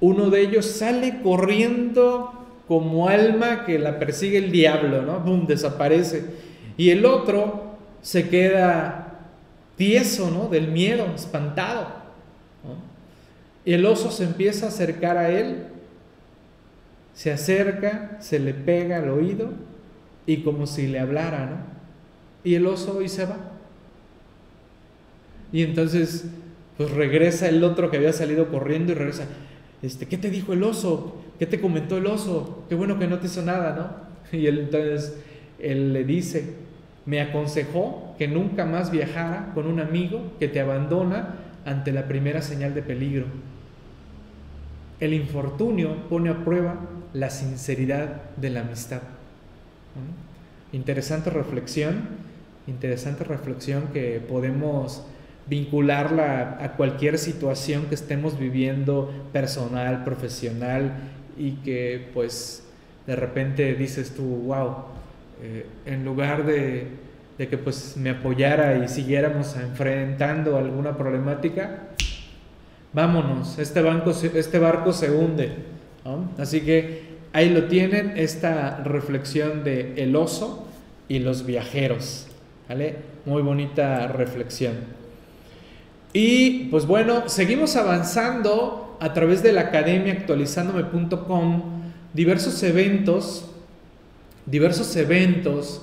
Uno 0.00 0.30
de 0.30 0.40
ellos 0.40 0.66
sale 0.66 1.20
corriendo 1.22 2.32
como 2.66 3.08
alma 3.08 3.64
que 3.64 3.78
la 3.78 4.00
persigue 4.00 4.38
el 4.38 4.50
diablo, 4.50 5.02
¿no? 5.02 5.20
¡Bum! 5.20 5.46
Desaparece. 5.46 6.24
Y 6.76 6.90
el 6.90 7.06
otro 7.06 7.76
se 8.00 8.28
queda 8.28 9.28
tieso, 9.76 10.28
¿no? 10.28 10.48
Del 10.48 10.72
miedo, 10.72 11.06
espantado. 11.14 12.01
El 13.64 13.86
oso 13.86 14.10
se 14.10 14.24
empieza 14.24 14.66
a 14.66 14.68
acercar 14.70 15.16
a 15.16 15.30
él, 15.30 15.66
se 17.14 17.30
acerca, 17.30 18.16
se 18.20 18.38
le 18.38 18.54
pega 18.54 18.98
al 18.98 19.10
oído 19.10 19.50
y 20.26 20.38
como 20.38 20.66
si 20.66 20.86
le 20.86 20.98
hablara, 20.98 21.46
¿no? 21.46 21.56
Y 22.44 22.54
el 22.54 22.66
oso 22.66 22.96
hoy 22.98 23.08
se 23.08 23.24
va. 23.24 23.36
Y 25.52 25.62
entonces, 25.62 26.24
pues 26.76 26.90
regresa 26.90 27.48
el 27.48 27.62
otro 27.62 27.90
que 27.90 27.98
había 27.98 28.12
salido 28.12 28.48
corriendo 28.48 28.92
y 28.92 28.94
regresa. 28.94 29.26
Este, 29.82 30.06
¿qué 30.06 30.16
te 30.16 30.30
dijo 30.30 30.52
el 30.52 30.62
oso? 30.62 31.22
¿Qué 31.38 31.46
te 31.46 31.60
comentó 31.60 31.98
el 31.98 32.06
oso? 32.06 32.64
Qué 32.68 32.74
bueno 32.74 32.98
que 32.98 33.06
no 33.06 33.18
te 33.18 33.26
hizo 33.26 33.42
nada, 33.42 33.74
¿no? 33.76 34.12
Y 34.38 34.46
entonces 34.46 35.18
él 35.58 35.92
le 35.92 36.04
dice, 36.04 36.54
me 37.04 37.20
aconsejó 37.20 38.14
que 38.18 38.28
nunca 38.28 38.64
más 38.64 38.90
viajara 38.90 39.52
con 39.54 39.66
un 39.66 39.80
amigo 39.80 40.32
que 40.38 40.48
te 40.48 40.60
abandona 40.60 41.34
ante 41.64 41.92
la 41.92 42.08
primera 42.08 42.42
señal 42.42 42.74
de 42.74 42.82
peligro. 42.82 43.26
El 45.00 45.14
infortunio 45.14 46.08
pone 46.08 46.30
a 46.30 46.44
prueba 46.44 46.78
la 47.12 47.30
sinceridad 47.30 48.30
de 48.36 48.50
la 48.50 48.60
amistad. 48.60 49.02
Interesante 50.72 51.30
reflexión, 51.30 52.08
interesante 52.66 53.24
reflexión 53.24 53.88
que 53.92 54.20
podemos 54.20 55.04
vincularla 55.46 56.58
a 56.60 56.72
cualquier 56.76 57.18
situación 57.18 57.86
que 57.86 57.94
estemos 57.94 58.38
viviendo 58.38 59.12
personal, 59.32 60.04
profesional 60.04 60.92
y 61.36 61.52
que 61.56 62.08
pues 62.14 62.64
de 63.06 63.16
repente 63.16 63.74
dices 63.74 64.14
tú, 64.14 64.22
wow, 64.22 64.76
eh, 65.42 65.66
en 65.86 66.04
lugar 66.04 66.46
de, 66.46 66.86
que 67.38 67.58
pues 67.58 67.96
me 67.96 68.10
apoyara 68.10 68.84
y 68.84 68.88
siguiéramos 68.88 69.56
enfrentando 69.56 70.56
alguna 70.56 70.96
problemática, 70.96 71.88
vámonos, 72.92 73.58
este, 73.58 73.82
banco, 73.82 74.10
este 74.10 74.58
barco 74.58 74.92
se 74.92 75.10
hunde. 75.10 75.72
Así 76.38 76.60
que 76.60 77.12
Ahí 77.34 77.48
lo 77.48 77.64
tienen, 77.64 78.12
esta 78.16 78.82
reflexión 78.84 79.64
de 79.64 79.94
el 79.96 80.14
oso 80.16 80.68
y 81.08 81.18
los 81.18 81.46
viajeros. 81.46 82.26
¿Vale? 82.68 82.96
Muy 83.24 83.42
bonita 83.42 84.06
reflexión. 84.06 84.74
Y 86.12 86.64
pues 86.64 86.86
bueno, 86.86 87.28
seguimos 87.28 87.76
avanzando 87.76 88.98
a 89.00 89.14
través 89.14 89.42
de 89.42 89.52
la 89.52 89.62
academia 89.62 90.12
actualizándome.com, 90.12 91.62
diversos 92.12 92.62
eventos, 92.62 93.50
diversos 94.44 94.94
eventos 94.96 95.82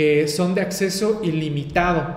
que 0.00 0.28
son 0.28 0.54
de 0.54 0.62
acceso 0.62 1.20
ilimitado. 1.22 2.16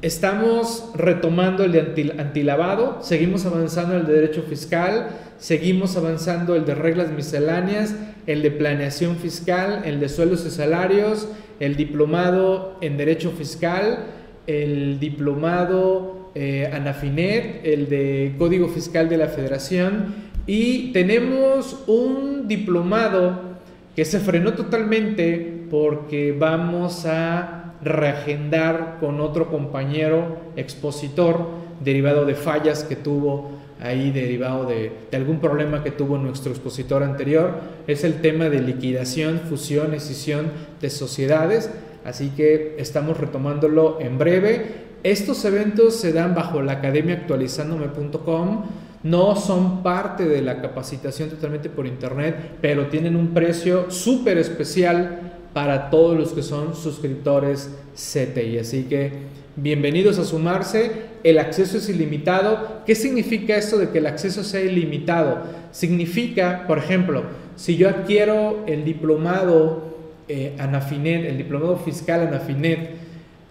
Estamos 0.00 0.92
retomando 0.94 1.62
el 1.62 1.72
de 1.72 2.14
antilavado, 2.16 3.00
seguimos 3.02 3.44
avanzando 3.44 3.98
el 3.98 4.06
de 4.06 4.14
derecho 4.14 4.42
fiscal, 4.48 5.10
seguimos 5.36 5.98
avanzando 5.98 6.56
el 6.56 6.64
de 6.64 6.74
reglas 6.74 7.10
misceláneas, 7.10 7.94
el 8.26 8.40
de 8.40 8.50
planeación 8.50 9.16
fiscal, 9.16 9.82
el 9.84 10.00
de 10.00 10.08
sueldos 10.08 10.46
y 10.46 10.50
salarios, 10.50 11.28
el 11.58 11.76
diplomado 11.76 12.78
en 12.80 12.96
derecho 12.96 13.30
fiscal, 13.30 14.06
el 14.46 14.98
diplomado 14.98 16.30
eh, 16.34 16.70
Anafinet, 16.72 17.60
el 17.62 17.90
de 17.90 18.36
código 18.38 18.68
fiscal 18.68 19.10
de 19.10 19.18
la 19.18 19.28
federación 19.28 20.14
y 20.46 20.94
tenemos 20.94 21.84
un 21.86 22.48
diplomado 22.48 23.50
que 23.94 24.06
se 24.06 24.18
frenó 24.18 24.54
totalmente 24.54 25.59
porque 25.70 26.34
vamos 26.36 27.06
a 27.06 27.74
reagendar 27.82 28.98
con 29.00 29.20
otro 29.20 29.50
compañero 29.50 30.38
expositor 30.56 31.46
derivado 31.82 32.26
de 32.26 32.34
fallas 32.34 32.84
que 32.84 32.96
tuvo 32.96 33.60
ahí 33.80 34.10
derivado 34.10 34.66
de, 34.66 34.92
algún 35.12 35.40
problema 35.40 35.82
que 35.82 35.90
tuvo 35.90 36.18
nuestro 36.18 36.52
expositor 36.52 37.02
anterior, 37.02 37.54
es 37.86 38.04
el 38.04 38.20
tema 38.20 38.48
de 38.50 38.60
liquidación, 38.60 39.40
fusión, 39.48 39.94
escisión 39.94 40.48
de 40.80 40.90
sociedades, 40.90 41.70
así 42.04 42.30
que 42.30 42.76
estamos 42.78 43.16
retomándolo 43.16 43.98
en 44.00 44.18
breve. 44.18 44.90
Estos 45.02 45.44
eventos 45.46 45.96
se 45.96 46.12
dan 46.12 46.34
bajo 46.34 46.60
la 46.60 46.72
academia 46.72 47.14
actualizándome.com, 47.14 48.64
no 49.02 49.34
son 49.34 49.82
parte 49.82 50.26
de 50.26 50.42
la 50.42 50.60
capacitación 50.60 51.30
totalmente 51.30 51.70
por 51.70 51.86
internet, 51.86 52.58
pero 52.60 52.88
tienen 52.88 53.16
un 53.16 53.28
precio 53.28 53.90
súper 53.90 54.36
especial 54.36 55.39
para 55.52 55.90
todos 55.90 56.16
los 56.16 56.32
que 56.32 56.42
son 56.42 56.74
suscriptores 56.74 57.70
CTI. 57.94 58.58
Así 58.58 58.84
que 58.84 59.12
bienvenidos 59.56 60.18
a 60.18 60.24
sumarse. 60.24 61.10
El 61.24 61.38
acceso 61.38 61.78
es 61.78 61.88
ilimitado. 61.88 62.82
¿Qué 62.86 62.94
significa 62.94 63.56
esto 63.56 63.78
de 63.78 63.90
que 63.90 63.98
el 63.98 64.06
acceso 64.06 64.44
sea 64.44 64.62
ilimitado? 64.62 65.42
Significa, 65.72 66.64
por 66.66 66.78
ejemplo, 66.78 67.24
si 67.56 67.76
yo 67.76 67.88
adquiero 67.88 68.64
el 68.66 68.84
diplomado 68.84 69.90
eh, 70.28 70.54
Anafinet, 70.58 71.26
el 71.26 71.38
diplomado 71.38 71.76
fiscal 71.76 72.26
Anafinet, 72.26 72.90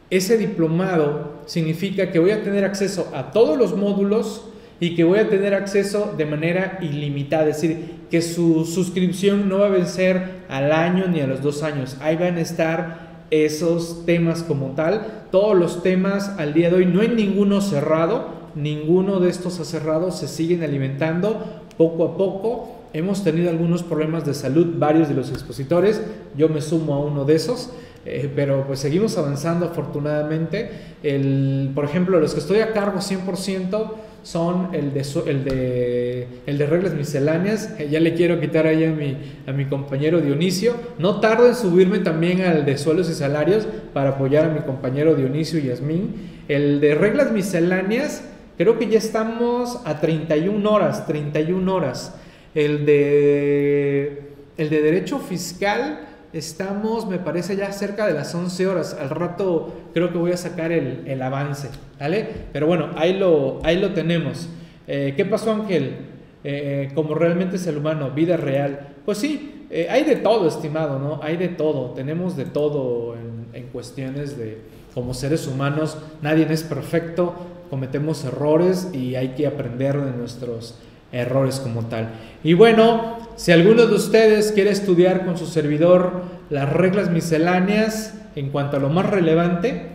ese 0.09 0.37
diplomado 0.37 1.33
significa 1.45 2.11
que 2.11 2.19
voy 2.19 2.31
a 2.31 2.43
tener 2.43 2.65
acceso 2.65 3.11
a 3.13 3.31
todos 3.31 3.57
los 3.57 3.75
módulos 3.75 4.45
y 4.79 4.95
que 4.95 5.03
voy 5.03 5.19
a 5.19 5.29
tener 5.29 5.53
acceso 5.53 6.13
de 6.17 6.25
manera 6.25 6.79
ilimitada, 6.81 7.49
es 7.49 7.61
decir, 7.61 7.99
que 8.09 8.21
su 8.21 8.65
suscripción 8.65 9.49
no 9.49 9.59
va 9.59 9.67
a 9.67 9.69
vencer 9.69 10.43
al 10.49 10.71
año 10.71 11.05
ni 11.07 11.21
a 11.21 11.27
los 11.27 11.41
dos 11.41 11.63
años, 11.63 11.97
ahí 12.01 12.15
van 12.15 12.37
a 12.37 12.41
estar 12.41 13.09
esos 13.31 14.05
temas 14.05 14.43
como 14.43 14.71
tal. 14.71 15.25
Todos 15.31 15.57
los 15.57 15.83
temas 15.83 16.29
al 16.37 16.53
día 16.53 16.69
de 16.69 16.77
hoy, 16.77 16.85
no 16.85 17.01
hay 17.01 17.09
ninguno 17.09 17.61
cerrado, 17.61 18.39
ninguno 18.55 19.19
de 19.19 19.29
estos 19.29 19.53
cerrados 19.67 20.17
se 20.19 20.27
siguen 20.27 20.63
alimentando 20.63 21.63
poco 21.77 22.05
a 22.05 22.17
poco. 22.17 22.75
Hemos 22.93 23.23
tenido 23.23 23.49
algunos 23.49 23.83
problemas 23.83 24.25
de 24.25 24.33
salud, 24.33 24.75
varios 24.77 25.09
de 25.09 25.13
los 25.13 25.29
expositores, 25.29 26.01
yo 26.35 26.49
me 26.49 26.61
sumo 26.61 26.95
a 26.95 26.99
uno 26.99 27.23
de 27.23 27.35
esos, 27.35 27.69
eh, 28.05 28.31
pero 28.35 28.65
pues 28.65 28.79
seguimos 28.79 29.17
avanzando 29.17 29.67
afortunadamente. 29.67 30.71
El, 31.03 31.71
por 31.75 31.85
ejemplo, 31.85 32.19
los 32.19 32.33
que 32.33 32.39
estoy 32.39 32.61
a 32.61 32.73
cargo 32.73 32.99
100%, 32.99 33.91
son 34.23 34.69
el 34.73 34.93
de, 34.93 35.05
el 35.27 35.43
de, 35.43 36.27
el 36.45 36.57
de 36.57 36.65
reglas 36.65 36.93
misceláneas. 36.93 37.73
Eh, 37.79 37.87
ya 37.89 37.99
le 37.99 38.13
quiero 38.13 38.39
quitar 38.39 38.67
ahí 38.67 38.83
a 38.83 38.91
mi, 38.91 39.17
a 39.47 39.51
mi 39.51 39.65
compañero 39.65 40.21
Dionisio. 40.21 40.73
No 40.97 41.19
tardo 41.19 41.47
en 41.47 41.55
subirme 41.55 41.99
también 41.99 42.41
al 42.41 42.65
de 42.65 42.77
suelos 42.77 43.09
y 43.09 43.13
salarios 43.13 43.67
para 43.93 44.11
apoyar 44.11 44.45
a 44.45 44.49
mi 44.49 44.59
compañero 44.61 45.15
Dionisio 45.15 45.59
y 45.59 45.63
Yasmín. 45.63 46.15
El 46.47 46.81
de 46.81 46.95
reglas 46.95 47.31
misceláneas, 47.31 48.23
creo 48.57 48.77
que 48.77 48.87
ya 48.87 48.97
estamos 48.97 49.81
a 49.85 49.99
31 49.99 50.69
horas, 50.69 51.07
31 51.07 51.73
horas. 51.73 52.15
El 52.55 52.85
de, 52.85 54.23
el 54.57 54.69
de 54.69 54.81
derecho 54.81 55.19
fiscal 55.19 56.08
Estamos, 56.31 57.07
me 57.07 57.17
parece, 57.17 57.55
ya 57.55 57.71
cerca 57.71 58.05
de 58.05 58.13
las 58.13 58.33
11 58.35 58.67
horas. 58.67 58.97
Al 58.99 59.09
rato 59.09 59.73
creo 59.93 60.11
que 60.11 60.17
voy 60.17 60.31
a 60.31 60.37
sacar 60.37 60.71
el, 60.71 61.21
avance, 61.21 61.69
¿vale? 61.99 62.27
Pero 62.53 62.67
bueno, 62.67 62.91
ahí 62.95 63.17
lo, 63.17 63.59
ahí 63.63 63.79
lo 63.79 63.93
tenemos. 63.93 64.47
Eh, 64.87 65.13
¿Qué 65.17 65.25
pasó, 65.25 65.51
Ángel? 65.51 65.97
Eh, 66.43 66.91
como 66.93 67.15
realmente 67.15 67.55
es 67.55 67.65
el 67.67 67.77
humano, 67.77 68.11
vida 68.11 68.37
real. 68.37 68.95
Pues 69.05 69.17
sí, 69.17 69.65
eh, 69.69 69.87
hay 69.89 70.03
de 70.03 70.17
todo, 70.17 70.47
estimado, 70.47 70.99
¿no? 70.99 71.19
Hay 71.23 71.37
de 71.37 71.49
todo, 71.49 71.91
tenemos 71.91 72.37
de 72.37 72.45
todo 72.45 73.15
en, 73.15 73.47
en 73.53 73.67
cuestiones 73.69 74.37
de, 74.37 74.59
como 74.93 75.13
seres 75.13 75.47
humanos, 75.47 75.97
nadie 76.21 76.47
es 76.49 76.63
perfecto, 76.63 77.33
cometemos 77.69 78.23
errores 78.25 78.89
y 78.93 79.15
hay 79.15 79.29
que 79.29 79.47
aprender 79.47 79.99
de 79.99 80.11
nuestros 80.11 80.75
errores 81.11 81.59
como 81.59 81.85
tal. 81.85 82.09
Y 82.43 82.53
bueno, 82.53 83.17
si 83.35 83.51
alguno 83.51 83.85
de 83.85 83.95
ustedes 83.95 84.51
quiere 84.51 84.71
estudiar 84.71 85.25
con 85.25 85.37
su 85.37 85.45
servidor 85.45 86.23
las 86.49 86.71
reglas 86.71 87.09
misceláneas 87.09 88.15
en 88.35 88.49
cuanto 88.49 88.77
a 88.77 88.79
lo 88.79 88.89
más 88.89 89.09
relevante, 89.09 89.87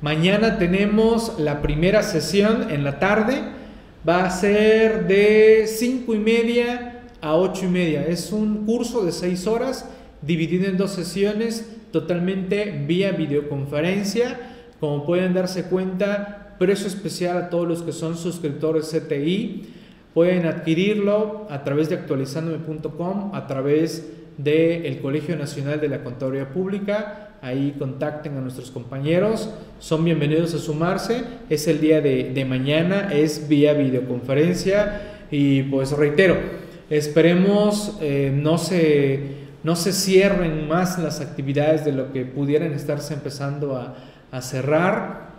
mañana 0.00 0.58
tenemos 0.58 1.38
la 1.38 1.62
primera 1.62 2.02
sesión 2.02 2.70
en 2.70 2.84
la 2.84 2.98
tarde. 2.98 3.42
Va 4.08 4.24
a 4.24 4.30
ser 4.30 5.06
de 5.06 5.64
5 5.66 6.14
y 6.14 6.18
media 6.18 7.02
a 7.20 7.36
8 7.36 7.66
y 7.66 7.68
media. 7.68 8.06
Es 8.06 8.32
un 8.32 8.64
curso 8.64 9.04
de 9.04 9.12
6 9.12 9.46
horas 9.46 9.88
dividido 10.22 10.66
en 10.66 10.76
dos 10.76 10.92
sesiones 10.92 11.66
totalmente 11.92 12.84
vía 12.86 13.12
videoconferencia. 13.12 14.38
Como 14.78 15.04
pueden 15.04 15.34
darse 15.34 15.64
cuenta, 15.64 16.54
precio 16.58 16.86
especial 16.86 17.36
a 17.36 17.50
todos 17.50 17.68
los 17.68 17.82
que 17.82 17.92
son 17.92 18.16
suscriptores 18.16 18.90
CTI. 18.90 19.79
Pueden 20.14 20.46
adquirirlo 20.46 21.46
a 21.50 21.62
través 21.62 21.88
de 21.88 21.94
actualizandome.com, 21.94 23.32
a 23.32 23.46
través 23.46 24.10
del 24.38 25.00
Colegio 25.00 25.36
Nacional 25.36 25.80
de 25.80 25.88
la 25.88 26.02
Contaduría 26.02 26.48
Pública. 26.48 27.36
Ahí 27.42 27.76
contacten 27.78 28.36
a 28.36 28.40
nuestros 28.40 28.72
compañeros. 28.72 29.50
Son 29.78 30.04
bienvenidos 30.04 30.52
a 30.54 30.58
sumarse. 30.58 31.22
Es 31.48 31.68
el 31.68 31.80
día 31.80 32.00
de, 32.00 32.44
mañana, 32.44 33.10
es 33.12 33.48
vía 33.48 33.72
videoconferencia. 33.72 35.26
Y 35.30 35.62
pues 35.64 35.92
reitero, 35.92 36.36
esperemos 36.90 37.96
eh, 38.00 38.32
no, 38.34 38.58
se, 38.58 39.20
no 39.62 39.76
se 39.76 39.92
cierren 39.92 40.66
más 40.66 40.98
las 40.98 41.20
actividades 41.20 41.84
de 41.84 41.92
lo 41.92 42.12
que 42.12 42.24
pudieran 42.24 42.72
estarse 42.72 43.14
empezando 43.14 43.76
a 43.76 44.42
cerrar 44.42 45.29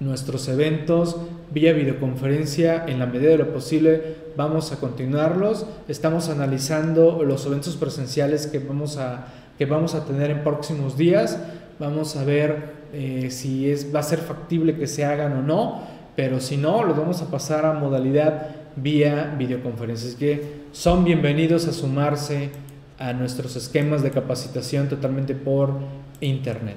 nuestros 0.00 0.48
eventos 0.48 1.16
vía 1.52 1.72
videoconferencia 1.72 2.84
en 2.86 2.98
la 2.98 3.06
medida 3.06 3.30
de 3.30 3.38
lo 3.38 3.52
posible. 3.52 4.16
Vamos 4.36 4.72
a 4.72 4.76
continuarlos. 4.76 5.66
Estamos 5.88 6.28
analizando 6.28 7.22
los 7.24 7.46
eventos 7.46 7.76
presenciales 7.76 8.46
que 8.46 8.58
vamos 8.58 8.96
a 8.96 9.26
que 9.58 9.66
vamos 9.66 9.96
a 9.96 10.04
tener 10.04 10.30
en 10.30 10.44
próximos 10.44 10.96
días. 10.96 11.38
Vamos 11.80 12.16
a 12.16 12.24
ver 12.24 12.74
eh, 12.92 13.28
si 13.30 13.70
es 13.70 13.92
va 13.94 14.00
a 14.00 14.04
ser 14.04 14.20
factible 14.20 14.76
que 14.76 14.86
se 14.86 15.04
hagan 15.04 15.32
o 15.32 15.42
no 15.42 15.98
pero 16.18 16.40
si 16.40 16.56
no 16.56 16.82
los 16.82 16.96
vamos 16.96 17.22
a 17.22 17.30
pasar 17.30 17.64
a 17.64 17.74
modalidad 17.74 18.48
vía 18.74 19.36
videoconferencia. 19.38 20.08
Así 20.08 20.18
que 20.18 20.62
son 20.72 21.04
bienvenidos 21.04 21.68
a 21.68 21.72
sumarse 21.72 22.50
a 22.98 23.12
nuestros 23.12 23.54
esquemas 23.54 24.02
de 24.02 24.10
capacitación 24.10 24.88
totalmente 24.88 25.36
por 25.36 25.74
internet 26.20 26.74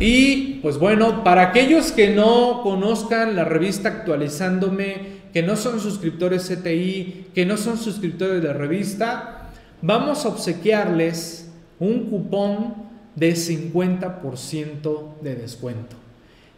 y 0.00 0.60
pues 0.62 0.78
bueno, 0.78 1.24
para 1.24 1.42
aquellos 1.42 1.92
que 1.92 2.14
no 2.14 2.62
conozcan 2.62 3.36
la 3.36 3.44
revista 3.44 3.90
actualizándome, 3.90 5.24
que 5.32 5.42
no 5.42 5.56
son 5.56 5.80
suscriptores 5.80 6.48
CTI, 6.48 7.26
que 7.34 7.44
no 7.46 7.56
son 7.56 7.78
suscriptores 7.78 8.42
de 8.42 8.48
la 8.48 8.54
revista, 8.54 9.50
vamos 9.82 10.24
a 10.24 10.28
obsequiarles 10.28 11.52
un 11.78 12.10
cupón 12.10 12.74
de 13.14 13.34
50% 13.34 15.20
de 15.22 15.36
descuento. 15.36 15.94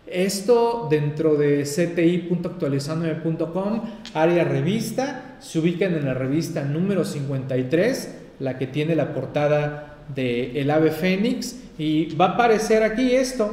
Esto 0.06 0.86
dentro 0.88 1.36
de 1.36 1.64
cti.actualizandome.com, 1.64 3.82
área 4.14 4.44
revista, 4.44 5.36
se 5.40 5.58
ubican 5.58 5.94
en 5.94 6.04
la 6.04 6.14
revista 6.14 6.62
número 6.62 7.04
53, 7.04 8.14
la 8.38 8.56
que 8.56 8.68
tiene 8.68 8.94
la 8.94 9.12
portada 9.12 9.95
de 10.14 10.60
El 10.60 10.70
Ave 10.70 10.90
Fénix 10.90 11.56
y 11.78 12.14
va 12.14 12.26
a 12.26 12.34
aparecer 12.34 12.82
aquí 12.82 13.12
esto. 13.12 13.50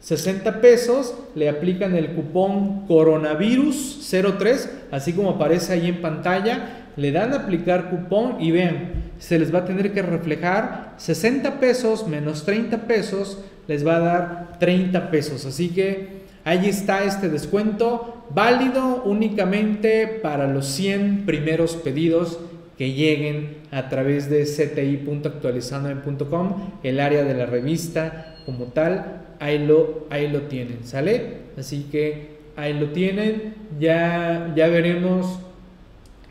60 0.00 0.60
pesos, 0.60 1.14
le 1.34 1.48
aplican 1.48 1.96
el 1.96 2.12
cupón 2.12 2.86
coronavirus 2.86 4.08
03, 4.38 4.70
así 4.92 5.12
como 5.12 5.30
aparece 5.30 5.72
ahí 5.72 5.88
en 5.88 6.00
pantalla, 6.00 6.86
le 6.96 7.10
dan 7.10 7.32
a 7.32 7.38
aplicar 7.38 7.90
cupón 7.90 8.36
y 8.40 8.52
vean, 8.52 8.92
se 9.18 9.38
les 9.38 9.52
va 9.52 9.60
a 9.60 9.64
tener 9.64 9.92
que 9.92 10.02
reflejar 10.02 10.94
60 10.98 11.58
pesos 11.58 12.06
menos 12.06 12.44
30 12.44 12.86
pesos, 12.86 13.38
les 13.66 13.86
va 13.86 13.96
a 13.96 14.00
dar 14.00 14.58
30 14.60 15.10
pesos. 15.10 15.44
Así 15.44 15.70
que 15.70 16.22
ahí 16.44 16.68
está 16.68 17.04
este 17.04 17.28
descuento, 17.28 18.26
válido 18.32 19.02
únicamente 19.04 20.06
para 20.06 20.46
los 20.46 20.66
100 20.66 21.26
primeros 21.26 21.74
pedidos 21.74 22.38
que 22.76 22.92
lleguen 22.92 23.62
a 23.70 23.88
través 23.88 24.28
de 24.28 24.44
cti.actualizandome.com, 24.44 26.72
el 26.82 27.00
área 27.00 27.24
de 27.24 27.32
la 27.34 27.46
revista 27.46 28.36
como 28.44 28.66
tal, 28.66 29.22
ahí 29.40 29.64
lo, 29.64 30.06
ahí 30.10 30.28
lo 30.28 30.42
tienen, 30.42 30.84
¿sale? 30.84 31.46
Así 31.58 31.88
que 31.90 32.36
ahí 32.56 32.74
lo 32.74 32.90
tienen, 32.90 33.54
ya, 33.80 34.52
ya 34.54 34.68
veremos 34.68 35.40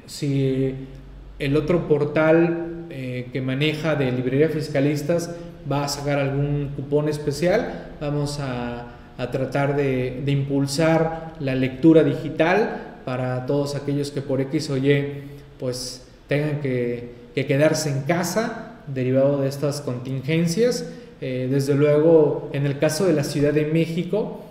si 0.06 0.76
el 1.40 1.58
otro 1.58 1.88
portal 1.88 2.86
eh, 2.90 3.30
que 3.34 3.42
maneja 3.42 3.96
de 3.96 4.12
librería 4.12 4.50
fiscalistas 4.50 5.36
va 5.70 5.86
a 5.86 5.88
sacar 5.88 6.20
algún 6.20 6.74
cupón 6.76 7.10
especial, 7.10 7.96
vamos 8.00 8.40
a, 8.40 8.92
a 9.18 9.32
tratar 9.32 9.76
de, 9.76 10.22
de 10.24 10.32
impulsar 10.32 11.34
la 11.40 11.56
lectura 11.56 12.04
digital 12.04 13.00
para 13.04 13.48
todos 13.48 13.74
aquellos 13.76 14.12
que 14.12 14.22
por 14.22 14.42
X 14.42 14.70
o 14.70 14.78
Y 14.78 15.24
pues 15.60 16.05
tengan 16.28 16.62
que, 16.62 17.26
quedarse 17.36 17.90
en 17.90 18.02
casa 18.02 18.80
derivado 18.88 19.42
de 19.42 19.50
estas 19.50 19.82
contingencias. 19.82 20.86
Eh, 21.22 21.48
desde 21.52 21.76
luego, 21.76 22.50
en 22.54 22.66
el 22.66 22.80
caso 22.80 23.06
de 23.06 23.14
la 23.14 23.24
Ciudad 23.24 23.54
de 23.54 23.66
México, 23.66 24.42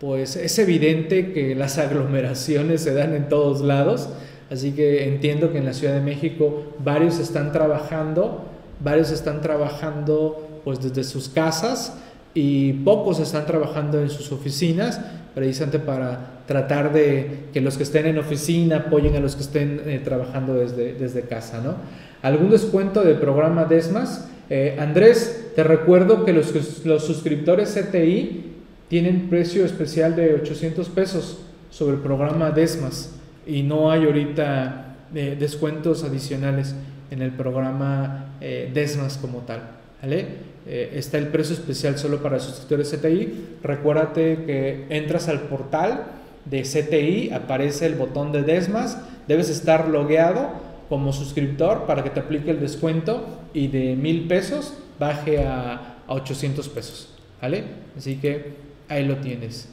pues 0.00 0.36
es 0.36 0.58
evidente 0.58 1.32
que 1.32 1.54
las 1.54 1.76
aglomeraciones 1.76 2.80
se 2.80 2.94
dan 2.94 3.14
en 3.14 3.28
todos 3.28 3.60
lados, 3.60 4.08
así 4.50 4.72
que 4.72 5.06
entiendo 5.06 5.52
que 5.52 5.58
en 5.58 5.66
la 5.66 5.74
Ciudad 5.74 5.94
de 5.94 6.00
México 6.00 6.64
varios 6.82 7.18
están 7.18 7.52
trabajando, 7.52 8.44
varios 8.82 9.10
están 9.10 9.42
trabajando 9.42 10.60
pues 10.64 10.80
desde 10.80 11.04
sus 11.04 11.28
casas 11.28 11.94
y 12.32 12.72
pocos 12.72 13.18
están 13.20 13.44
trabajando 13.44 14.00
en 14.00 14.08
sus 14.08 14.32
oficinas, 14.32 15.00
precisamente 15.34 15.78
para 15.78 16.39
tratar 16.50 16.92
de 16.92 17.44
que 17.52 17.60
los 17.60 17.76
que 17.76 17.84
estén 17.84 18.06
en 18.06 18.18
oficina 18.18 18.78
apoyen 18.88 19.14
a 19.14 19.20
los 19.20 19.36
que 19.36 19.42
estén 19.42 19.82
eh, 19.86 20.00
trabajando 20.02 20.54
desde, 20.54 20.94
desde 20.94 21.22
casa, 21.22 21.60
¿no? 21.62 21.76
¿Algún 22.22 22.50
descuento 22.50 23.02
del 23.02 23.18
programa 23.18 23.66
Desmas? 23.66 24.28
Eh, 24.50 24.76
Andrés, 24.80 25.52
te 25.54 25.62
recuerdo 25.62 26.24
que 26.24 26.32
los, 26.32 26.84
los 26.84 27.04
suscriptores 27.04 27.78
CTI 27.78 28.46
tienen 28.88 29.28
precio 29.30 29.64
especial 29.64 30.16
de 30.16 30.34
800 30.34 30.88
pesos 30.88 31.38
sobre 31.70 31.94
el 31.94 32.02
programa 32.02 32.50
Desmas 32.50 33.14
y 33.46 33.62
no 33.62 33.92
hay 33.92 34.06
ahorita 34.06 34.96
eh, 35.14 35.36
descuentos 35.38 36.02
adicionales 36.02 36.74
en 37.12 37.22
el 37.22 37.30
programa 37.30 38.26
Desmas 38.40 39.18
como 39.18 39.42
tal, 39.42 39.60
¿vale? 40.02 40.50
Eh, 40.66 40.92
está 40.94 41.16
el 41.18 41.28
precio 41.28 41.54
especial 41.54 41.98
solo 41.98 42.22
para 42.22 42.38
suscriptores 42.38 42.90
CTI. 42.90 43.58
Recuérdate 43.62 44.44
que 44.44 44.86
entras 44.90 45.28
al 45.28 45.42
portal 45.42 46.04
de 46.44 46.62
CTI, 46.62 47.30
aparece 47.32 47.86
el 47.86 47.94
botón 47.94 48.32
de 48.32 48.42
Desmas, 48.42 48.98
debes 49.28 49.48
estar 49.50 49.88
logueado 49.88 50.48
como 50.88 51.12
suscriptor 51.12 51.86
para 51.86 52.02
que 52.02 52.10
te 52.10 52.20
aplique 52.20 52.50
el 52.50 52.60
descuento 52.60 53.26
y 53.54 53.68
de 53.68 53.96
mil 53.96 54.26
pesos 54.26 54.74
baje 54.98 55.44
a, 55.44 56.02
a 56.06 56.14
800 56.14 56.68
pesos. 56.68 57.14
¿Vale? 57.40 57.64
Así 57.96 58.16
que 58.16 58.54
ahí 58.88 59.06
lo 59.06 59.16
tienes. 59.16 59.68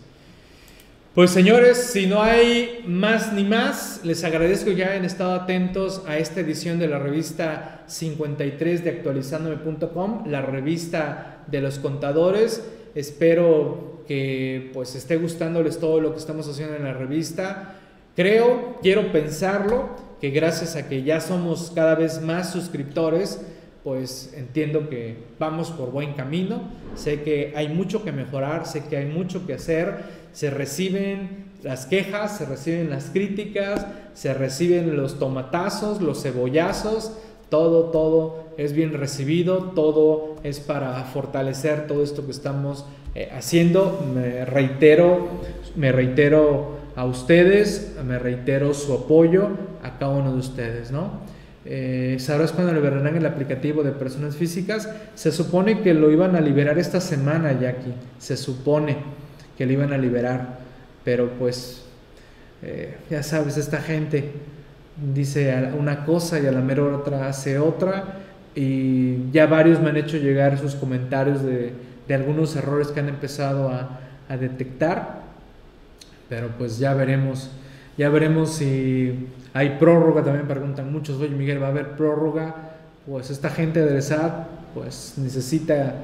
Pues 1.18 1.32
señores, 1.32 1.78
si 1.78 2.05
no 2.05 2.22
hay 2.22 2.84
más 2.86 3.34
ni 3.34 3.43
más, 3.43 4.01
les 4.03 4.24
agradezco 4.24 4.76
que 4.76 4.86
hayan 4.86 5.03
estado 5.03 5.34
atentos 5.34 6.03
a 6.05 6.20
esta 6.20 6.41
edición 6.41 6.78
de 6.78 6.88
la 6.88 6.99
revista 6.99 7.84
53 7.88 8.84
de 8.84 8.89
actualizandome.com, 8.91 10.28
la 10.28 10.43
revista 10.43 11.43
de 11.47 11.61
los 11.61 11.80
contadores. 11.80 12.63
Espero 12.93 13.97
que 14.08 14.72
pues 14.74 14.95
esté 14.95 15.18
gustándoles 15.18 15.80
todo 15.80 15.99
lo 15.99 16.14
que 16.14 16.20
estamos 16.20 16.47
haciendo 16.47 16.76
en 16.76 16.84
la 16.84 16.93
revista. 16.93 17.76
Creo, 18.16 18.78
quiero 18.82 19.12
pensarlo, 19.12 19.89
que 20.20 20.32
gracias 20.32 20.76
a 20.76 20.88
que 20.88 21.03
ya 21.03 21.22
somos 21.22 21.72
cada 21.76 21.95
vez 21.95 22.22
más 22.22 22.51
suscriptores, 22.51 23.41
pues 23.84 24.34
entiendo 24.36 24.89
que 24.89 25.18
vamos 25.38 25.72
por 25.72 25.91
buen 25.91 26.14
camino. 26.14 26.62
Sé 26.95 27.22
que 27.22 27.53
hay 27.55 27.70
mucho 27.70 28.03
que 28.03 28.12
mejorar, 28.12 28.66
sé 28.66 28.86
que 28.89 28.97
hay 28.97 29.05
mucho 29.05 29.45
que 29.45 29.53
hacer 29.53 30.28
se 30.38 30.51
reciben 30.51 31.45
las 31.64 31.88
quejas, 31.88 32.38
se 32.38 32.45
reciben 32.45 32.91
las 32.91 33.05
críticas, 33.05 33.88
se 34.14 34.36
reciben 34.36 34.95
los 34.95 35.18
tomatazos, 35.18 35.99
los 35.99 36.22
cebollazos, 36.22 37.14
todo, 37.49 37.86
todo 37.86 38.45
es 38.55 38.74
bien 38.74 38.93
recibido, 38.93 39.72
todo 39.74 40.36
es 40.43 40.60
para 40.60 41.03
fortalecer 41.05 41.88
todo 41.88 42.03
esto 42.03 42.24
que 42.24 42.34
estamos 42.34 42.86
eh, 43.18 43.32
haciendo. 43.36 44.07
Me 44.13 44.45
reitero, 44.45 45.41
me 45.76 45.91
reitero 45.91 46.78
a 46.95 47.05
ustedes, 47.05 47.95
me 48.05 48.20
reitero 48.20 48.76
su 48.76 48.93
apoyo 48.93 49.49
a 49.82 49.97
cada 49.97 50.11
uno 50.11 50.34
de 50.34 50.38
ustedes, 50.38 50.91
¿no? 50.91 51.13
Eh, 51.65 52.18
¿Sabrás 52.20 52.51
cuándo 52.51 52.72
liberarán 52.74 53.18
el 53.18 53.26
aplicativo 53.26 53.82
de 53.82 53.91
personas 53.91 54.36
físicas? 54.36 54.88
Se 55.15 55.32
supone 55.32 55.82
que 55.82 55.95
lo 55.95 56.11
iban 56.11 56.36
a 56.36 56.41
liberar 56.41 56.78
esta 56.78 57.01
semana, 57.01 57.59
Jackie. 57.59 57.95
Se 58.20 58.38
supone 58.38 58.97
que 59.57 59.65
lo 59.65 59.74
iban 59.74 59.93
a 59.93 59.97
liberar. 59.97 60.59
Pero 61.03 61.32
pues, 61.39 61.86
eh, 62.61 62.97
ya 63.09 63.24
sabes, 63.24 63.57
esta 63.57 63.82
gente 63.82 64.30
dice 65.11 65.72
una 65.76 66.05
cosa 66.05 66.39
y 66.39 66.45
a 66.45 66.51
la 66.51 66.61
mera 66.61 66.84
otra 66.84 67.28
hace 67.28 67.57
otra. 67.57 68.20
Y 68.53 69.32
ya 69.32 69.47
varios 69.47 69.82
me 69.82 69.89
han 69.89 69.97
hecho 69.97 70.18
llegar 70.18 70.59
sus 70.59 70.76
comentarios 70.76 71.41
de, 71.41 71.74
algunos 72.14 72.55
errores 72.55 72.89
que 72.89 72.99
han 72.99 73.10
empezado 73.10 73.70
a, 73.70 73.99
a 74.30 74.38
detectar. 74.38 75.22
Pero 76.30 76.49
pues 76.58 76.78
ya 76.78 76.93
veremos. 76.93 77.49
Ya 77.97 78.10
veremos 78.10 78.53
si 78.53 79.28
hay 79.53 79.78
prórroga, 79.80 80.24
también 80.24 80.47
preguntan 80.47 80.91
muchos, 80.91 81.20
oye 81.20 81.30
Miguel, 81.36 81.62
¿va 81.62 81.68
a 81.68 81.72
haber 81.72 81.95
prórroga? 81.95 82.55
Pues 83.08 83.32
esta 83.32 83.49
gente 83.49 83.84
del 83.84 84.03
SAT 84.03 84.47
pues 84.74 85.14
necesita 85.18 85.95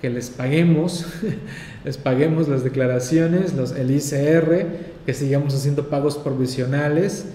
que 0.00 0.08
les 0.08 0.30
paguemos, 0.30 1.06
les 1.84 1.98
paguemos 1.98 2.48
las 2.48 2.64
declaraciones, 2.64 3.54
los, 3.54 3.72
el 3.72 3.90
ICR, 3.90 4.66
que 5.04 5.14
sigamos 5.14 5.54
haciendo 5.54 5.88
pagos 5.88 6.16
provisionales 6.16 7.26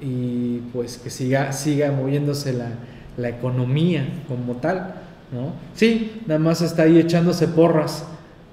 y 0.00 0.58
pues 0.72 0.98
que 0.98 1.10
siga, 1.10 1.52
siga 1.52 1.92
moviéndose 1.92 2.52
la, 2.52 2.70
la 3.16 3.28
economía 3.28 4.08
como 4.26 4.56
tal, 4.56 5.01
¿no? 5.32 5.52
Sí, 5.74 6.22
nada 6.26 6.38
más 6.38 6.62
está 6.62 6.84
ahí 6.84 6.98
echándose 6.98 7.48
porras, 7.48 8.06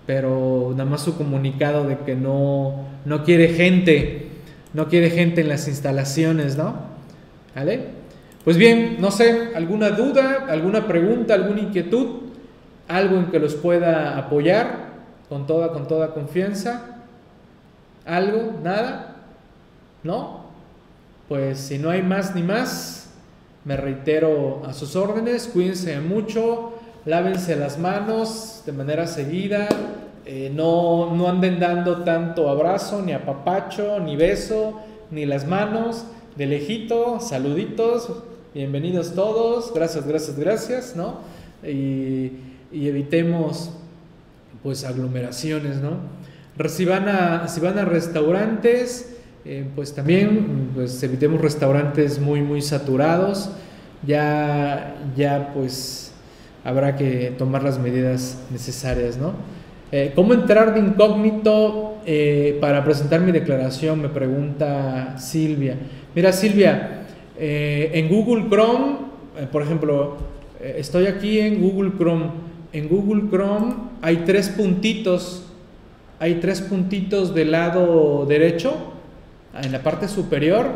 pero 0.08 0.70
nada 0.72 0.90
más 0.90 1.02
su 1.02 1.18
comunicado 1.18 1.86
de 1.86 2.00
que 2.00 2.16
no, 2.16 2.88
no 3.06 3.24
quiere 3.24 3.50
gente 3.50 4.30
no 4.74 4.88
quiere 4.88 5.10
gente 5.10 5.42
en 5.42 5.50
las 5.50 5.68
instalaciones, 5.68 6.58
¿no? 6.58 6.76
¿Vale? 7.56 8.00
Pues 8.44 8.58
bien, 8.58 8.98
no 9.00 9.12
sé, 9.12 9.52
alguna 9.56 9.90
duda, 9.90 10.46
alguna 10.50 10.88
pregunta, 10.88 11.34
alguna 11.34 11.62
inquietud, 11.62 12.22
algo 12.88 13.18
en 13.18 13.26
que 13.32 13.40
los 13.40 13.56
pueda 13.56 14.18
apoyar 14.18 14.90
con 15.28 15.46
toda, 15.46 15.72
con 15.72 15.88
toda 15.88 16.14
confianza, 16.14 17.04
algo, 18.06 18.60
nada, 18.64 19.16
¿no? 20.04 20.46
Pues 21.28 21.60
si 21.60 21.78
no 21.78 21.90
hay 21.90 22.02
más 22.02 22.36
ni 22.36 22.44
más, 22.44 22.99
me 23.70 23.78
reitero 23.78 24.64
a 24.66 24.74
sus 24.74 24.96
órdenes, 24.96 25.48
cuídense 25.54 26.00
mucho, 26.00 26.74
lávense 27.06 27.56
las 27.56 27.78
manos 27.78 28.64
de 28.66 28.72
manera 28.72 29.06
seguida, 29.06 29.70
eh, 30.26 30.52
no, 30.52 31.14
no 31.16 31.30
anden 31.30 31.60
dando 31.60 32.02
tanto 32.02 32.50
abrazo, 32.50 33.04
ni 33.04 33.12
apapacho, 33.12 34.00
ni 34.00 34.16
beso, 34.16 34.82
ni 35.12 35.28
las 35.28 35.46
manos, 35.46 36.06
de 36.36 36.48
lejito, 36.48 37.20
saluditos, 37.20 38.10
bienvenidos 38.56 39.14
todos, 39.14 39.72
gracias, 39.72 40.08
gracias, 40.08 40.40
gracias, 40.40 40.96
¿no? 40.96 41.20
Y, 41.64 42.32
evitemos 42.72 43.70
pues 44.64 44.84
aglomeraciones, 44.84 45.76
¿no? 45.76 45.92
Si 46.70 46.86
van 46.86 47.08
a, 47.08 47.48
si 47.48 47.60
van 47.60 47.78
a 47.78 47.86
restaurantes, 47.86 49.19
eh, 49.46 49.66
pues 49.76 49.94
también 49.94 50.70
pues 50.76 51.02
evitemos 51.02 51.42
restaurantes 51.42 52.20
muy, 52.20 52.42
muy 52.42 52.62
saturados, 52.62 53.50
ya, 54.06 54.96
ya 55.16 55.52
pues 55.54 56.12
habrá 56.64 56.96
que 56.96 57.34
tomar 57.38 57.64
las 57.64 57.80
medidas 57.80 58.38
necesarias, 58.52 59.18
¿no? 59.18 59.34
Eh, 59.92 60.12
¿Cómo 60.14 60.34
entrar 60.34 60.74
de 60.74 60.82
incógnito 60.82 61.96
eh, 62.06 62.58
para 62.62 62.84
presentar 62.84 63.22
mi 63.22 63.32
declaración? 63.32 64.02
Me 64.02 64.10
pregunta 64.10 65.18
Silvia. 65.18 65.78
Mira, 66.14 66.32
Silvia, 66.32 67.06
en 67.40 68.10
Google 68.10 68.50
Chrome, 68.50 68.98
por 69.52 69.62
ejemplo, 69.62 70.18
estoy 70.62 71.08
aquí 71.08 71.40
en 71.40 71.62
Google 71.62 71.94
Chrome. 71.98 72.26
En 72.74 72.90
Google 72.90 73.30
Chrome 73.30 73.74
hay 74.02 74.18
tres 74.26 74.50
puntitos. 74.50 75.46
Hay 76.20 76.36
tres 76.36 76.60
puntitos 76.60 77.34
del 77.34 77.52
lado 77.52 78.26
derecho, 78.28 78.74
en 79.54 79.72
la 79.72 79.82
parte 79.84 80.08
superior, 80.08 80.68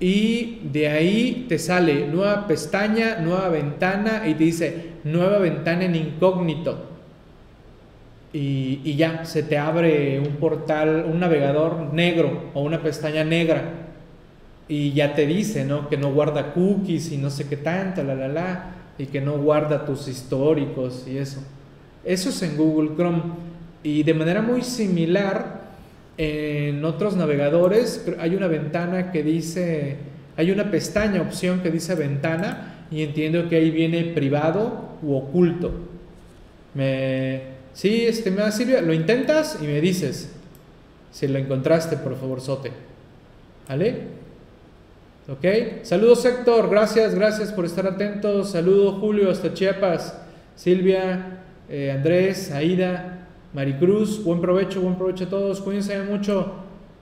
y 0.00 0.60
de 0.72 0.88
ahí 0.88 1.46
te 1.48 1.58
sale 1.58 2.06
nueva 2.06 2.46
pestaña, 2.46 3.18
nueva 3.20 3.48
ventana, 3.48 4.26
y 4.26 4.34
te 4.34 4.44
dice 4.44 4.86
nueva 5.04 5.38
ventana 5.38 5.84
en 5.84 5.94
incógnito 5.94 6.94
y, 8.34 8.96
ya 8.96 9.24
se 9.24 9.44
te 9.44 9.56
abre 9.56 10.18
un 10.18 10.36
portal, 10.36 11.06
un 11.08 11.20
navegador 11.20 11.94
negro 11.94 12.50
o 12.52 12.62
una 12.62 12.82
pestaña 12.82 13.22
negra 13.22 13.62
y 14.66 14.92
ya 14.92 15.14
te 15.14 15.24
dice, 15.24 15.64
¿no? 15.64 15.88
Que 15.88 15.96
no 15.96 16.12
guarda 16.12 16.52
cookies 16.52 17.12
y 17.12 17.16
no 17.16 17.30
sé 17.30 17.46
qué 17.48 17.56
tanto, 17.56 18.02
la, 18.02 18.16
la, 18.16 18.26
la, 18.26 18.74
y 18.98 19.06
que 19.06 19.20
no 19.20 19.38
guarda 19.38 19.86
tus 19.86 20.08
históricos 20.08 21.06
y 21.06 21.18
eso. 21.18 21.44
Eso 22.04 22.30
es 22.30 22.42
en 22.42 22.56
Google 22.56 22.96
Chrome. 22.96 23.22
Y 23.84 24.02
de 24.02 24.14
manera 24.14 24.42
muy 24.42 24.62
similar, 24.62 25.63
en 26.16 26.84
otros 26.84 27.16
navegadores 27.16 28.06
hay 28.18 28.34
una 28.36 28.46
ventana 28.46 29.10
que 29.10 29.22
dice, 29.22 29.96
hay 30.36 30.50
una 30.50 30.70
pestaña, 30.70 31.22
opción 31.22 31.60
que 31.60 31.70
dice 31.70 31.94
ventana, 31.94 32.86
y 32.90 33.02
entiendo 33.02 33.48
que 33.48 33.56
ahí 33.56 33.70
viene 33.70 34.04
privado 34.04 34.98
u 35.02 35.14
oculto. 35.14 35.72
Me, 36.74 37.54
Sí, 37.74 38.06
este, 38.06 38.30
me 38.30 38.38
da 38.38 38.52
Silvia, 38.52 38.80
lo 38.80 38.94
intentas 38.94 39.58
y 39.60 39.66
me 39.66 39.80
dices 39.80 40.30
si 41.10 41.26
lo 41.26 41.38
encontraste, 41.38 41.96
por 41.96 42.16
favor, 42.16 42.40
Sote. 42.40 42.70
¿Vale? 43.68 44.02
¿Ok? 45.28 45.82
Saludos 45.82 46.24
Héctor, 46.24 46.70
gracias, 46.70 47.14
gracias 47.14 47.52
por 47.52 47.64
estar 47.64 47.86
atentos. 47.86 48.50
Saludos 48.50 48.96
Julio 49.00 49.30
hasta 49.30 49.54
Chiapas. 49.54 50.16
Silvia, 50.54 51.40
eh, 51.68 51.90
Andrés, 51.90 52.52
Aida, 52.52 53.23
Maricruz, 53.54 54.24
buen 54.24 54.40
provecho, 54.40 54.80
buen 54.80 54.96
provecho 54.96 55.24
a 55.24 55.28
todos. 55.28 55.60
Cuídense 55.60 56.02
mucho, 56.02 56.54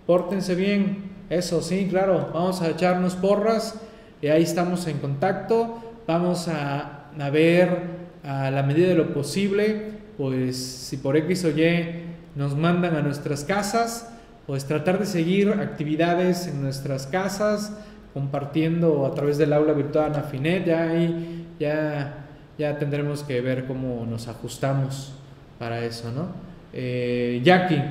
pórtense 0.07 0.55
bien. 0.55 1.11
Eso, 1.31 1.63
sí, 1.63 1.87
claro, 1.89 2.29
vamos 2.35 2.61
a 2.61 2.69
echarnos 2.69 3.17
porras. 3.17 3.81
Y 4.21 4.27
ahí 4.27 4.43
estamos 4.43 4.87
en 4.87 4.99
contacto. 4.99 5.83
Vamos 6.07 6.49
a, 6.49 7.09
ver 7.33 8.03
a 8.23 8.51
la 8.51 8.63
medida 8.63 8.89
de 8.89 8.95
lo 8.95 9.15
posible 9.15 10.03
pues 10.19 10.57
si 10.57 10.99
por 10.99 11.17
X 11.17 11.45
o 11.47 11.51
Y 11.51 12.05
nos 12.35 12.55
mandan 12.55 12.97
a 12.97 13.03
nuestras 13.03 13.45
casas, 13.45 14.13
pues 14.47 14.67
tratar 14.67 14.99
de 14.99 15.07
seguir 15.07 15.49
actividades 15.51 16.47
en 16.47 16.63
nuestras 16.63 17.07
casas, 17.07 17.73
compartiendo 18.13 19.07
a 19.07 19.15
través 19.15 19.39
del 19.39 19.55
aula 19.55 19.73
virtual 19.73 20.15
Afinet, 20.15 20.67
ya 20.67 20.83
ahí 20.83 21.47
ya, 21.59 22.27
ya 22.59 22.79
tendremos 22.79 23.23
que 23.23 23.41
ver 23.41 23.67
cómo 23.67 24.05
nos 24.07 24.29
ajustamos 24.29 25.15
para 25.59 25.85
eso, 25.85 26.11
¿no? 26.11 26.29
Eh, 26.73 27.41
Jackie, 27.45 27.83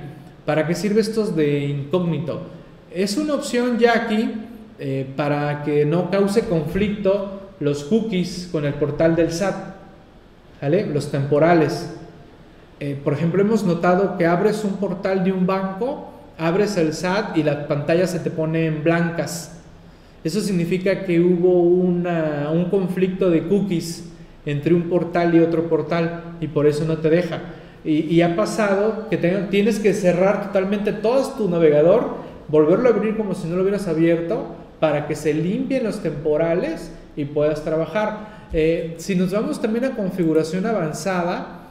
¿para 0.45 0.68
qué 0.68 0.76
sirve 0.76 1.01
estos 1.01 1.36
de 1.36 1.66
incógnito? 1.66 2.41
Es 2.93 3.18
una 3.18 3.36
opción, 3.36 3.78
Jackie, 3.78 4.32
eh, 4.80 5.05
para 5.16 5.64
que 5.64 5.86
no 5.86 6.09
cause 6.09 6.45
conflicto 6.45 7.51
los 7.59 7.84
cookies 7.84 8.49
con 8.51 8.66
el 8.66 8.74
portal 8.74 9.16
del 9.16 9.32
SAT, 9.32 9.55
¿vale? 10.62 10.88
Los 10.88 11.12
temporales. 11.12 11.95
Eh, 12.80 12.99
por 13.01 13.14
ejemplo, 13.14 13.41
hemos 13.41 13.64
notado 13.64 14.18
que 14.18 14.26
abres 14.26 14.64
un 14.64 14.78
portal 14.78 15.24
de 15.24 15.32
un 15.32 15.45
banco, 15.45 16.09
abres 16.38 16.76
el 16.78 16.93
SAT 16.93 17.38
y 17.38 17.43
la 17.43 17.68
pantalla 17.68 18.07
se 18.07 18.20
te 18.20 18.32
pone 18.32 18.66
en 18.66 18.84
blancas. 18.84 19.57
Eso 20.24 20.41
significa 20.41 21.05
que 21.05 21.20
hubo 21.20 21.62
un 21.62 22.68
conflicto 22.70 23.30
de 23.30 23.47
cookies 23.47 24.11
entre 24.46 24.74
un 24.74 24.89
portal 24.89 25.36
y 25.36 25.39
otro 25.39 25.70
portal 25.70 26.36
y 26.42 26.48
por 26.48 26.68
eso 26.68 26.86
no 26.86 26.98
te 26.98 27.10
deja. 27.10 27.39
Y, 27.84 28.22
ha 28.22 28.36
pasado 28.36 29.08
que 29.10 29.18
tienes 29.18 29.80
que 29.80 29.96
cerrar 29.96 30.48
totalmente 30.48 30.94
todo 30.94 31.28
tu 31.36 31.50
navegador, 31.50 32.16
volverlo 32.48 32.89
a 32.89 32.92
abrir 32.94 33.18
como 33.18 33.34
si 33.34 33.48
no 33.48 33.56
lo 33.56 33.64
hubieras 33.64 33.88
abierto 33.88 34.56
para 34.80 35.08
que 35.08 35.16
se 35.16 35.34
limpien 35.34 35.84
los 35.84 36.04
temporales 36.04 36.92
y 37.16 37.26
puedas 37.26 37.64
trabajar. 37.64 38.48
Eh, 38.54 38.96
si 38.98 39.16
nos 39.16 39.32
vamos 39.32 39.60
también 39.60 39.86
a 39.86 39.96
configuración 39.96 40.68
avanzada, 40.68 41.62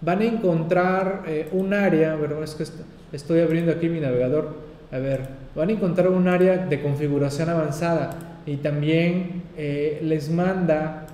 van 0.00 0.20
a 0.20 0.24
encontrar 0.24 1.24
eh, 1.26 1.48
un 1.52 1.74
área, 1.74 2.16
pero 2.18 2.42
es 2.42 2.54
que 2.54 2.64
estoy 3.12 3.40
abriendo 3.40 3.72
aquí 3.72 3.88
mi 3.90 4.00
navegador, 4.00 4.54
a 4.92 4.98
ver, 4.98 5.28
van 5.54 5.68
a 5.68 5.72
encontrar 5.72 6.08
un 6.08 6.26
área 6.26 6.56
de 6.56 6.80
configuración 6.80 7.48
avanzada 7.50 8.10
y 8.46 8.56
también 8.56 9.42
eh, 9.56 10.00
les 10.02 10.30
manda 10.30 11.06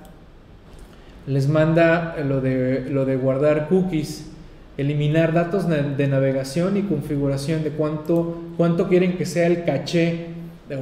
les 1.26 1.48
manda 1.48 2.16
lo 2.24 2.40
de, 2.40 3.18
guardar 3.20 3.68
cookies, 3.68 4.30
eliminar 4.76 5.32
datos 5.32 5.66
de 5.68 6.06
navegación 6.06 6.76
y 6.76 6.82
configuración 6.82 7.64
de 7.64 7.70
cuánto, 7.70 8.42
cuánto 8.56 8.88
quieren 8.88 9.16
que 9.16 9.26
sea 9.26 9.46
el 9.46 9.64
caché 9.64 10.26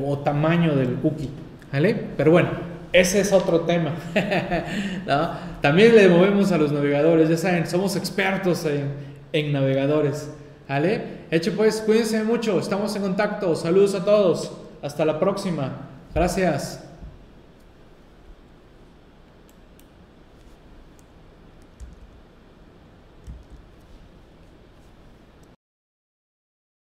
o 0.05 0.18
tamaño 0.18 0.74
del 0.76 0.95
cookie, 0.95 1.30
¿vale? 1.72 1.95
Pero 2.16 2.30
bueno, 2.32 2.49
ese 2.92 3.20
es 3.20 3.32
otro 3.32 3.62
tema. 3.62 3.92
También 5.61 5.97
le 5.97 6.09
movemos 6.09 6.53
a 6.53 6.59
los 6.59 6.72
navegadores, 6.72 7.28
ya 7.28 7.36
saben, 7.36 7.66
somos 7.66 7.97
expertos 7.97 8.66
en, 9.32 9.53
navegadores. 9.53 10.30
¿Vale? 10.68 11.24
Hecho 11.30 11.53
pues, 11.55 11.82
cuídense 11.84 12.22
mucho, 12.22 12.59
estamos 12.59 12.95
en 12.97 13.03
contacto. 13.03 13.55
Saludos 13.55 13.95
a 13.95 14.05
todos. 14.05 14.53
Hasta 14.80 15.05
la 15.05 15.18
próxima. 15.18 15.72
Gracias. 16.14 16.93